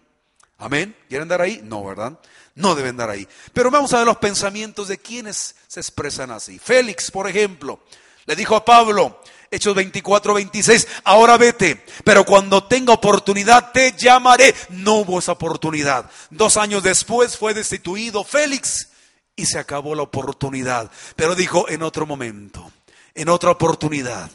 Amén. 0.56 0.96
¿Quiere 1.10 1.20
andar 1.20 1.42
ahí? 1.42 1.60
No, 1.62 1.84
¿verdad? 1.84 2.18
No 2.54 2.74
debe 2.74 2.88
andar 2.88 3.10
ahí. 3.10 3.28
Pero 3.52 3.70
vamos 3.70 3.92
a 3.92 3.98
ver 3.98 4.06
los 4.06 4.16
pensamientos 4.16 4.88
de 4.88 4.96
quienes 4.96 5.56
se 5.68 5.78
expresan 5.78 6.30
así. 6.30 6.58
Félix, 6.58 7.10
por 7.10 7.28
ejemplo, 7.28 7.80
le 8.24 8.34
dijo 8.34 8.56
a 8.56 8.64
Pablo, 8.64 9.20
Hechos 9.50 9.74
24, 9.74 10.32
26, 10.32 10.88
ahora 11.04 11.36
vete, 11.36 11.84
pero 12.02 12.24
cuando 12.24 12.64
tenga 12.64 12.94
oportunidad 12.94 13.72
te 13.72 13.92
llamaré. 13.92 14.54
No 14.70 14.94
hubo 14.94 15.18
esa 15.18 15.32
oportunidad. 15.32 16.10
Dos 16.30 16.56
años 16.56 16.82
después 16.82 17.36
fue 17.36 17.52
destituido 17.52 18.24
Félix 18.24 18.88
y 19.36 19.44
se 19.44 19.58
acabó 19.58 19.94
la 19.94 20.04
oportunidad. 20.04 20.90
Pero 21.14 21.34
dijo 21.34 21.68
en 21.68 21.82
otro 21.82 22.06
momento, 22.06 22.72
en 23.14 23.28
otra 23.28 23.50
oportunidad, 23.50 24.30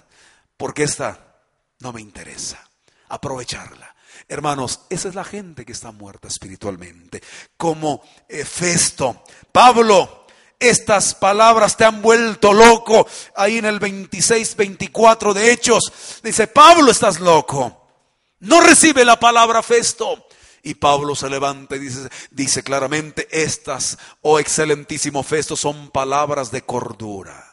porque 0.57 0.83
esta 0.83 1.41
no 1.79 1.91
me 1.91 2.01
interesa 2.01 2.69
aprovecharla. 3.09 3.95
Hermanos, 4.27 4.81
esa 4.89 5.09
es 5.09 5.15
la 5.15 5.23
gente 5.23 5.65
que 5.65 5.71
está 5.71 5.91
muerta 5.91 6.27
espiritualmente. 6.27 7.21
Como 7.57 8.01
Festo, 8.27 9.23
Pablo, 9.51 10.25
estas 10.59 11.13
palabras 11.13 11.77
te 11.77 11.85
han 11.85 12.01
vuelto 12.01 12.53
loco. 12.53 13.07
Ahí 13.35 13.57
en 13.57 13.65
el 13.65 13.79
26, 13.79 14.55
24 14.55 15.33
de 15.33 15.51
Hechos, 15.51 15.91
dice, 16.23 16.47
Pablo, 16.47 16.91
estás 16.91 17.19
loco. 17.19 17.87
No 18.39 18.61
recibe 18.61 19.05
la 19.05 19.19
palabra 19.19 19.61
Festo. 19.61 20.27
Y 20.63 20.73
Pablo 20.75 21.15
se 21.15 21.29
levanta 21.29 21.75
y 21.75 21.79
dice, 21.79 22.09
dice 22.31 22.63
claramente, 22.63 23.27
estas, 23.29 23.99
oh 24.21 24.39
excelentísimo 24.39 25.21
Festo, 25.21 25.55
son 25.55 25.91
palabras 25.91 26.49
de 26.51 26.63
cordura. 26.63 27.44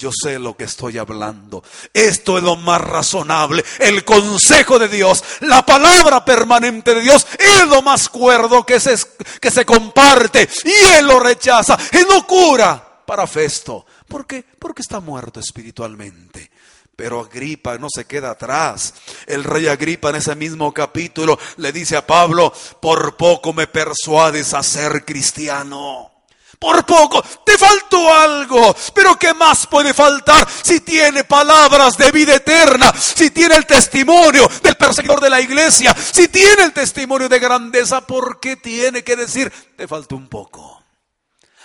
Yo 0.00 0.10
sé 0.10 0.38
lo 0.38 0.56
que 0.56 0.64
estoy 0.64 0.96
hablando. 0.96 1.62
Esto 1.92 2.38
es 2.38 2.42
lo 2.42 2.56
más 2.56 2.80
razonable. 2.80 3.62
El 3.78 4.02
consejo 4.02 4.78
de 4.78 4.88
Dios, 4.88 5.22
la 5.40 5.60
palabra 5.66 6.24
permanente 6.24 6.94
de 6.94 7.02
Dios 7.02 7.26
es 7.38 7.66
lo 7.66 7.82
más 7.82 8.08
cuerdo 8.08 8.64
que 8.64 8.80
se, 8.80 8.96
que 9.38 9.50
se 9.50 9.66
comparte. 9.66 10.48
Y 10.64 10.72
Él 10.96 11.06
lo 11.06 11.20
rechaza. 11.20 11.78
Es 11.92 12.08
locura 12.08 13.02
para 13.04 13.26
Festo. 13.26 13.84
¿Por 14.08 14.26
qué? 14.26 14.42
Porque 14.58 14.80
está 14.80 15.00
muerto 15.00 15.38
espiritualmente. 15.38 16.50
Pero 16.96 17.20
Agripa 17.20 17.76
no 17.76 17.88
se 17.94 18.06
queda 18.06 18.30
atrás. 18.30 18.94
El 19.26 19.44
rey 19.44 19.66
Agripa 19.66 20.08
en 20.08 20.16
ese 20.16 20.34
mismo 20.34 20.72
capítulo 20.72 21.38
le 21.58 21.72
dice 21.72 21.98
a 21.98 22.06
Pablo, 22.06 22.54
por 22.80 23.18
poco 23.18 23.52
me 23.52 23.66
persuades 23.66 24.54
a 24.54 24.62
ser 24.62 25.04
cristiano. 25.04 26.19
Por 26.60 26.84
poco, 26.84 27.22
te 27.42 27.56
faltó 27.56 28.12
algo, 28.14 28.76
pero 28.94 29.16
¿qué 29.16 29.32
más 29.32 29.66
puede 29.66 29.94
faltar 29.94 30.46
si 30.62 30.80
tiene 30.80 31.24
palabras 31.24 31.96
de 31.96 32.10
vida 32.10 32.34
eterna, 32.34 32.92
si 32.92 33.30
tiene 33.30 33.56
el 33.56 33.64
testimonio 33.64 34.46
del 34.62 34.76
perseguidor 34.76 35.22
de 35.22 35.30
la 35.30 35.40
iglesia, 35.40 35.96
si 35.96 36.28
tiene 36.28 36.64
el 36.64 36.74
testimonio 36.74 37.30
de 37.30 37.38
grandeza? 37.38 38.06
¿Por 38.06 38.40
qué 38.40 38.56
tiene 38.56 39.02
que 39.02 39.16
decir, 39.16 39.50
te 39.74 39.88
faltó 39.88 40.16
un 40.16 40.28
poco? 40.28 40.84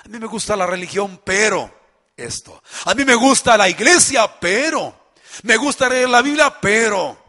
A 0.05 0.07
mí 0.07 0.17
me 0.17 0.27
gusta 0.27 0.55
la 0.55 0.65
religión, 0.65 1.19
pero 1.25 1.69
esto. 2.15 2.63
A 2.85 2.93
mí 2.93 3.03
me 3.03 3.15
gusta 3.15 3.57
la 3.57 3.67
iglesia, 3.67 4.33
pero. 4.39 5.11
Me 5.43 5.57
gusta 5.57 5.89
leer 5.89 6.07
la 6.07 6.21
Biblia, 6.21 6.57
pero. 6.61 7.24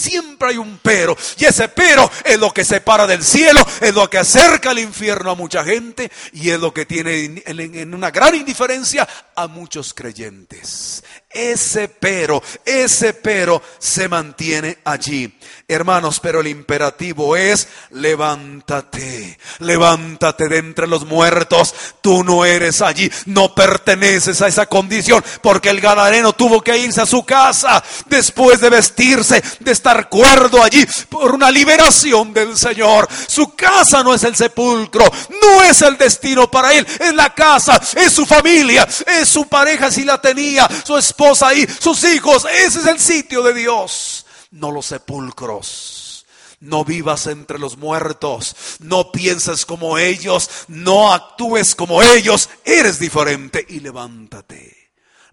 Siempre 0.00 0.50
hay 0.50 0.56
un 0.56 0.78
pero. 0.82 1.16
Y 1.38 1.44
ese 1.44 1.68
pero 1.68 2.10
es 2.24 2.38
lo 2.38 2.52
que 2.52 2.64
separa 2.64 3.06
del 3.06 3.22
cielo, 3.22 3.64
es 3.80 3.94
lo 3.94 4.08
que 4.08 4.18
acerca 4.18 4.70
al 4.70 4.78
infierno 4.78 5.30
a 5.30 5.34
mucha 5.34 5.62
gente 5.64 6.10
y 6.32 6.50
es 6.50 6.58
lo 6.58 6.72
que 6.72 6.86
tiene 6.86 7.42
en, 7.44 7.94
una 7.94 8.10
gran 8.10 8.34
indiferencia 8.34 9.06
a 9.34 9.46
muchos 9.46 9.92
creyentes. 9.92 11.04
Ese 11.32 11.86
pero, 11.86 12.42
ese 12.64 13.14
pero 13.14 13.62
se 13.78 14.08
mantiene 14.08 14.78
allí. 14.82 15.32
Hermanos, 15.68 16.18
pero 16.18 16.40
el 16.40 16.48
imperativo 16.48 17.36
es 17.36 17.68
levántate, 17.90 19.38
levántate 19.60 20.48
de 20.48 20.58
entre 20.58 20.88
los 20.88 21.06
muertos. 21.06 21.72
Tú 22.00 22.24
no 22.24 22.44
eres 22.44 22.82
allí, 22.82 23.08
no 23.26 23.54
perteneces 23.54 24.42
a 24.42 24.48
esa 24.48 24.66
condición, 24.66 25.24
porque 25.40 25.70
el 25.70 25.80
gadareno 25.80 26.32
tuvo 26.32 26.62
que 26.62 26.76
irse 26.76 27.00
a 27.00 27.06
su 27.06 27.24
casa 27.24 27.80
después 28.06 28.60
de 28.60 28.70
vestirse, 28.70 29.40
de 29.60 29.70
estar 29.70 30.08
cuerdo 30.08 30.60
allí 30.60 30.84
por 31.08 31.32
una 31.32 31.52
liberación 31.52 32.32
del 32.32 32.58
Señor. 32.58 33.08
Su 33.28 33.54
casa 33.54 34.02
no 34.02 34.14
es 34.14 34.24
el 34.24 34.34
sepulcro, 34.34 35.04
no 35.40 35.62
es 35.62 35.80
el 35.82 35.96
destino 35.96 36.50
para 36.50 36.72
él, 36.72 36.84
es 36.98 37.14
la 37.14 37.32
casa, 37.32 37.80
es 37.94 38.12
su 38.12 38.26
familia, 38.26 38.88
es 39.06 39.28
su 39.28 39.46
pareja 39.46 39.92
si 39.92 40.02
la 40.02 40.20
tenía, 40.20 40.68
su 40.84 40.98
esposa 40.98 41.19
ahí, 41.42 41.66
sus 41.80 42.04
hijos, 42.04 42.44
ese 42.44 42.80
es 42.80 42.86
el 42.86 42.98
sitio 42.98 43.42
de 43.42 43.54
Dios 43.54 44.26
no 44.50 44.70
los 44.70 44.86
sepulcros. 44.86 46.26
No 46.60 46.84
vivas 46.84 47.26
entre 47.26 47.58
los 47.58 47.78
muertos, 47.78 48.54
no 48.80 49.10
pienses 49.10 49.64
como 49.64 49.96
ellos, 49.96 50.50
no 50.68 51.10
actúes 51.14 51.74
como 51.74 52.02
ellos, 52.02 52.50
eres 52.64 52.98
diferente 52.98 53.64
y 53.66 53.80
levántate. 53.80 54.76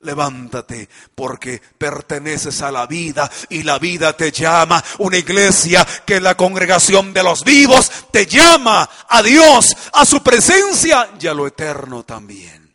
Levántate 0.02 0.88
porque 1.16 1.62
perteneces 1.78 2.62
a 2.62 2.72
la 2.72 2.86
vida 2.86 3.30
y 3.50 3.64
la 3.64 3.78
vida 3.78 4.16
te 4.16 4.32
llama. 4.32 4.82
Una 5.00 5.18
iglesia 5.18 5.86
que 6.06 6.22
la 6.22 6.38
congregación 6.38 7.12
de 7.12 7.24
los 7.24 7.44
vivos 7.44 7.92
te 8.12 8.26
llama 8.26 8.90
a 9.10 9.22
Dios, 9.22 9.76
a 9.92 10.06
su 10.06 10.24
presencia 10.24 11.10
y 11.20 11.28
a 11.28 11.34
lo 11.34 11.46
eterno 11.46 12.04
también. 12.04 12.67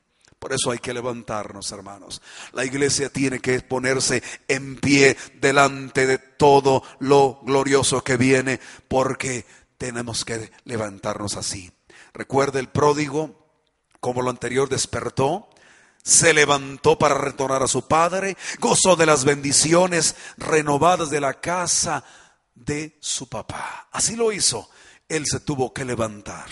Por 0.43 0.53
eso 0.53 0.73
hay 0.73 0.81
que 0.81 0.93
levantarnos, 0.93 1.71
hermanos. 1.71 2.21
La 2.51 2.65
iglesia 2.65 3.11
tiene 3.11 3.39
que 3.39 3.61
ponerse 3.61 4.25
en 4.49 4.75
pie 4.75 5.17
delante 5.41 6.05
de 6.05 6.19
todo 6.19 6.83
lo 6.99 7.39
glorioso 7.45 8.03
que 8.03 8.17
viene, 8.17 8.59
porque 8.89 9.47
tenemos 9.79 10.25
que 10.25 10.51
levantarnos 10.65 11.37
así. 11.37 11.71
Recuerda 12.13 12.59
el 12.59 12.69
pródigo, 12.69 13.53
como 14.01 14.21
lo 14.21 14.31
anterior 14.31 14.69
despertó, 14.69 15.49
se 16.03 16.35
levantó 16.35 16.99
para 16.99 17.15
retornar 17.15 17.63
a 17.63 17.69
su 17.69 17.87
padre, 17.87 18.37
gozó 18.59 18.97
de 18.97 19.07
las 19.07 19.25
bendiciones 19.25 20.17
renovadas 20.39 21.09
de 21.09 21.21
la 21.21 21.35
casa 21.35 22.03
de 22.57 22.99
su 22.99 23.29
papá. 23.29 23.87
Así 23.93 24.17
lo 24.17 24.33
hizo. 24.33 24.69
Él 25.09 25.25
se 25.25 25.39
tuvo 25.39 25.73
que 25.73 25.85
levantar. 25.85 26.49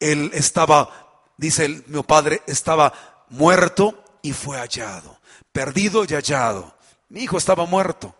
Él 0.00 0.30
estaba 0.32 1.03
dice 1.36 1.82
mi 1.86 2.02
padre, 2.02 2.42
estaba 2.46 2.92
muerto 3.30 4.02
y 4.22 4.32
fue 4.32 4.58
hallado, 4.58 5.18
perdido 5.52 6.04
y 6.04 6.14
hallado. 6.14 6.74
Mi 7.08 7.22
hijo 7.22 7.38
estaba 7.38 7.66
muerto, 7.66 8.14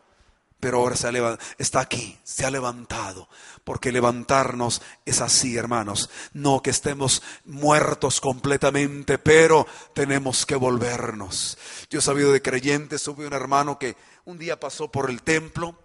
pero 0.61 0.79
ahora 0.79 0.97
se 0.97 1.09
ha 1.09 1.39
está 1.59 1.81
aquí, 1.81 2.19
se 2.23 2.47
ha 2.47 2.51
levantado, 2.51 3.29
porque 3.65 3.93
levantarnos 3.93 4.83
es 5.05 5.21
así, 5.21 5.57
hermanos, 5.57 6.11
no 6.33 6.63
que 6.63 6.71
estemos 6.71 7.23
muertos 7.45 8.21
completamente, 8.21 9.19
pero 9.19 9.67
tenemos 9.95 10.47
que 10.47 10.57
volvernos. 10.57 11.59
Yo 11.91 11.99
he 11.99 12.03
sabido 12.03 12.33
de 12.33 12.43
creyentes, 12.43 13.03
tuve 13.03 13.27
un 13.27 13.35
hermano 13.35 13.79
que 13.79 13.97
un 14.25 14.39
día 14.39 14.59
pasó 14.59 14.91
por 14.91 15.11
el 15.11 15.23
templo 15.23 15.84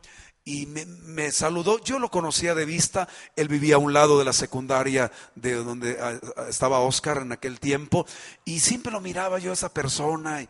y 0.50 0.66
me, 0.66 1.32
saludó. 1.32 1.80
Yo 1.84 2.00
lo 2.00 2.10
conocía 2.10 2.56
de 2.56 2.66
vista, 2.66 3.08
él 3.36 3.48
vivía 3.48 3.76
a 3.76 3.78
un 3.78 3.94
lado 3.94 4.18
de 4.18 4.26
la 4.26 4.34
secundaria 4.34 5.12
de 5.36 5.54
donde 5.54 5.96
estaba 6.50 6.80
Oscar 6.80 7.20
en 7.20 7.32
aquel 7.32 7.60
tiempo, 7.60 8.08
y 8.46 8.60
siempre 8.60 8.92
lo 8.92 9.00
miraba 9.00 9.38
yo 9.38 9.52
a 9.52 9.54
esa 9.54 9.72
persona, 9.72 10.48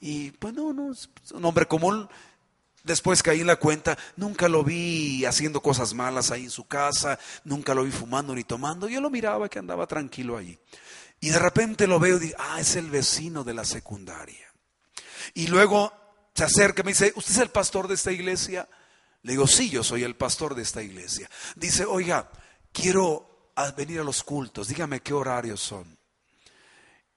y, 0.00 0.30
pues 0.30 0.54
no, 0.54 0.72
no, 0.72 0.92
es 0.92 1.08
un 1.32 1.44
hombre 1.44 1.66
común. 1.66 2.08
Después 2.84 3.24
caí 3.24 3.40
en 3.40 3.48
la 3.48 3.56
cuenta, 3.56 3.98
nunca 4.14 4.48
lo 4.48 4.62
vi 4.62 5.24
haciendo 5.24 5.60
cosas 5.60 5.94
malas 5.94 6.30
ahí 6.30 6.44
en 6.44 6.50
su 6.50 6.68
casa, 6.68 7.18
nunca 7.42 7.74
lo 7.74 7.82
vi 7.82 7.90
fumando 7.90 8.36
ni 8.36 8.44
tomando, 8.44 8.88
yo 8.88 9.00
lo 9.00 9.10
miraba 9.10 9.48
que 9.48 9.58
andaba 9.58 9.88
tranquilo 9.88 10.36
allí. 10.36 10.56
Y 11.18 11.30
de 11.30 11.40
repente 11.40 11.88
lo 11.88 11.98
veo 11.98 12.18
y 12.18 12.20
digo, 12.20 12.36
ah, 12.38 12.60
es 12.60 12.76
el 12.76 12.88
vecino 12.88 13.42
de 13.42 13.54
la 13.54 13.64
secundaria. 13.64 14.46
Y 15.34 15.48
luego 15.48 15.92
se 16.36 16.44
acerca 16.44 16.82
y 16.82 16.84
me 16.84 16.92
dice, 16.92 17.12
¿usted 17.16 17.32
es 17.32 17.38
el 17.38 17.50
pastor 17.50 17.88
de 17.88 17.94
esta 17.94 18.12
iglesia? 18.12 18.68
Le 19.22 19.32
digo, 19.32 19.46
sí, 19.46 19.68
yo 19.70 19.84
soy 19.84 20.02
el 20.02 20.16
pastor 20.16 20.54
de 20.54 20.62
esta 20.62 20.82
iglesia. 20.82 21.28
Dice, 21.56 21.84
oiga, 21.84 22.30
quiero 22.72 23.52
venir 23.76 24.00
a 24.00 24.04
los 24.04 24.22
cultos, 24.22 24.68
dígame 24.68 25.00
qué 25.00 25.12
horarios 25.12 25.60
son. 25.60 25.98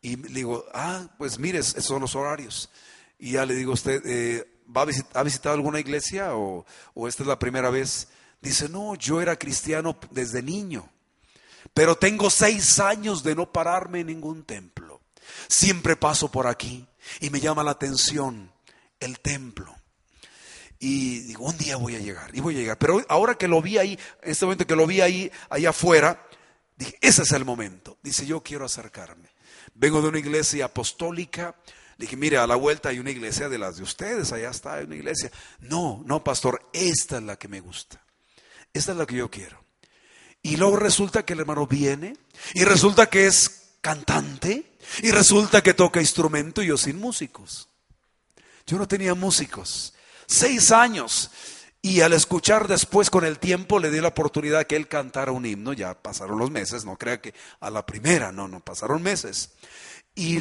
Y 0.02 0.18
le 0.18 0.30
digo, 0.30 0.66
ah, 0.74 1.08
pues 1.18 1.39
mire, 1.39 1.60
esos 1.60 1.86
son 1.86 2.02
los 2.02 2.16
horarios. 2.16 2.70
Y 3.18 3.32
ya 3.32 3.46
le 3.46 3.56
digo, 3.56 3.72
¿usted 3.72 4.02
eh, 4.06 4.62
¿va 4.76 4.82
a 4.82 5.20
ha 5.20 5.24
visitado 5.24 5.56
alguna 5.56 5.80
iglesia 5.80 6.36
o, 6.36 6.66
o 6.94 7.08
esta 7.08 7.24
es 7.24 7.28
la 7.28 7.39
primera 7.39 7.70
vez? 7.70 8.10
Dice, 8.42 8.68
no, 8.68 8.96
yo 8.96 9.22
era 9.22 9.38
cristiano 9.38 9.98
desde 10.12 10.42
niño, 10.42 10.89
pero 11.74 11.96
tengo 11.96 12.30
seis 12.30 12.80
años 12.80 13.24
de 13.24 13.36
no 13.36 13.50
pararme 13.52 14.02
en 14.02 14.08
ningún 14.08 14.44
templo. 14.44 15.02
Siempre 15.48 15.96
paso 15.96 16.30
por 16.30 16.48
aquí 16.48 16.86
y 17.22 17.30
me 17.30 17.39
llama 17.39 17.63
la 17.63 17.72
atención 17.72 18.52
el 19.00 19.22
templo. 19.22 19.74
Y 20.86 21.19
digo, 21.22 21.46
un 21.46 21.58
día 21.58 21.78
voy 21.78 21.96
a 21.96 22.00
llegar, 22.00 22.30
y 22.36 22.41
voy 22.41 22.58
a 22.58 22.60
llegar. 22.60 22.78
Pero 22.78 23.02
ahora 23.08 23.36
que 23.36 23.48
lo 23.48 23.62
vi 23.62 23.78
ahí, 23.78 23.98
en 24.22 24.32
este 24.32 24.43
momento 24.43 24.67
que 24.67 24.76
lo 24.76 24.86
vi 24.86 25.00
ahí, 25.00 25.32
allá 25.50 25.69
afuera, 25.69 26.28
dije, 26.76 26.98
ese 27.00 27.22
es 27.22 27.32
el 27.32 27.46
momento. 27.46 27.98
Dice, 28.04 28.26
yo 28.26 28.43
quiero 28.43 28.65
acercarme. 28.65 29.30
Vengo 29.74 30.02
de 30.02 30.10
una 30.10 30.19
iglesia 30.19 30.65
apostólica. 30.65 31.56
Dije, 31.98 32.17
mire, 32.17 32.38
a 32.38 32.46
la 32.46 32.58
vuelta 32.58 32.89
hay 32.89 33.00
una 33.00 33.12
iglesia 33.12 33.48
de 33.48 33.60
las 33.60 33.78
de 33.78 33.84
ustedes, 33.84 34.34
allá 34.34 34.50
está, 34.50 34.74
hay 34.74 34.84
una 34.84 34.96
iglesia. 34.96 35.32
No, 35.62 36.04
no, 36.06 36.22
pastor, 36.22 36.69
esta 36.74 37.15
es 37.15 37.24
la 37.24 37.38
que 37.38 37.48
me 37.48 37.62
gusta. 37.62 38.04
Esta 38.74 38.91
es 38.91 38.98
la 38.98 39.06
que 39.06 39.15
yo 39.15 39.32
quiero. 39.32 39.63
Y 40.41 40.58
luego 40.58 40.76
resulta 40.76 41.24
que 41.24 41.32
el 41.32 41.39
hermano 41.39 41.65
viene 41.65 42.17
y 42.56 42.65
resulta 42.65 43.06
que 43.06 43.26
es 43.26 43.78
cantante 43.80 44.76
y 45.02 45.12
resulta 45.12 45.63
que 45.63 45.74
toca 45.74 46.02
instrumento 46.02 46.62
y 46.62 46.67
yo 46.67 46.78
sin 46.78 47.00
músicos. 47.00 47.69
Yo 48.67 48.78
no 48.78 48.86
tenía 48.86 49.15
músicos. 49.15 49.93
Seis 50.34 50.72
años. 50.72 51.30
Y 51.80 52.02
al 52.02 52.13
escuchar 52.13 52.67
después 52.67 53.12
con 53.12 53.24
el 53.24 53.38
tiempo 53.38 53.78
le 53.78 53.91
di 53.91 54.02
la 54.02 54.08
oportunidad 54.08 54.65
que 54.65 54.76
él 54.76 54.88
cantara 54.88 55.32
un 55.32 55.46
himno. 55.46 55.74
Ya 55.74 55.93
pasaron 55.93 56.39
los 56.39 56.50
meses, 56.50 56.86
no 56.86 56.98
crea 56.98 57.22
que 57.22 57.36
a 57.60 57.69
la 57.69 57.86
primera, 57.86 58.32
no, 58.32 58.48
no, 58.48 58.60
pasaron 58.60 59.04
meses. 59.04 59.52
Y 60.15 60.39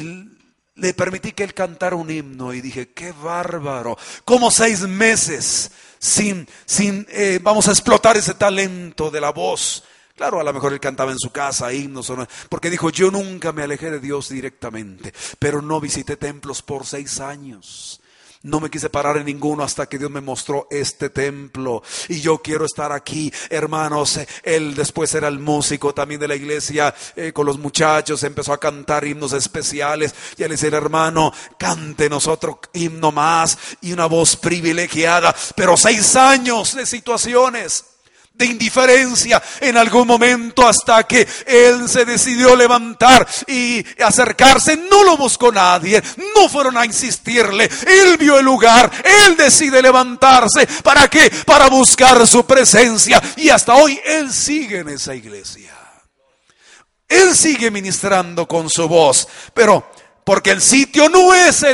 le 0.73 0.93
permití 0.95 1.33
que 1.33 1.43
él 1.43 1.53
cantara 1.53 1.95
un 1.95 2.09
himno 2.09 2.55
y 2.55 2.61
dije, 2.61 2.91
qué 2.91 3.11
bárbaro, 3.11 3.95
como 4.25 4.49
seis 4.49 4.81
meses 4.81 5.69
sin, 5.99 6.47
sin, 6.65 7.05
eh, 7.09 7.39
vamos 7.43 7.67
a 7.67 7.71
explotar 7.71 8.17
ese 8.17 8.33
talento 8.33 9.11
de 9.11 9.21
la 9.21 9.31
voz. 9.31 9.83
Claro, 10.15 10.39
a 10.39 10.43
lo 10.43 10.53
mejor 10.53 10.73
él 10.73 10.79
cantaba 10.79 11.11
en 11.11 11.19
su 11.19 11.29
casa 11.29 11.71
himnos, 11.71 12.11
porque 12.49 12.71
dijo, 12.71 12.89
yo 12.89 13.11
nunca 13.11 13.51
me 13.51 13.61
alejé 13.61 13.91
de 13.91 13.99
Dios 13.99 14.29
directamente, 14.29 15.13
pero 15.37 15.61
no 15.61 15.79
visité 15.79 16.17
templos 16.17 16.63
por 16.63 16.87
seis 16.87 17.19
años. 17.19 17.99
No 18.43 18.59
me 18.59 18.69
quise 18.69 18.89
parar 18.89 19.15
en 19.15 19.25
ninguno 19.25 19.63
hasta 19.63 19.87
que 19.87 19.97
Dios 19.97 20.11
me 20.11 20.19
mostró 20.19 20.67
este 20.69 21.09
templo. 21.09 21.81
Y 22.09 22.19
yo 22.19 22.39
quiero 22.39 22.65
estar 22.65 22.91
aquí, 22.91 23.31
hermanos. 23.49 24.19
Él 24.43 24.75
después 24.75 25.15
era 25.15 25.29
el 25.29 25.39
músico 25.39 25.93
también 25.93 26.19
de 26.19 26.27
la 26.27 26.35
iglesia 26.35 26.93
eh, 27.15 27.31
con 27.31 27.45
los 27.45 27.57
muchachos. 27.57 28.21
Empezó 28.23 28.51
a 28.51 28.59
cantar 28.59 29.05
himnos 29.05 29.31
especiales. 29.31 30.13
Y 30.35 30.43
él 30.43 30.51
dice, 30.51 30.67
hermano, 30.67 31.31
cante 31.57 32.09
nosotros 32.09 32.57
himno 32.73 33.13
más 33.13 33.57
y 33.79 33.93
una 33.93 34.07
voz 34.07 34.35
privilegiada. 34.35 35.33
Pero 35.55 35.77
seis 35.77 36.13
años 36.17 36.75
de 36.75 36.85
situaciones 36.85 37.92
de 38.33 38.45
indiferencia 38.45 39.41
en 39.61 39.77
algún 39.77 40.07
momento 40.07 40.67
hasta 40.67 41.03
que 41.03 41.27
él 41.45 41.87
se 41.87 42.03
decidió 42.03 42.55
levantar 42.55 43.27
y 43.47 43.85
acercarse. 44.01 44.75
No 44.75 45.03
lo 45.03 45.17
buscó 45.17 45.51
nadie, 45.51 46.01
no 46.35 46.49
fueron 46.49 46.77
a 46.77 46.85
insistirle. 46.85 47.69
Él 47.85 48.17
vio 48.17 48.39
el 48.39 48.45
lugar, 48.45 48.91
él 49.25 49.37
decide 49.37 49.81
levantarse. 49.81 50.67
¿Para 50.83 51.07
qué? 51.07 51.31
Para 51.45 51.67
buscar 51.67 52.25
su 52.27 52.45
presencia. 52.45 53.21
Y 53.35 53.49
hasta 53.49 53.75
hoy 53.75 53.99
él 54.03 54.33
sigue 54.33 54.79
en 54.79 54.89
esa 54.89 55.13
iglesia. 55.13 55.71
Él 57.07 57.35
sigue 57.35 57.69
ministrando 57.69 58.47
con 58.47 58.69
su 58.69 58.87
voz, 58.87 59.27
pero 59.53 59.91
porque 60.23 60.51
el 60.51 60.61
sitio 60.61 61.09
no 61.09 61.33
es 61.33 61.65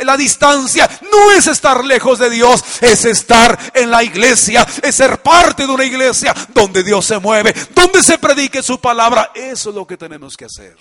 la 0.00 0.16
distancia, 0.16 0.88
no 1.10 1.30
es 1.32 1.46
estar 1.46 1.84
lejos 1.84 2.18
de 2.18 2.30
Dios, 2.30 2.64
es 2.80 3.04
estar 3.04 3.58
en 3.74 3.90
la 3.90 4.02
iglesia, 4.02 4.66
es 4.82 4.94
ser 4.94 5.22
parte 5.22 5.66
de 5.66 5.72
una 5.72 5.84
iglesia 5.84 6.34
donde 6.52 6.82
Dios 6.82 7.04
se 7.06 7.18
mueve, 7.18 7.54
donde 7.74 8.02
se 8.02 8.18
predique 8.18 8.62
su 8.62 8.80
palabra. 8.80 9.30
Eso 9.34 9.70
es 9.70 9.76
lo 9.76 9.86
que 9.86 9.96
tenemos 9.96 10.36
que 10.36 10.46
hacer. 10.46 10.76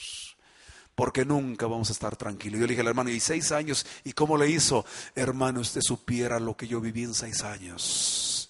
Porque 0.95 1.25
nunca 1.25 1.65
vamos 1.65 1.89
a 1.89 1.93
estar 1.93 2.15
tranquilos. 2.15 2.59
Yo 2.59 2.67
le 2.67 2.71
dije 2.71 2.81
al 2.81 2.87
hermano, 2.87 3.09
y 3.09 3.19
seis 3.19 3.51
años, 3.51 3.85
¿y 4.03 4.13
cómo 4.13 4.37
le 4.37 4.49
hizo? 4.49 4.85
Hermano, 5.15 5.61
usted 5.61 5.81
supiera 5.81 6.39
lo 6.39 6.55
que 6.55 6.67
yo 6.67 6.79
viví 6.79 7.03
en 7.03 7.15
seis 7.15 7.41
años 7.41 8.42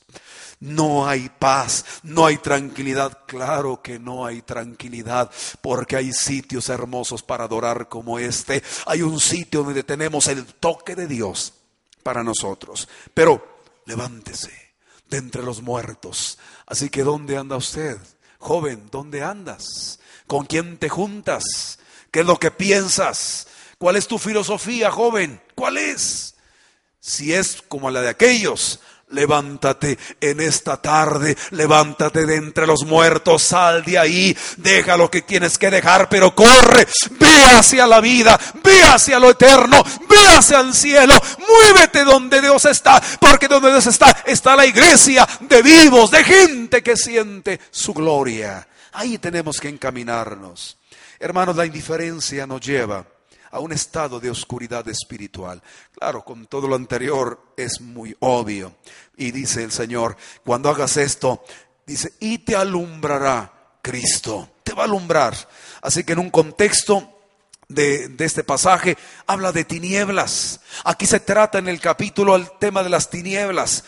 no 0.63 1.05
hay 1.05 1.27
paz, 1.27 1.83
no 2.03 2.25
hay 2.25 2.37
tranquilidad. 2.37 3.19
Claro 3.27 3.81
que 3.81 3.99
no 3.99 4.25
hay 4.25 4.41
tranquilidad, 4.41 5.29
porque 5.61 5.97
hay 5.97 6.13
sitios 6.13 6.69
hermosos 6.69 7.21
para 7.21 7.43
adorar 7.43 7.89
como 7.89 8.17
este. 8.17 8.63
Hay 8.85 9.01
un 9.01 9.19
sitio 9.19 9.63
donde 9.63 9.83
tenemos 9.83 10.27
el 10.27 10.45
toque 10.45 10.95
de 10.95 11.07
Dios 11.07 11.53
para 12.01 12.23
nosotros. 12.23 12.87
Pero 13.13 13.59
levántese 13.85 14.53
de 15.09 15.17
entre 15.17 15.43
los 15.43 15.61
muertos. 15.61 16.37
Así 16.65 16.89
que 16.89 17.03
¿dónde 17.03 17.35
anda 17.35 17.57
usted? 17.57 17.97
Joven, 18.39 18.87
¿dónde 18.89 19.21
andas? 19.21 19.99
¿Con 20.27 20.45
quién 20.45 20.77
te 20.77 20.87
juntas? 20.87 21.77
¿Qué 22.09 22.21
es 22.21 22.25
lo 22.25 22.39
que 22.39 22.51
piensas? 22.51 23.47
¿Cuál 23.77 23.97
es 23.97 24.07
tu 24.07 24.17
filosofía, 24.17 24.91
joven? 24.91 25.41
¿Cuál 25.55 25.75
es? 25.75 26.35
Si 27.01 27.33
es 27.33 27.61
como 27.67 27.91
la 27.91 27.99
de 27.99 28.07
aquellos, 28.07 28.79
Levántate 29.09 29.97
en 30.19 30.39
esta 30.39 30.81
tarde, 30.81 31.37
levántate 31.51 32.25
de 32.25 32.35
entre 32.35 32.65
los 32.65 32.83
muertos, 32.83 33.43
sal 33.43 33.83
de 33.83 33.99
ahí, 33.99 34.35
deja 34.57 34.97
lo 34.97 35.11
que 35.11 35.21
tienes 35.21 35.59
que 35.59 35.69
dejar, 35.69 36.09
pero 36.09 36.33
corre, 36.33 36.87
ve 37.19 37.43
hacia 37.51 37.85
la 37.85 38.01
vida, 38.01 38.39
ve 38.63 38.81
hacia 38.81 39.19
lo 39.19 39.29
eterno, 39.29 39.83
ve 40.09 40.17
hacia 40.35 40.61
el 40.61 40.73
cielo, 40.73 41.13
muévete 41.47 42.03
donde 42.03 42.41
Dios 42.41 42.65
está, 42.65 43.01
porque 43.19 43.47
donde 43.47 43.69
Dios 43.69 43.85
está 43.85 44.23
está 44.25 44.55
la 44.55 44.65
iglesia 44.65 45.27
de 45.41 45.61
vivos, 45.61 46.09
de 46.09 46.23
gente 46.23 46.81
que 46.81 46.97
siente 46.97 47.59
su 47.69 47.93
gloria. 47.93 48.67
Ahí 48.93 49.19
tenemos 49.19 49.59
que 49.59 49.69
encaminarnos. 49.69 50.77
Hermanos, 51.19 51.55
la 51.55 51.65
indiferencia 51.65 52.47
nos 52.47 52.61
lleva 52.61 53.05
a 53.53 53.59
un 53.59 53.71
estado 53.71 54.19
de 54.19 54.31
oscuridad 54.31 54.87
espiritual. 54.89 55.61
Claro, 55.97 56.25
con 56.25 56.47
todo 56.47 56.67
lo 56.67 56.75
anterior 56.75 57.53
es 57.55 57.79
muy 57.79 58.17
obvio. 58.19 58.73
Y 59.15 59.29
dice 59.29 59.63
el 59.63 59.71
Señor, 59.71 60.17
cuando 60.43 60.69
hagas 60.69 60.97
esto, 60.97 61.43
dice, 61.85 62.13
y 62.19 62.39
te 62.39 62.55
alumbrará 62.55 63.53
Cristo, 63.83 64.49
te 64.63 64.73
va 64.73 64.81
a 64.81 64.85
alumbrar. 64.85 65.35
Así 65.83 66.03
que 66.03 66.13
en 66.13 66.19
un 66.19 66.31
contexto 66.31 67.07
de, 67.67 68.15
este 68.17 68.43
pasaje 68.43 68.97
habla 69.27 69.51
de 69.51 69.65
tinieblas. 69.65 70.59
Aquí 70.83 71.05
se 71.05 71.19
trata 71.19 71.59
en 71.59 71.67
el 71.67 71.79
capítulo 71.79 72.35
el 72.35 72.49
tema 72.57 72.81
de 72.81 72.89
las 72.89 73.11
tinieblas. 73.11 73.83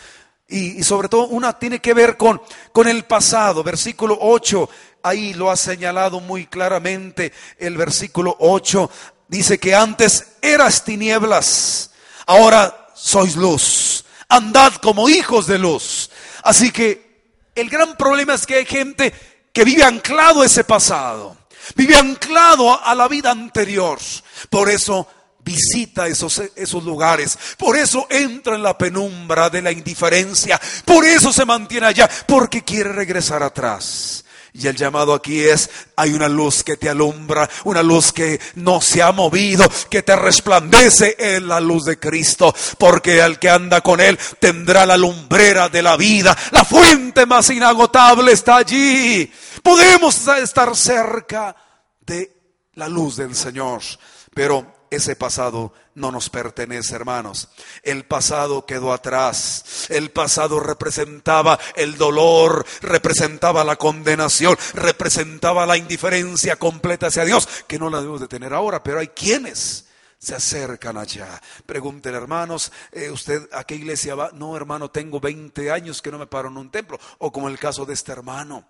Y, 0.48 0.80
y, 0.80 0.84
sobre 0.84 1.10
todo 1.10 1.26
una 1.26 1.58
tiene 1.58 1.80
que 1.80 1.96
ver 1.96 2.18
con, 2.18 2.40
con 2.72 2.88
el 2.88 3.06
pasado. 3.06 3.64
Versículo 3.64 4.16
8, 4.22 4.70
ahí 5.02 5.34
lo 5.34 5.50
ha 5.50 5.56
señalado 5.56 6.20
muy 6.20 6.46
claramente 6.46 7.34
el 7.58 7.78
versículo 7.78 8.36
8 8.40 8.92
dice 9.28 9.58
que 9.60 9.76
antes 9.76 10.28
eras 10.42 10.84
tinieblas, 10.84 11.92
ahora 12.26 12.90
sois 12.96 13.36
luz. 13.36 14.06
Andad 14.30 14.74
como 14.76 15.10
hijos 15.10 15.48
de 15.48 15.60
luz. 15.60 16.10
Así 16.44 16.72
que 16.72 17.06
el 17.56 17.70
gran 17.70 17.96
problema 17.96 18.34
es 18.34 18.46
que 18.46 18.56
hay 18.56 18.66
gente 18.66 19.14
que 19.54 19.64
vive 19.64 19.84
anclado 19.84 20.42
a 20.42 20.46
ese 20.46 20.64
pasado, 20.64 21.38
vive 21.76 21.96
anclado 21.96 22.84
a 22.84 22.94
la 22.96 23.08
vida 23.08 23.32
anterior. 23.32 24.00
Por 24.50 24.70
eso 24.70 25.08
visita 25.46 26.08
esos, 26.08 26.42
esos 26.56 26.84
lugares. 26.84 27.38
Por 27.58 27.78
eso 27.78 28.08
entra 28.10 28.56
en 28.56 28.64
la 28.64 28.78
penumbra 28.78 29.50
de 29.50 29.62
la 29.62 29.72
indiferencia. 29.72 30.60
Por 30.84 31.06
eso 31.06 31.32
se 31.32 31.46
mantiene 31.46 31.86
allá, 31.86 32.10
porque 32.28 32.64
quiere 32.64 32.92
regresar 32.92 33.44
atrás. 33.44 34.26
Y 34.58 34.68
el 34.68 34.78
llamado 34.78 35.14
aquí 35.14 35.42
es, 35.42 35.70
hay 35.98 36.14
una 36.14 36.30
luz 36.30 36.64
que 36.64 36.78
te 36.78 36.88
alumbra, 36.88 37.50
una 37.66 37.84
luz 37.84 38.14
que 38.14 38.40
no 38.56 38.80
se 38.80 39.04
ha 39.04 39.12
movido, 39.12 39.70
que 39.90 40.02
te 40.02 40.16
resplandece 40.16 41.18
en 41.20 41.50
la 41.50 41.60
luz 41.60 41.84
de 41.84 42.00
Cristo, 42.00 42.56
porque 42.78 43.20
el 43.20 43.38
que 43.38 43.50
anda 43.50 43.82
con 43.82 44.00
Él 44.00 44.18
tendrá 44.40 44.86
la 44.86 44.96
lumbrera 44.96 45.68
de 45.68 45.82
la 45.82 45.98
vida, 45.98 46.38
la 46.52 46.64
fuente 46.64 47.26
más 47.26 47.50
inagotable 47.50 48.32
está 48.32 48.56
allí. 48.56 49.30
Podemos 49.62 50.26
estar 50.26 50.74
cerca 50.74 51.54
de 52.00 52.32
la 52.76 52.88
luz 52.88 53.18
del 53.18 53.36
Señor, 53.36 53.82
pero 54.34 54.75
ese 54.96 55.16
pasado 55.16 55.74
no 55.94 56.12
nos 56.12 56.30
pertenece, 56.30 56.96
hermanos. 56.96 57.50
El 57.84 58.06
pasado 58.06 58.66
quedó 58.66 58.94
atrás. 58.94 59.88
El 59.90 60.12
pasado 60.12 60.60
representaba 60.60 61.60
el 61.76 61.98
dolor, 61.98 62.66
representaba 62.82 63.64
la 63.64 63.76
condenación, 63.76 64.58
representaba 64.74 65.66
la 65.66 65.78
indiferencia 65.78 66.58
completa 66.58 67.08
hacia 67.08 67.26
Dios, 67.26 67.48
que 67.68 67.80
no 67.80 67.90
la 67.90 68.00
debemos 68.00 68.22
de 68.22 68.28
tener 68.28 68.54
ahora, 68.54 68.84
pero 68.84 69.00
hay 69.00 69.10
quienes 69.10 69.86
se 70.18 70.34
acercan 70.34 70.98
allá. 70.98 71.40
Pregúntenle, 71.66 72.18
hermanos, 72.18 72.72
eh, 72.92 73.12
¿usted 73.12 73.48
a 73.52 73.64
qué 73.64 73.76
iglesia 73.76 74.16
va? 74.16 74.32
No, 74.34 74.58
hermano, 74.58 74.90
tengo 74.90 75.20
20 75.20 75.72
años 75.72 76.02
que 76.02 76.12
no 76.12 76.18
me 76.18 76.28
paro 76.28 76.50
en 76.50 76.58
un 76.58 76.72
templo. 76.72 77.00
O 77.20 77.32
como 77.32 77.48
el 77.48 77.60
caso 77.60 77.86
de 77.86 77.94
este 77.94 78.12
hermano 78.12 78.68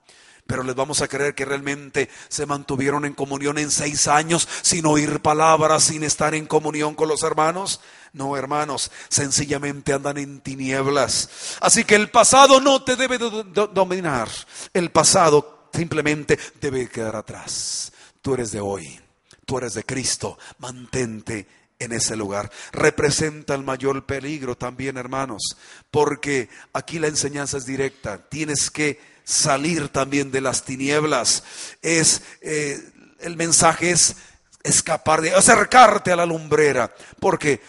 pero 0.48 0.64
les 0.64 0.76
vamos 0.76 1.02
a 1.02 1.08
creer 1.08 1.34
que 1.34 1.46
realmente 1.46 2.10
se 2.28 2.46
mantuvieron 2.46 3.06
en 3.06 3.14
comunión 3.14 3.58
en 3.58 3.72
seis 3.72 4.08
años 4.08 4.48
sin 4.62 4.86
oír 4.86 5.22
palabras, 5.22 5.86
sin 5.86 6.04
estar 6.04 6.36
en 6.36 6.46
comunión 6.46 6.94
con 6.94 7.08
los 7.08 7.24
hermanos. 7.24 7.82
No, 8.14 8.38
hermanos, 8.38 8.92
sencillamente 9.10 9.92
andan 9.92 10.18
en 10.18 10.40
tinieblas. 10.40 11.58
Así 11.62 11.84
que 11.84 11.96
el 11.96 12.10
pasado 12.10 12.62
no 12.62 12.84
te 12.84 12.96
debe 12.96 13.18
dominar. 13.18 14.30
El 14.74 14.92
pasado 14.92 15.70
simplemente 15.74 16.40
debe 16.62 16.88
quedar 16.90 17.16
atrás. 17.16 17.92
Tú 18.22 18.36
eres 18.36 18.52
de 18.52 18.62
hoy, 18.62 19.00
tú 19.46 19.58
eres 19.58 19.74
de 19.74 19.84
Cristo. 19.84 20.38
Mantente 20.60 21.48
en 21.80 21.92
ese 21.92 22.16
lugar. 22.16 22.52
Representa 22.72 23.56
el 23.56 23.64
mayor 23.64 24.06
peligro 24.06 24.56
también, 24.56 24.98
hermanos, 24.98 25.58
porque 25.92 26.50
aquí 26.72 27.00
la 27.00 27.08
enseñanza 27.08 27.58
es 27.58 27.66
directa. 27.66 28.30
Tienes 28.30 28.72
que 28.72 29.15
salir 29.26 29.90
también 29.90 30.32
de 30.32 30.40
las 30.40 30.64
tinieblas. 30.64 31.44
Es 31.82 32.22
eh, 32.40 32.80
el 33.20 33.36
mensaje 33.36 33.92
es 33.92 34.16
escapar 34.64 35.22
de 35.22 35.36
acercarte 35.36 36.12
a 36.12 36.16
la 36.16 36.26
lumbrera, 36.26 36.94
porque 37.20 37.60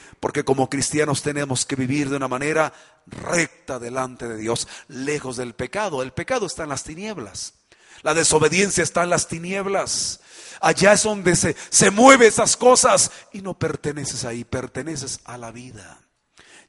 como 0.44 0.70
cristianos 0.70 1.22
tenemos 1.22 1.66
que 1.66 1.76
vivir 1.76 2.08
de 2.08 2.16
una 2.16 2.28
manera 2.28 2.72
recta 3.06 3.78
delante 3.78 4.28
de 4.28 4.36
Dios, 4.36 4.66
lejos 4.88 5.36
del 5.36 5.54
pecado. 5.54 6.02
El 6.02 6.12
pecado 6.12 6.46
está 6.46 6.62
en 6.62 6.70
las 6.70 6.84
tinieblas. 6.84 7.54
La 8.02 8.14
desobediencia 8.14 8.82
está 8.82 9.02
en 9.02 9.10
las 9.10 9.28
tinieblas. 9.28 10.20
Allá 10.60 10.92
es 10.92 11.02
donde 11.02 11.36
se, 11.36 11.56
se 11.70 11.90
mueve 11.90 12.26
esas 12.26 12.56
cosas 12.56 13.10
y 13.32 13.42
no 13.42 13.58
perteneces 13.58 14.24
ahí, 14.24 14.44
perteneces 14.44 15.20
a 15.24 15.36
la 15.38 15.50
vida. 15.50 15.98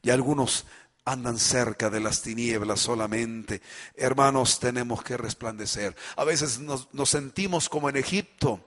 Y 0.02 0.10
algunos 0.10 0.66
andan 1.08 1.40
cerca 1.40 1.90
de 1.90 2.02
las 2.02 2.22
tinieblas 2.22 2.82
solamente. 2.82 3.62
Hermanos, 3.96 4.60
tenemos 4.60 5.04
que 5.04 5.16
resplandecer. 5.16 5.96
A 6.18 6.26
veces 6.26 6.60
nos, 6.60 6.88
sentimos 7.10 7.70
como 7.70 7.90
en 7.90 7.96
Egipto 7.96 8.60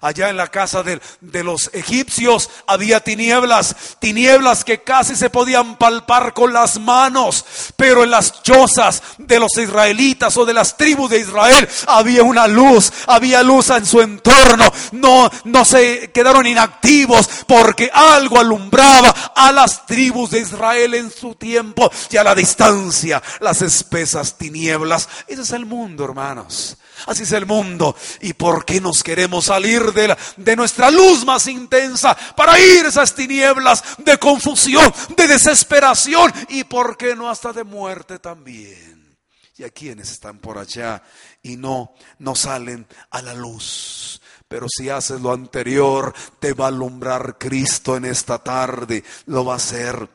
Allá 0.00 0.28
en 0.28 0.36
la 0.36 0.48
casa 0.48 0.82
de, 0.82 1.00
los 1.42 1.70
egipcios 1.72 2.50
había 2.66 3.00
tinieblas, 3.00 3.76
tinieblas 3.98 4.64
que 4.64 4.82
casi 4.82 5.16
se 5.16 5.30
podían 5.30 5.76
palpar 5.76 6.34
con 6.34 6.52
las 6.52 6.78
manos, 6.78 7.44
pero 7.76 8.04
en 8.04 8.10
las 8.10 8.42
chozas 8.42 9.02
de 9.18 9.38
los 9.40 9.56
israelitas 9.56 10.36
o 10.36 10.44
de 10.44 10.54
las 10.54 10.76
tribus 10.76 11.10
de 11.10 11.20
Israel 11.20 11.68
había 11.86 12.22
una 12.22 12.46
luz, 12.46 12.92
había 13.06 13.42
luz 13.42 13.70
en 13.70 13.86
su 13.86 14.00
entorno, 14.00 14.72
no, 14.92 15.30
no 15.44 15.64
se 15.64 16.10
quedaron 16.12 16.46
inactivos 16.46 17.28
porque 17.46 17.90
algo 17.92 18.38
alumbraba 18.38 19.10
a 19.34 19.52
las 19.52 19.86
tribus 19.86 20.30
de 20.30 20.40
Israel 20.40 20.94
en 20.94 21.10
su 21.10 21.34
tiempo 21.34 21.90
y 22.10 22.16
a 22.16 22.24
la 22.24 22.34
distancia, 22.34 23.22
las 23.40 23.62
espesas 23.62 24.36
tinieblas. 24.36 25.08
Ese 25.26 25.42
es 25.42 25.50
el 25.52 25.66
mundo, 25.66 26.04
hermanos. 26.04 26.76
Así 27.06 27.24
es 27.24 27.32
el 27.32 27.46
mundo. 27.46 27.94
¿Y 28.22 28.32
por 28.32 28.64
qué 28.64 28.80
nos 28.80 29.02
queremos 29.02 29.46
salir 29.46 29.85
de, 29.92 30.56
nuestra 30.56 30.90
luz 30.90 31.24
más 31.24 31.46
intensa 31.46 32.16
para 32.36 32.58
ir 32.58 32.84
a 32.84 32.88
esas 32.88 33.14
tinieblas 33.14 33.82
de 33.98 34.18
confusión, 34.18 34.92
de 35.16 35.26
desesperación 35.26 36.32
y 36.48 36.64
por 36.64 36.96
qué 36.96 37.14
no 37.14 37.28
hasta 37.28 37.52
de 37.52 37.64
muerte 37.64 38.18
también? 38.18 39.16
Y 39.58 39.64
a 39.64 39.70
quienes 39.70 40.10
están 40.10 40.38
por 40.38 40.58
allá 40.58 41.02
y 41.42 41.56
no, 41.56 41.94
no 42.18 42.34
salen 42.34 42.86
a 43.10 43.22
la 43.22 43.34
luz. 43.34 44.20
Pero 44.48 44.66
si 44.68 44.90
haces 44.90 45.20
lo 45.20 45.32
anterior, 45.32 46.14
te 46.38 46.52
va 46.52 46.66
a 46.66 46.68
alumbrar 46.68 47.36
Cristo 47.38 47.96
en 47.96 48.04
esta 48.04 48.38
tarde. 48.38 49.02
Lo 49.26 49.44
va 49.44 49.54
a 49.54 49.56
hacer 49.56 50.08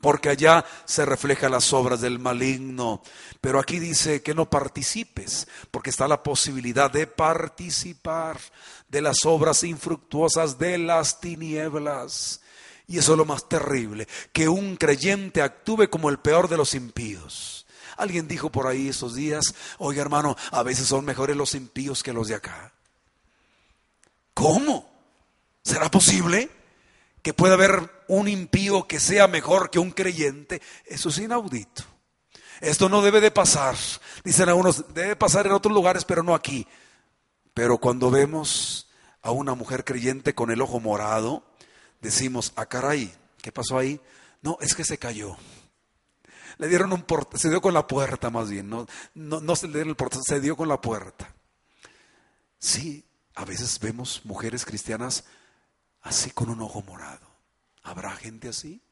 porque 0.00 0.28
allá 0.28 0.64
se 0.84 1.04
reflejan 1.04 1.50
las 1.50 1.72
obras 1.72 2.00
del 2.00 2.18
maligno. 2.18 3.02
Pero 3.40 3.58
aquí 3.58 3.78
dice 3.78 4.22
que 4.22 4.34
no 4.34 4.48
participes, 4.48 5.48
porque 5.70 5.90
está 5.90 6.06
la 6.06 6.22
posibilidad 6.22 6.90
de 6.90 7.06
participar 7.06 8.38
de 8.88 9.02
las 9.02 9.24
obras 9.24 9.64
infructuosas 9.64 10.58
de 10.58 10.78
las 10.78 11.20
tinieblas. 11.20 12.40
Y 12.86 12.98
eso 12.98 13.12
es 13.12 13.18
lo 13.18 13.24
más 13.24 13.48
terrible, 13.48 14.06
que 14.32 14.48
un 14.48 14.76
creyente 14.76 15.42
actúe 15.42 15.88
como 15.90 16.08
el 16.08 16.18
peor 16.18 16.48
de 16.48 16.56
los 16.56 16.74
impíos. 16.74 17.66
Alguien 17.96 18.28
dijo 18.28 18.50
por 18.50 18.66
ahí 18.66 18.88
esos 18.88 19.14
días, 19.14 19.54
oye 19.78 20.00
hermano, 20.00 20.36
a 20.52 20.62
veces 20.62 20.86
son 20.86 21.04
mejores 21.04 21.36
los 21.36 21.54
impíos 21.54 22.02
que 22.02 22.12
los 22.12 22.28
de 22.28 22.36
acá. 22.36 22.72
¿Cómo? 24.34 24.88
¿Será 25.62 25.90
posible? 25.90 26.50
que 27.26 27.34
pueda 27.34 27.54
haber 27.54 28.04
un 28.06 28.28
impío 28.28 28.86
que 28.86 29.00
sea 29.00 29.26
mejor 29.26 29.68
que 29.68 29.80
un 29.80 29.90
creyente, 29.90 30.62
eso 30.84 31.08
es 31.08 31.18
inaudito. 31.18 31.82
Esto 32.60 32.88
no 32.88 33.02
debe 33.02 33.20
de 33.20 33.32
pasar. 33.32 33.74
Dicen 34.22 34.48
algunos, 34.48 34.94
debe 34.94 35.16
pasar 35.16 35.44
en 35.44 35.52
otros 35.52 35.74
lugares, 35.74 36.04
pero 36.04 36.22
no 36.22 36.36
aquí. 36.36 36.68
Pero 37.56 37.78
cuando 37.78 38.10
vemos 38.10 38.86
a 39.22 39.30
una 39.30 39.54
mujer 39.54 39.82
creyente 39.82 40.34
con 40.34 40.50
el 40.50 40.60
ojo 40.60 40.78
morado, 40.78 41.42
decimos, 42.02 42.52
ah, 42.54 42.66
caray, 42.66 43.10
¿qué 43.40 43.50
pasó 43.50 43.78
ahí? 43.78 43.98
No, 44.42 44.58
es 44.60 44.74
que 44.74 44.84
se 44.84 44.98
cayó. 44.98 45.38
Le 46.58 46.68
dieron 46.68 46.92
un 46.92 47.00
portazo, 47.00 47.40
se 47.40 47.48
dio 47.48 47.62
con 47.62 47.72
la 47.72 47.86
puerta 47.86 48.28
más 48.28 48.50
bien, 48.50 48.68
no, 48.68 48.86
no, 49.14 49.40
no 49.40 49.56
se 49.56 49.68
le 49.68 49.72
dieron 49.72 49.88
el 49.88 49.96
portazo, 49.96 50.22
se 50.22 50.38
dio 50.38 50.54
con 50.54 50.68
la 50.68 50.82
puerta. 50.82 51.34
Sí, 52.58 53.06
a 53.34 53.46
veces 53.46 53.80
vemos 53.80 54.20
mujeres 54.24 54.66
cristianas 54.66 55.24
así 56.02 56.32
con 56.32 56.50
un 56.50 56.60
ojo 56.60 56.82
morado. 56.82 57.26
¿Habrá 57.82 58.10
gente 58.16 58.50
así? 58.50 58.82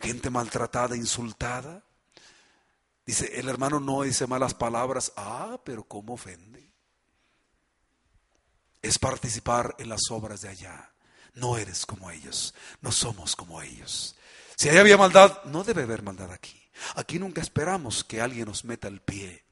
Gente 0.00 0.30
maltratada, 0.30 0.96
insultada. 0.96 1.84
Dice, 3.04 3.38
el 3.38 3.46
hermano 3.46 3.78
no 3.78 4.04
dice 4.04 4.26
malas 4.26 4.54
palabras. 4.54 5.12
Ah, 5.18 5.60
pero 5.62 5.84
¿cómo 5.84 6.14
ofende? 6.14 6.63
Es 8.84 8.98
participar 8.98 9.74
en 9.78 9.88
las 9.88 10.10
obras 10.10 10.42
de 10.42 10.50
allá. 10.50 10.90
No 11.32 11.56
eres 11.56 11.86
como 11.86 12.10
ellos, 12.10 12.54
no 12.82 12.92
somos 12.92 13.34
como 13.34 13.62
ellos. 13.62 14.14
Si 14.56 14.68
allá 14.68 14.80
había 14.80 14.98
maldad, 14.98 15.42
no 15.44 15.64
debe 15.64 15.84
haber 15.84 16.02
maldad 16.02 16.30
aquí. 16.30 16.62
Aquí 16.94 17.18
nunca 17.18 17.40
esperamos 17.40 18.04
que 18.04 18.20
alguien 18.20 18.44
nos 18.44 18.66
meta 18.66 18.86
el 18.86 19.00
pie. 19.00 19.42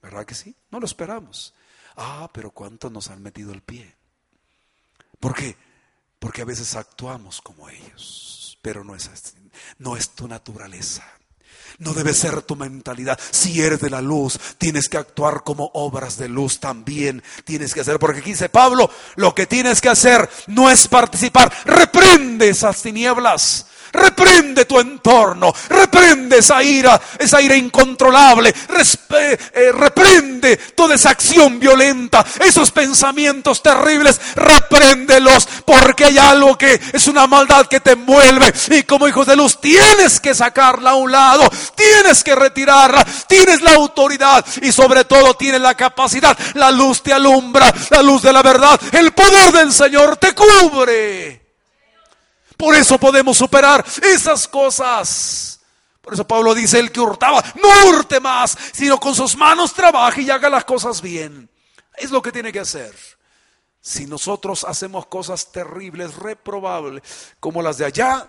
¿Verdad 0.00 0.24
que 0.24 0.36
sí? 0.36 0.54
No 0.70 0.78
lo 0.78 0.86
esperamos. 0.86 1.54
Ah, 1.96 2.30
pero 2.32 2.52
¿cuántos 2.52 2.92
nos 2.92 3.10
han 3.10 3.20
metido 3.20 3.52
el 3.52 3.62
pie? 3.62 3.96
¿Por 5.18 5.34
qué? 5.34 5.56
Porque 6.20 6.42
a 6.42 6.44
veces 6.46 6.76
actuamos 6.76 7.42
como 7.42 7.68
ellos, 7.68 8.60
pero 8.62 8.84
no 8.84 8.94
es 8.94 9.10
no 9.78 9.96
es 9.96 10.10
tu 10.10 10.28
naturaleza. 10.28 11.04
No 11.78 11.92
debe 11.92 12.14
ser 12.14 12.42
tu 12.42 12.56
mentalidad. 12.56 13.18
Si 13.30 13.60
eres 13.60 13.80
de 13.80 13.90
la 13.90 14.00
luz, 14.00 14.38
tienes 14.58 14.88
que 14.88 14.98
actuar 14.98 15.42
como 15.42 15.70
obras 15.74 16.16
de 16.16 16.28
luz 16.28 16.60
también. 16.60 17.22
Tienes 17.44 17.74
que 17.74 17.80
hacer, 17.80 17.98
porque 17.98 18.20
aquí 18.20 18.30
dice 18.30 18.48
Pablo, 18.48 18.90
lo 19.16 19.34
que 19.34 19.46
tienes 19.46 19.80
que 19.80 19.88
hacer 19.88 20.28
no 20.46 20.70
es 20.70 20.88
participar. 20.88 21.52
Reprende 21.64 22.48
esas 22.48 22.82
tinieblas. 22.82 23.66
Reprende 23.92 24.64
tu 24.64 24.80
entorno, 24.80 25.52
reprende 25.68 26.38
esa 26.38 26.62
ira, 26.62 26.98
esa 27.18 27.42
ira 27.42 27.54
incontrolable, 27.54 28.54
eh, 29.10 29.72
reprende 29.72 30.56
toda 30.74 30.94
esa 30.94 31.10
acción 31.10 31.60
violenta, 31.60 32.24
esos 32.40 32.70
pensamientos 32.70 33.62
terribles, 33.62 34.18
repréndelos, 34.34 35.46
porque 35.66 36.06
hay 36.06 36.16
algo 36.16 36.56
que 36.56 36.80
es 36.92 37.06
una 37.06 37.26
maldad 37.26 37.66
que 37.66 37.80
te 37.80 37.92
envuelve. 37.92 38.52
Y 38.70 38.82
como 38.84 39.08
hijos 39.08 39.26
de 39.26 39.36
luz 39.36 39.60
tienes 39.60 40.20
que 40.20 40.34
sacarla 40.34 40.90
a 40.90 40.94
un 40.94 41.12
lado, 41.12 41.50
tienes 41.74 42.24
que 42.24 42.34
retirarla, 42.34 43.04
tienes 43.28 43.60
la 43.60 43.74
autoridad 43.74 44.44
y 44.62 44.72
sobre 44.72 45.04
todo 45.04 45.34
tienes 45.34 45.60
la 45.60 45.74
capacidad, 45.74 46.36
la 46.54 46.70
luz 46.70 47.02
te 47.02 47.12
alumbra, 47.12 47.72
la 47.90 48.02
luz 48.02 48.22
de 48.22 48.32
la 48.32 48.42
verdad, 48.42 48.80
el 48.92 49.12
poder 49.12 49.52
del 49.52 49.72
Señor 49.72 50.16
te 50.16 50.34
cubre. 50.34 51.41
Por 52.62 52.76
eso 52.76 52.96
podemos 52.96 53.36
superar 53.36 53.84
esas 54.04 54.46
cosas. 54.46 55.58
Por 56.00 56.14
eso 56.14 56.24
Pablo 56.24 56.54
dice, 56.54 56.78
el 56.78 56.92
que 56.92 57.00
hurtaba, 57.00 57.42
no 57.60 57.88
hurte 57.88 58.20
más, 58.20 58.56
sino 58.72 59.00
con 59.00 59.16
sus 59.16 59.36
manos 59.36 59.74
trabaje 59.74 60.22
y 60.22 60.30
haga 60.30 60.48
las 60.48 60.64
cosas 60.64 61.02
bien. 61.02 61.50
Es 61.96 62.12
lo 62.12 62.22
que 62.22 62.30
tiene 62.30 62.52
que 62.52 62.60
hacer. 62.60 62.94
Si 63.80 64.06
nosotros 64.06 64.62
hacemos 64.62 65.06
cosas 65.06 65.50
terribles, 65.50 66.14
reprobables, 66.14 67.02
como 67.40 67.62
las 67.62 67.78
de 67.78 67.86
allá, 67.86 68.28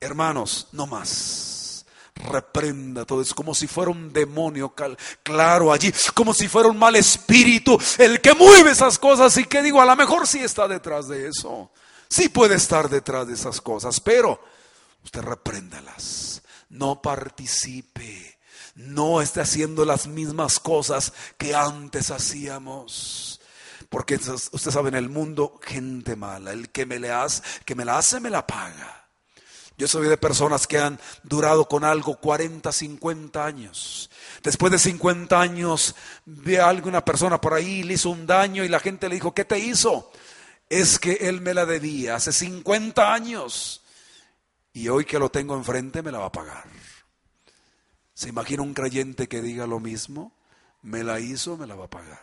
hermanos, 0.00 0.68
no 0.72 0.86
más. 0.86 1.84
Reprenda 2.14 3.04
todo, 3.04 3.20
es 3.20 3.34
como 3.34 3.54
si 3.54 3.66
fuera 3.66 3.90
un 3.90 4.14
demonio 4.14 4.74
claro 5.22 5.74
allí, 5.74 5.92
como 6.14 6.32
si 6.32 6.48
fuera 6.48 6.70
un 6.70 6.78
mal 6.78 6.96
espíritu 6.96 7.78
el 7.98 8.22
que 8.22 8.32
mueve 8.32 8.70
esas 8.70 8.98
cosas 8.98 9.36
y 9.36 9.44
que 9.44 9.60
digo, 9.60 9.82
a 9.82 9.84
lo 9.84 9.94
mejor 9.94 10.26
sí 10.26 10.38
está 10.38 10.66
detrás 10.66 11.06
de 11.06 11.28
eso. 11.28 11.70
Sí 12.08 12.28
puede 12.28 12.56
estar 12.56 12.88
detrás 12.88 13.26
de 13.26 13.34
esas 13.34 13.60
cosas, 13.60 14.00
pero 14.00 14.40
usted 15.02 15.22
repréndalas. 15.22 16.42
No 16.68 17.00
participe. 17.00 18.38
No 18.74 19.20
esté 19.20 19.40
haciendo 19.40 19.84
las 19.84 20.06
mismas 20.06 20.58
cosas 20.58 21.12
que 21.38 21.54
antes 21.54 22.10
hacíamos. 22.10 23.40
Porque 23.88 24.16
usted 24.16 24.70
sabe, 24.70 24.88
en 24.88 24.96
el 24.96 25.08
mundo, 25.08 25.60
gente 25.62 26.16
mala. 26.16 26.52
El 26.52 26.70
que 26.70 26.84
me, 26.84 26.98
le 26.98 27.12
hace, 27.12 27.42
que 27.64 27.76
me 27.76 27.84
la 27.84 27.98
hace, 27.98 28.18
me 28.18 28.30
la 28.30 28.44
paga. 28.46 29.04
Yo 29.76 29.88
soy 29.88 30.08
de 30.08 30.16
personas 30.16 30.66
que 30.66 30.78
han 30.78 31.00
durado 31.24 31.68
con 31.68 31.84
algo 31.84 32.16
40, 32.16 32.70
50 32.70 33.44
años. 33.44 34.10
Después 34.42 34.70
de 34.70 34.78
50 34.78 35.40
años, 35.40 35.94
ve 36.24 36.60
a 36.60 36.68
alguna 36.68 37.04
persona 37.04 37.40
por 37.40 37.54
ahí, 37.54 37.82
le 37.82 37.94
hizo 37.94 38.10
un 38.10 38.26
daño 38.26 38.64
y 38.64 38.68
la 38.68 38.78
gente 38.78 39.08
le 39.08 39.16
dijo, 39.16 39.34
¿qué 39.34 39.44
te 39.44 39.58
hizo? 39.58 40.10
Es 40.80 40.98
que 40.98 41.12
Él 41.12 41.40
me 41.40 41.54
la 41.54 41.66
debía 41.66 42.16
hace 42.16 42.32
50 42.32 43.14
años 43.14 43.82
y 44.72 44.88
hoy 44.88 45.04
que 45.04 45.20
lo 45.20 45.30
tengo 45.30 45.56
enfrente 45.56 46.02
me 46.02 46.10
la 46.10 46.18
va 46.18 46.26
a 46.26 46.32
pagar. 46.32 46.64
¿Se 48.12 48.28
imagina 48.28 48.62
un 48.62 48.74
creyente 48.74 49.28
que 49.28 49.40
diga 49.40 49.68
lo 49.68 49.78
mismo? 49.78 50.32
Me 50.82 51.04
la 51.04 51.20
hizo, 51.20 51.56
me 51.56 51.68
la 51.68 51.76
va 51.76 51.84
a 51.84 51.90
pagar. 51.90 52.22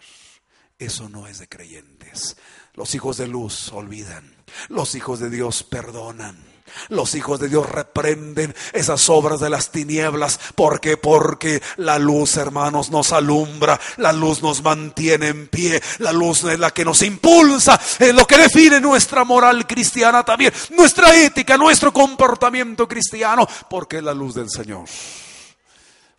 Eso 0.78 1.08
no 1.08 1.28
es 1.28 1.39
de 1.39 1.47
creyentes. 1.47 2.36
Los 2.74 2.93
hijos 2.93 3.16
de 3.16 3.28
luz 3.28 3.72
olvidan. 3.72 4.36
Los 4.68 4.95
hijos 4.95 5.20
de 5.22 5.30
Dios 5.30 5.64
perdonan. 5.64 6.51
Los 6.90 7.16
hijos 7.16 7.40
de 7.40 7.50
Dios 7.50 7.70
reprenden 7.70 8.56
esas 8.74 9.10
obras 9.10 9.40
de 9.40 9.50
las 9.50 9.72
tinieblas. 9.72 10.40
¿Por 10.56 10.80
qué? 10.80 10.98
Porque 10.98 11.62
la 11.78 12.00
luz, 12.00 12.38
hermanos, 12.38 12.92
nos 12.92 13.12
alumbra. 13.12 13.80
La 13.98 14.14
luz 14.14 14.42
nos 14.42 14.62
mantiene 14.64 15.28
en 15.28 15.48
pie. 15.48 15.82
La 16.00 16.12
luz 16.12 16.44
es 16.44 16.60
la 16.60 16.72
que 16.72 16.86
nos 16.86 17.02
impulsa. 17.02 17.80
Es 18.00 18.14
lo 18.14 18.26
que 18.26 18.38
define 18.38 18.80
nuestra 18.80 19.24
moral 19.24 19.66
cristiana 19.68 20.24
también. 20.24 20.54
Nuestra 20.72 21.16
ética, 21.16 21.58
nuestro 21.58 21.92
comportamiento 21.92 22.88
cristiano. 22.88 23.48
Porque 23.70 23.98
es 23.98 24.04
la 24.04 24.14
luz 24.14 24.36
del 24.36 24.50
Señor. 24.50 24.86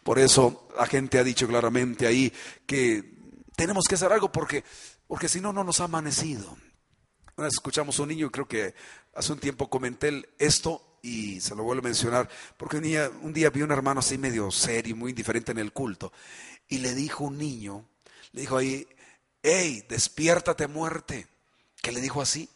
Por 0.03 0.19
eso 0.19 0.69
la 0.77 0.87
gente 0.87 1.19
ha 1.19 1.25
dicho 1.25 1.47
claramente 1.47 2.07
ahí 2.07 2.33
que 2.67 3.13
tenemos 3.55 3.85
que 3.89 3.95
hacer 3.95 4.13
algo 4.13 4.33
porque, 4.33 4.65
porque 5.07 5.29
si 5.29 5.41
no, 5.41 5.53
no 5.53 5.63
nos 5.65 5.81
ha 5.81 5.85
amanecido. 5.85 6.57
escuchamos 7.37 7.99
a 7.99 8.03
un 8.03 8.09
niño, 8.09 8.31
creo 8.31 8.49
que 8.49 8.75
Hace 9.15 9.33
un 9.33 9.39
tiempo 9.39 9.69
comenté 9.69 10.27
esto 10.39 10.99
y 11.03 11.41
se 11.41 11.55
lo 11.55 11.65
vuelvo 11.65 11.81
a 11.81 11.85
mencionar, 11.85 12.29
porque 12.57 12.77
un 12.77 12.85
día, 12.85 13.11
un 13.23 13.33
día 13.33 13.51
vi 13.51 13.63
un 13.63 13.73
hermano 13.73 14.01
así 14.01 14.17
medio 14.17 14.51
serio, 14.51 14.97
muy 14.97 15.11
indiferente 15.11 15.53
en 15.53 15.59
el 15.59 15.73
culto, 15.73 16.13
y 16.69 16.79
le 16.79 16.95
dijo 16.95 17.25
un 17.25 17.37
niño, 17.37 17.85
le 18.33 18.43
dijo 18.43 18.57
ahí, 18.57 18.87
hey, 19.43 19.85
despiértate 19.89 20.69
muerte, 20.69 21.27
que 21.83 21.93
le 21.93 22.01
dijo 22.01 22.23
así, 22.23 22.49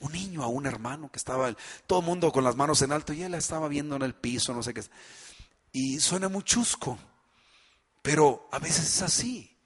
un 0.00 0.12
niño 0.12 0.42
a 0.42 0.48
un 0.48 0.66
hermano 0.66 1.10
que 1.10 1.18
estaba, 1.18 1.54
todo 1.86 2.00
el 2.00 2.04
mundo 2.04 2.32
con 2.32 2.42
las 2.42 2.56
manos 2.56 2.82
en 2.82 2.92
alto, 2.92 3.12
y 3.12 3.22
él 3.22 3.34
estaba 3.34 3.68
viendo 3.68 3.94
en 3.94 4.02
el 4.02 4.14
piso, 4.14 4.52
no 4.52 4.62
sé 4.64 4.74
qué, 4.74 4.82
y 5.70 6.00
suena 6.00 6.28
muy 6.28 6.42
chusco, 6.42 6.98
pero 8.02 8.48
a 8.50 8.58
veces 8.58 8.84
es 8.84 9.02
así, 9.02 9.56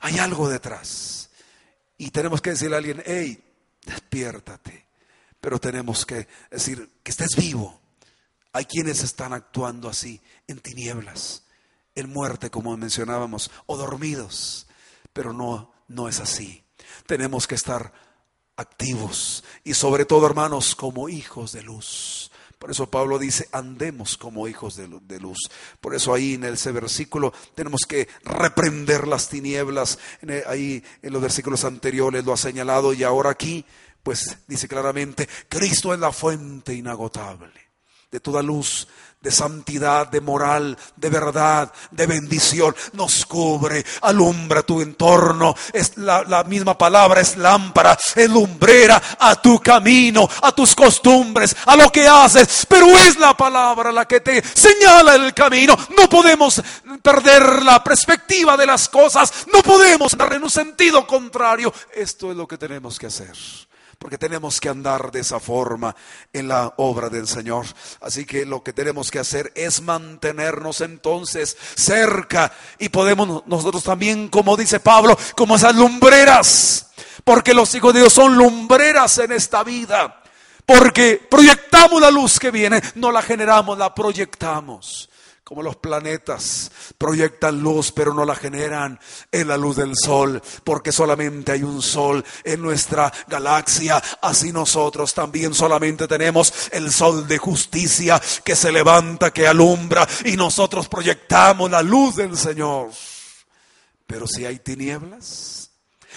hay 0.00 0.18
algo 0.20 0.48
detrás, 0.48 1.30
y 1.98 2.10
tenemos 2.10 2.40
que 2.40 2.50
decirle 2.50 2.76
a 2.76 2.78
alguien, 2.78 3.02
hey, 3.04 3.42
despiértate 3.84 4.91
pero 5.42 5.58
tenemos 5.58 6.06
que 6.06 6.28
decir 6.52 6.88
que 7.02 7.10
estés 7.10 7.34
vivo. 7.36 7.80
Hay 8.52 8.64
quienes 8.64 9.02
están 9.02 9.32
actuando 9.32 9.88
así, 9.88 10.20
en 10.46 10.60
tinieblas, 10.60 11.42
en 11.96 12.10
muerte, 12.10 12.48
como 12.48 12.76
mencionábamos, 12.76 13.50
o 13.66 13.76
dormidos, 13.76 14.68
pero 15.12 15.32
no, 15.32 15.72
no 15.88 16.08
es 16.08 16.20
así. 16.20 16.62
Tenemos 17.06 17.48
que 17.48 17.56
estar 17.56 17.92
activos 18.56 19.42
y 19.64 19.74
sobre 19.74 20.04
todo, 20.04 20.26
hermanos, 20.26 20.76
como 20.76 21.08
hijos 21.08 21.50
de 21.50 21.64
luz. 21.64 22.30
Por 22.60 22.70
eso 22.70 22.88
Pablo 22.88 23.18
dice, 23.18 23.48
andemos 23.50 24.16
como 24.16 24.46
hijos 24.46 24.76
de, 24.76 24.86
luz. 25.18 25.50
Por 25.80 25.96
eso 25.96 26.14
ahí 26.14 26.34
en 26.34 26.44
ese 26.44 26.70
versículo 26.70 27.32
tenemos 27.56 27.80
que 27.80 28.06
reprender 28.22 29.08
las 29.08 29.28
tinieblas. 29.28 29.98
Ahí 30.46 30.84
en 31.02 31.12
los 31.12 31.20
versículos 31.20 31.64
anteriores 31.64 32.24
lo 32.24 32.32
ha 32.32 32.36
señalado 32.36 32.92
y 32.92 33.02
ahora 33.02 33.30
aquí 33.30 33.64
pues 34.02 34.38
dice 34.46 34.68
claramente, 34.68 35.28
Cristo 35.48 35.94
es 35.94 36.00
la 36.00 36.12
fuente 36.12 36.74
inagotable. 36.74 37.60
de 38.10 38.20
toda 38.20 38.42
luz, 38.42 38.86
de 39.22 39.30
santidad, 39.30 40.08
de 40.08 40.20
moral, 40.20 40.76
de 40.96 41.08
verdad, 41.08 41.72
de 41.92 42.06
bendición. 42.06 42.74
Nos 42.92 43.24
cubre, 43.24 43.84
alumbra 44.02 44.64
tu 44.64 44.80
entorno. 44.80 45.54
Es 45.72 45.96
la, 45.96 46.44
misma 46.44 46.76
palabra 46.76 47.20
es 47.20 47.36
lámpara, 47.36 47.96
es 48.16 48.28
lumbrera 48.28 49.00
a 49.18 49.36
tu 49.36 49.60
camino, 49.60 50.28
a 50.42 50.52
tus 50.52 50.74
costumbres, 50.74 51.56
a 51.64 51.76
lo 51.76 51.90
que 51.90 52.06
haces. 52.06 52.66
Pero 52.68 52.86
es 52.98 53.16
la 53.16 53.34
palabra 53.36 53.92
la 53.92 54.06
que 54.06 54.20
te 54.20 54.42
señala 54.42 55.14
el 55.14 55.32
camino. 55.32 55.76
No 55.96 56.08
podemos 56.08 56.60
perder 57.00 57.62
la 57.62 57.82
perspectiva 57.82 58.56
de 58.56 58.66
las 58.66 58.88
cosas. 58.88 59.46
No 59.52 59.62
podemos 59.62 60.16
dar 60.16 60.32
en 60.32 60.42
un 60.42 60.50
sentido 60.50 61.06
contrario. 61.06 61.72
Esto 61.94 62.32
es 62.32 62.36
lo 62.36 62.48
que 62.48 62.58
tenemos 62.58 62.98
que 62.98 63.06
hacer 63.06 63.36
porque 64.02 64.18
tenemos 64.18 64.60
que 64.60 64.68
andar 64.68 65.12
de 65.12 65.20
esa 65.20 65.38
forma 65.38 65.94
en 66.32 66.48
la 66.48 66.74
obra 66.78 67.08
del 67.08 67.28
Señor. 67.28 67.66
Así 68.00 68.26
que 68.26 68.44
lo 68.44 68.60
que 68.60 68.72
tenemos 68.72 69.12
que 69.12 69.20
hacer 69.20 69.52
es 69.54 69.80
mantenernos 69.80 70.80
entonces 70.80 71.56
cerca 71.76 72.52
y 72.80 72.88
podemos 72.88 73.46
nosotros 73.46 73.84
también, 73.84 74.26
como 74.26 74.56
dice 74.56 74.80
Pablo, 74.80 75.16
como 75.36 75.54
esas 75.54 75.76
lumbreras, 75.76 76.90
porque 77.22 77.54
los 77.54 77.72
hijos 77.76 77.94
de 77.94 78.00
Dios 78.00 78.12
son 78.12 78.34
lumbreras 78.36 79.18
en 79.18 79.30
esta 79.30 79.62
vida. 79.62 80.20
Porque 80.66 81.24
proyectamos 81.30 82.00
la 82.00 82.10
luz 82.10 82.40
que 82.40 82.50
viene, 82.50 82.82
no 82.96 83.12
la 83.12 83.22
generamos, 83.22 83.78
la 83.78 83.94
proyectamos 83.94 85.10
como 85.52 85.62
los 85.62 85.76
planetas 85.76 86.72
proyectan 86.96 87.60
luz 87.60 87.92
pero 87.92 88.14
no 88.14 88.24
la 88.24 88.34
generan 88.34 88.98
en 89.30 89.48
la 89.48 89.58
luz 89.58 89.76
del 89.76 89.92
sol, 89.94 90.40
porque 90.64 90.92
solamente 90.92 91.52
hay 91.52 91.62
un 91.62 91.82
sol 91.82 92.24
en 92.42 92.62
nuestra 92.62 93.12
galaxia, 93.28 94.02
así 94.22 94.50
nosotros 94.50 95.12
también 95.12 95.52
solamente 95.52 96.08
tenemos 96.08 96.70
el 96.72 96.90
sol 96.90 97.28
de 97.28 97.36
justicia 97.36 98.18
que 98.42 98.56
se 98.56 98.72
levanta, 98.72 99.30
que 99.30 99.46
alumbra 99.46 100.08
y 100.24 100.38
nosotros 100.38 100.88
proyectamos 100.88 101.70
la 101.70 101.82
luz 101.82 102.16
del 102.16 102.34
Señor. 102.38 102.88
Pero 104.06 104.26
si 104.26 104.46
hay 104.46 104.58
tinieblas, 104.60 105.70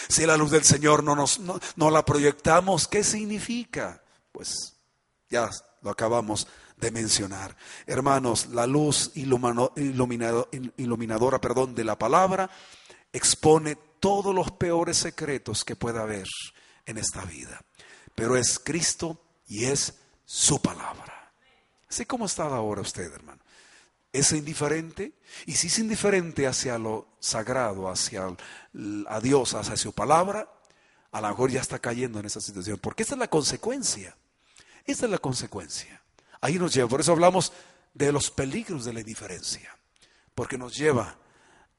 si 0.07 0.25
la 0.25 0.37
luz 0.37 0.51
del 0.51 0.63
Señor 0.63 1.03
no, 1.03 1.13
nos, 1.13 1.41
no, 1.41 1.91
la 1.91 2.05
proyectamos, 2.05 2.87
¿qué 2.87 3.03
significa? 3.03 4.01
Pues 4.31 4.75
ya 5.29 5.49
lo 5.81 5.89
acabamos 5.89 6.47
de 6.77 6.91
mencionar. 6.91 7.55
Hermanos, 7.85 8.47
la 8.47 8.67
luz 8.67 9.11
iluminadora 9.15 11.39
perdón, 11.39 11.75
de 11.75 11.83
la 11.83 11.97
palabra 11.97 12.49
expone 13.13 13.77
todos 13.99 14.35
los 14.35 14.51
peores 14.51 14.97
secretos 14.97 15.63
que 15.63 15.75
pueda 15.75 16.03
haber 16.03 16.27
en 16.85 16.97
esta 16.97 17.23
vida. 17.25 17.61
Pero 18.13 18.37
es 18.37 18.59
Cristo 18.59 19.19
y 19.47 19.65
es 19.65 19.93
su 20.25 20.61
palabra. 20.61 21.31
Así 21.89 22.05
como 22.05 22.25
está 22.25 22.43
ahora 22.43 22.81
usted, 22.81 23.11
hermano. 23.11 23.41
¿Es 24.11 24.31
indiferente? 24.31 25.13
Y 25.45 25.53
si 25.53 25.67
es 25.67 25.79
indiferente 25.79 26.47
hacia 26.47 26.77
lo 26.77 27.07
sagrado, 27.19 27.89
hacia 27.89 28.27
a 29.07 29.19
Dios, 29.19 29.53
hacia 29.53 29.75
su 29.75 29.93
palabra, 29.93 30.49
a 31.11 31.21
lo 31.21 31.29
mejor 31.29 31.51
ya 31.51 31.61
está 31.61 31.79
cayendo 31.79 32.19
en 32.19 32.25
esa 32.25 32.39
situación. 32.39 32.79
Porque 32.79 33.03
esta 33.03 33.15
es 33.15 33.19
la 33.19 33.29
consecuencia. 33.29 34.15
Esta 34.85 35.05
es 35.05 35.11
la 35.11 35.17
consecuencia. 35.17 36.01
Ahí 36.45 36.59
nos 36.59 36.75
lleva. 36.75 36.87
Por 36.87 37.01
eso 37.01 37.11
hablamos 37.11 37.51
de 37.95 38.11
los 38.11 38.29
peligros 38.29 38.85
de 38.85 38.93
la 38.93 38.99
indiferencia. 38.99 39.75
Porque 40.35 40.59
nos 40.59 40.75
lleva 40.75 41.17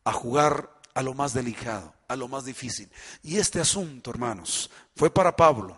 a 0.02 0.12
jugar 0.12 0.80
a 0.92 1.04
lo 1.04 1.14
más 1.14 1.32
delicado, 1.32 1.94
a 2.08 2.16
lo 2.16 2.26
más 2.26 2.44
difícil. 2.44 2.90
Y 3.22 3.36
este 3.36 3.60
asunto, 3.60 4.10
hermanos, 4.10 4.68
fue 4.96 5.08
para 5.08 5.36
Pablo, 5.36 5.76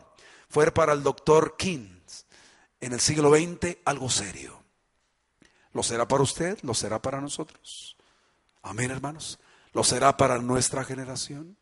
fue 0.48 0.72
para 0.72 0.94
el 0.94 1.02
doctor 1.02 1.54
Kings 1.58 2.24
en 2.80 2.94
el 2.94 3.00
siglo 3.00 3.28
XX 3.36 3.76
algo 3.84 4.08
serio. 4.08 4.58
¿Lo 5.74 5.82
será 5.82 6.08
para 6.08 6.22
usted? 6.22 6.58
¿Lo 6.62 6.72
será 6.72 7.02
para 7.02 7.20
nosotros? 7.20 7.94
Amén, 8.62 8.90
hermanos. 8.90 9.38
¿Lo 9.74 9.84
será 9.84 10.16
para 10.16 10.38
nuestra 10.38 10.82
generación? 10.82 11.58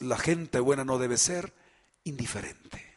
la 0.00 0.16
gente 0.16 0.58
buena 0.58 0.84
no 0.84 0.98
debe 0.98 1.18
ser 1.18 1.52
indiferente. 2.02 2.87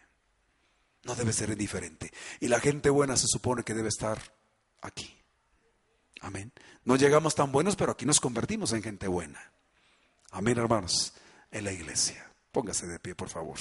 No 1.04 1.16
debe 1.16 1.34
ser 1.34 1.50
indiferente. 1.50 2.12
Y 2.40 2.48
la 2.48 2.60
gente 2.60 2.90
buena 2.90 3.18
se 3.18 3.28
supone 3.28 3.64
que 3.64 3.74
debe 3.74 3.90
estar 3.90 4.22
aquí. 4.82 5.18
Amén. 6.22 6.52
No 6.84 6.96
llegamos 6.96 7.36
tan 7.36 7.52
buenos, 7.52 7.76
pero 7.76 7.92
aquí 7.92 8.06
nos 8.06 8.20
convertimos 8.20 8.74
en 8.74 8.84
gente 8.84 9.08
buena. 9.08 9.52
Amén, 10.32 10.58
hermanos, 10.58 11.14
en 11.50 11.66
la 11.66 11.72
iglesia. 11.72 12.32
Póngase 12.52 12.88
de 12.88 13.00
pie, 13.00 13.16
por 13.16 13.30
favor. 13.30 13.58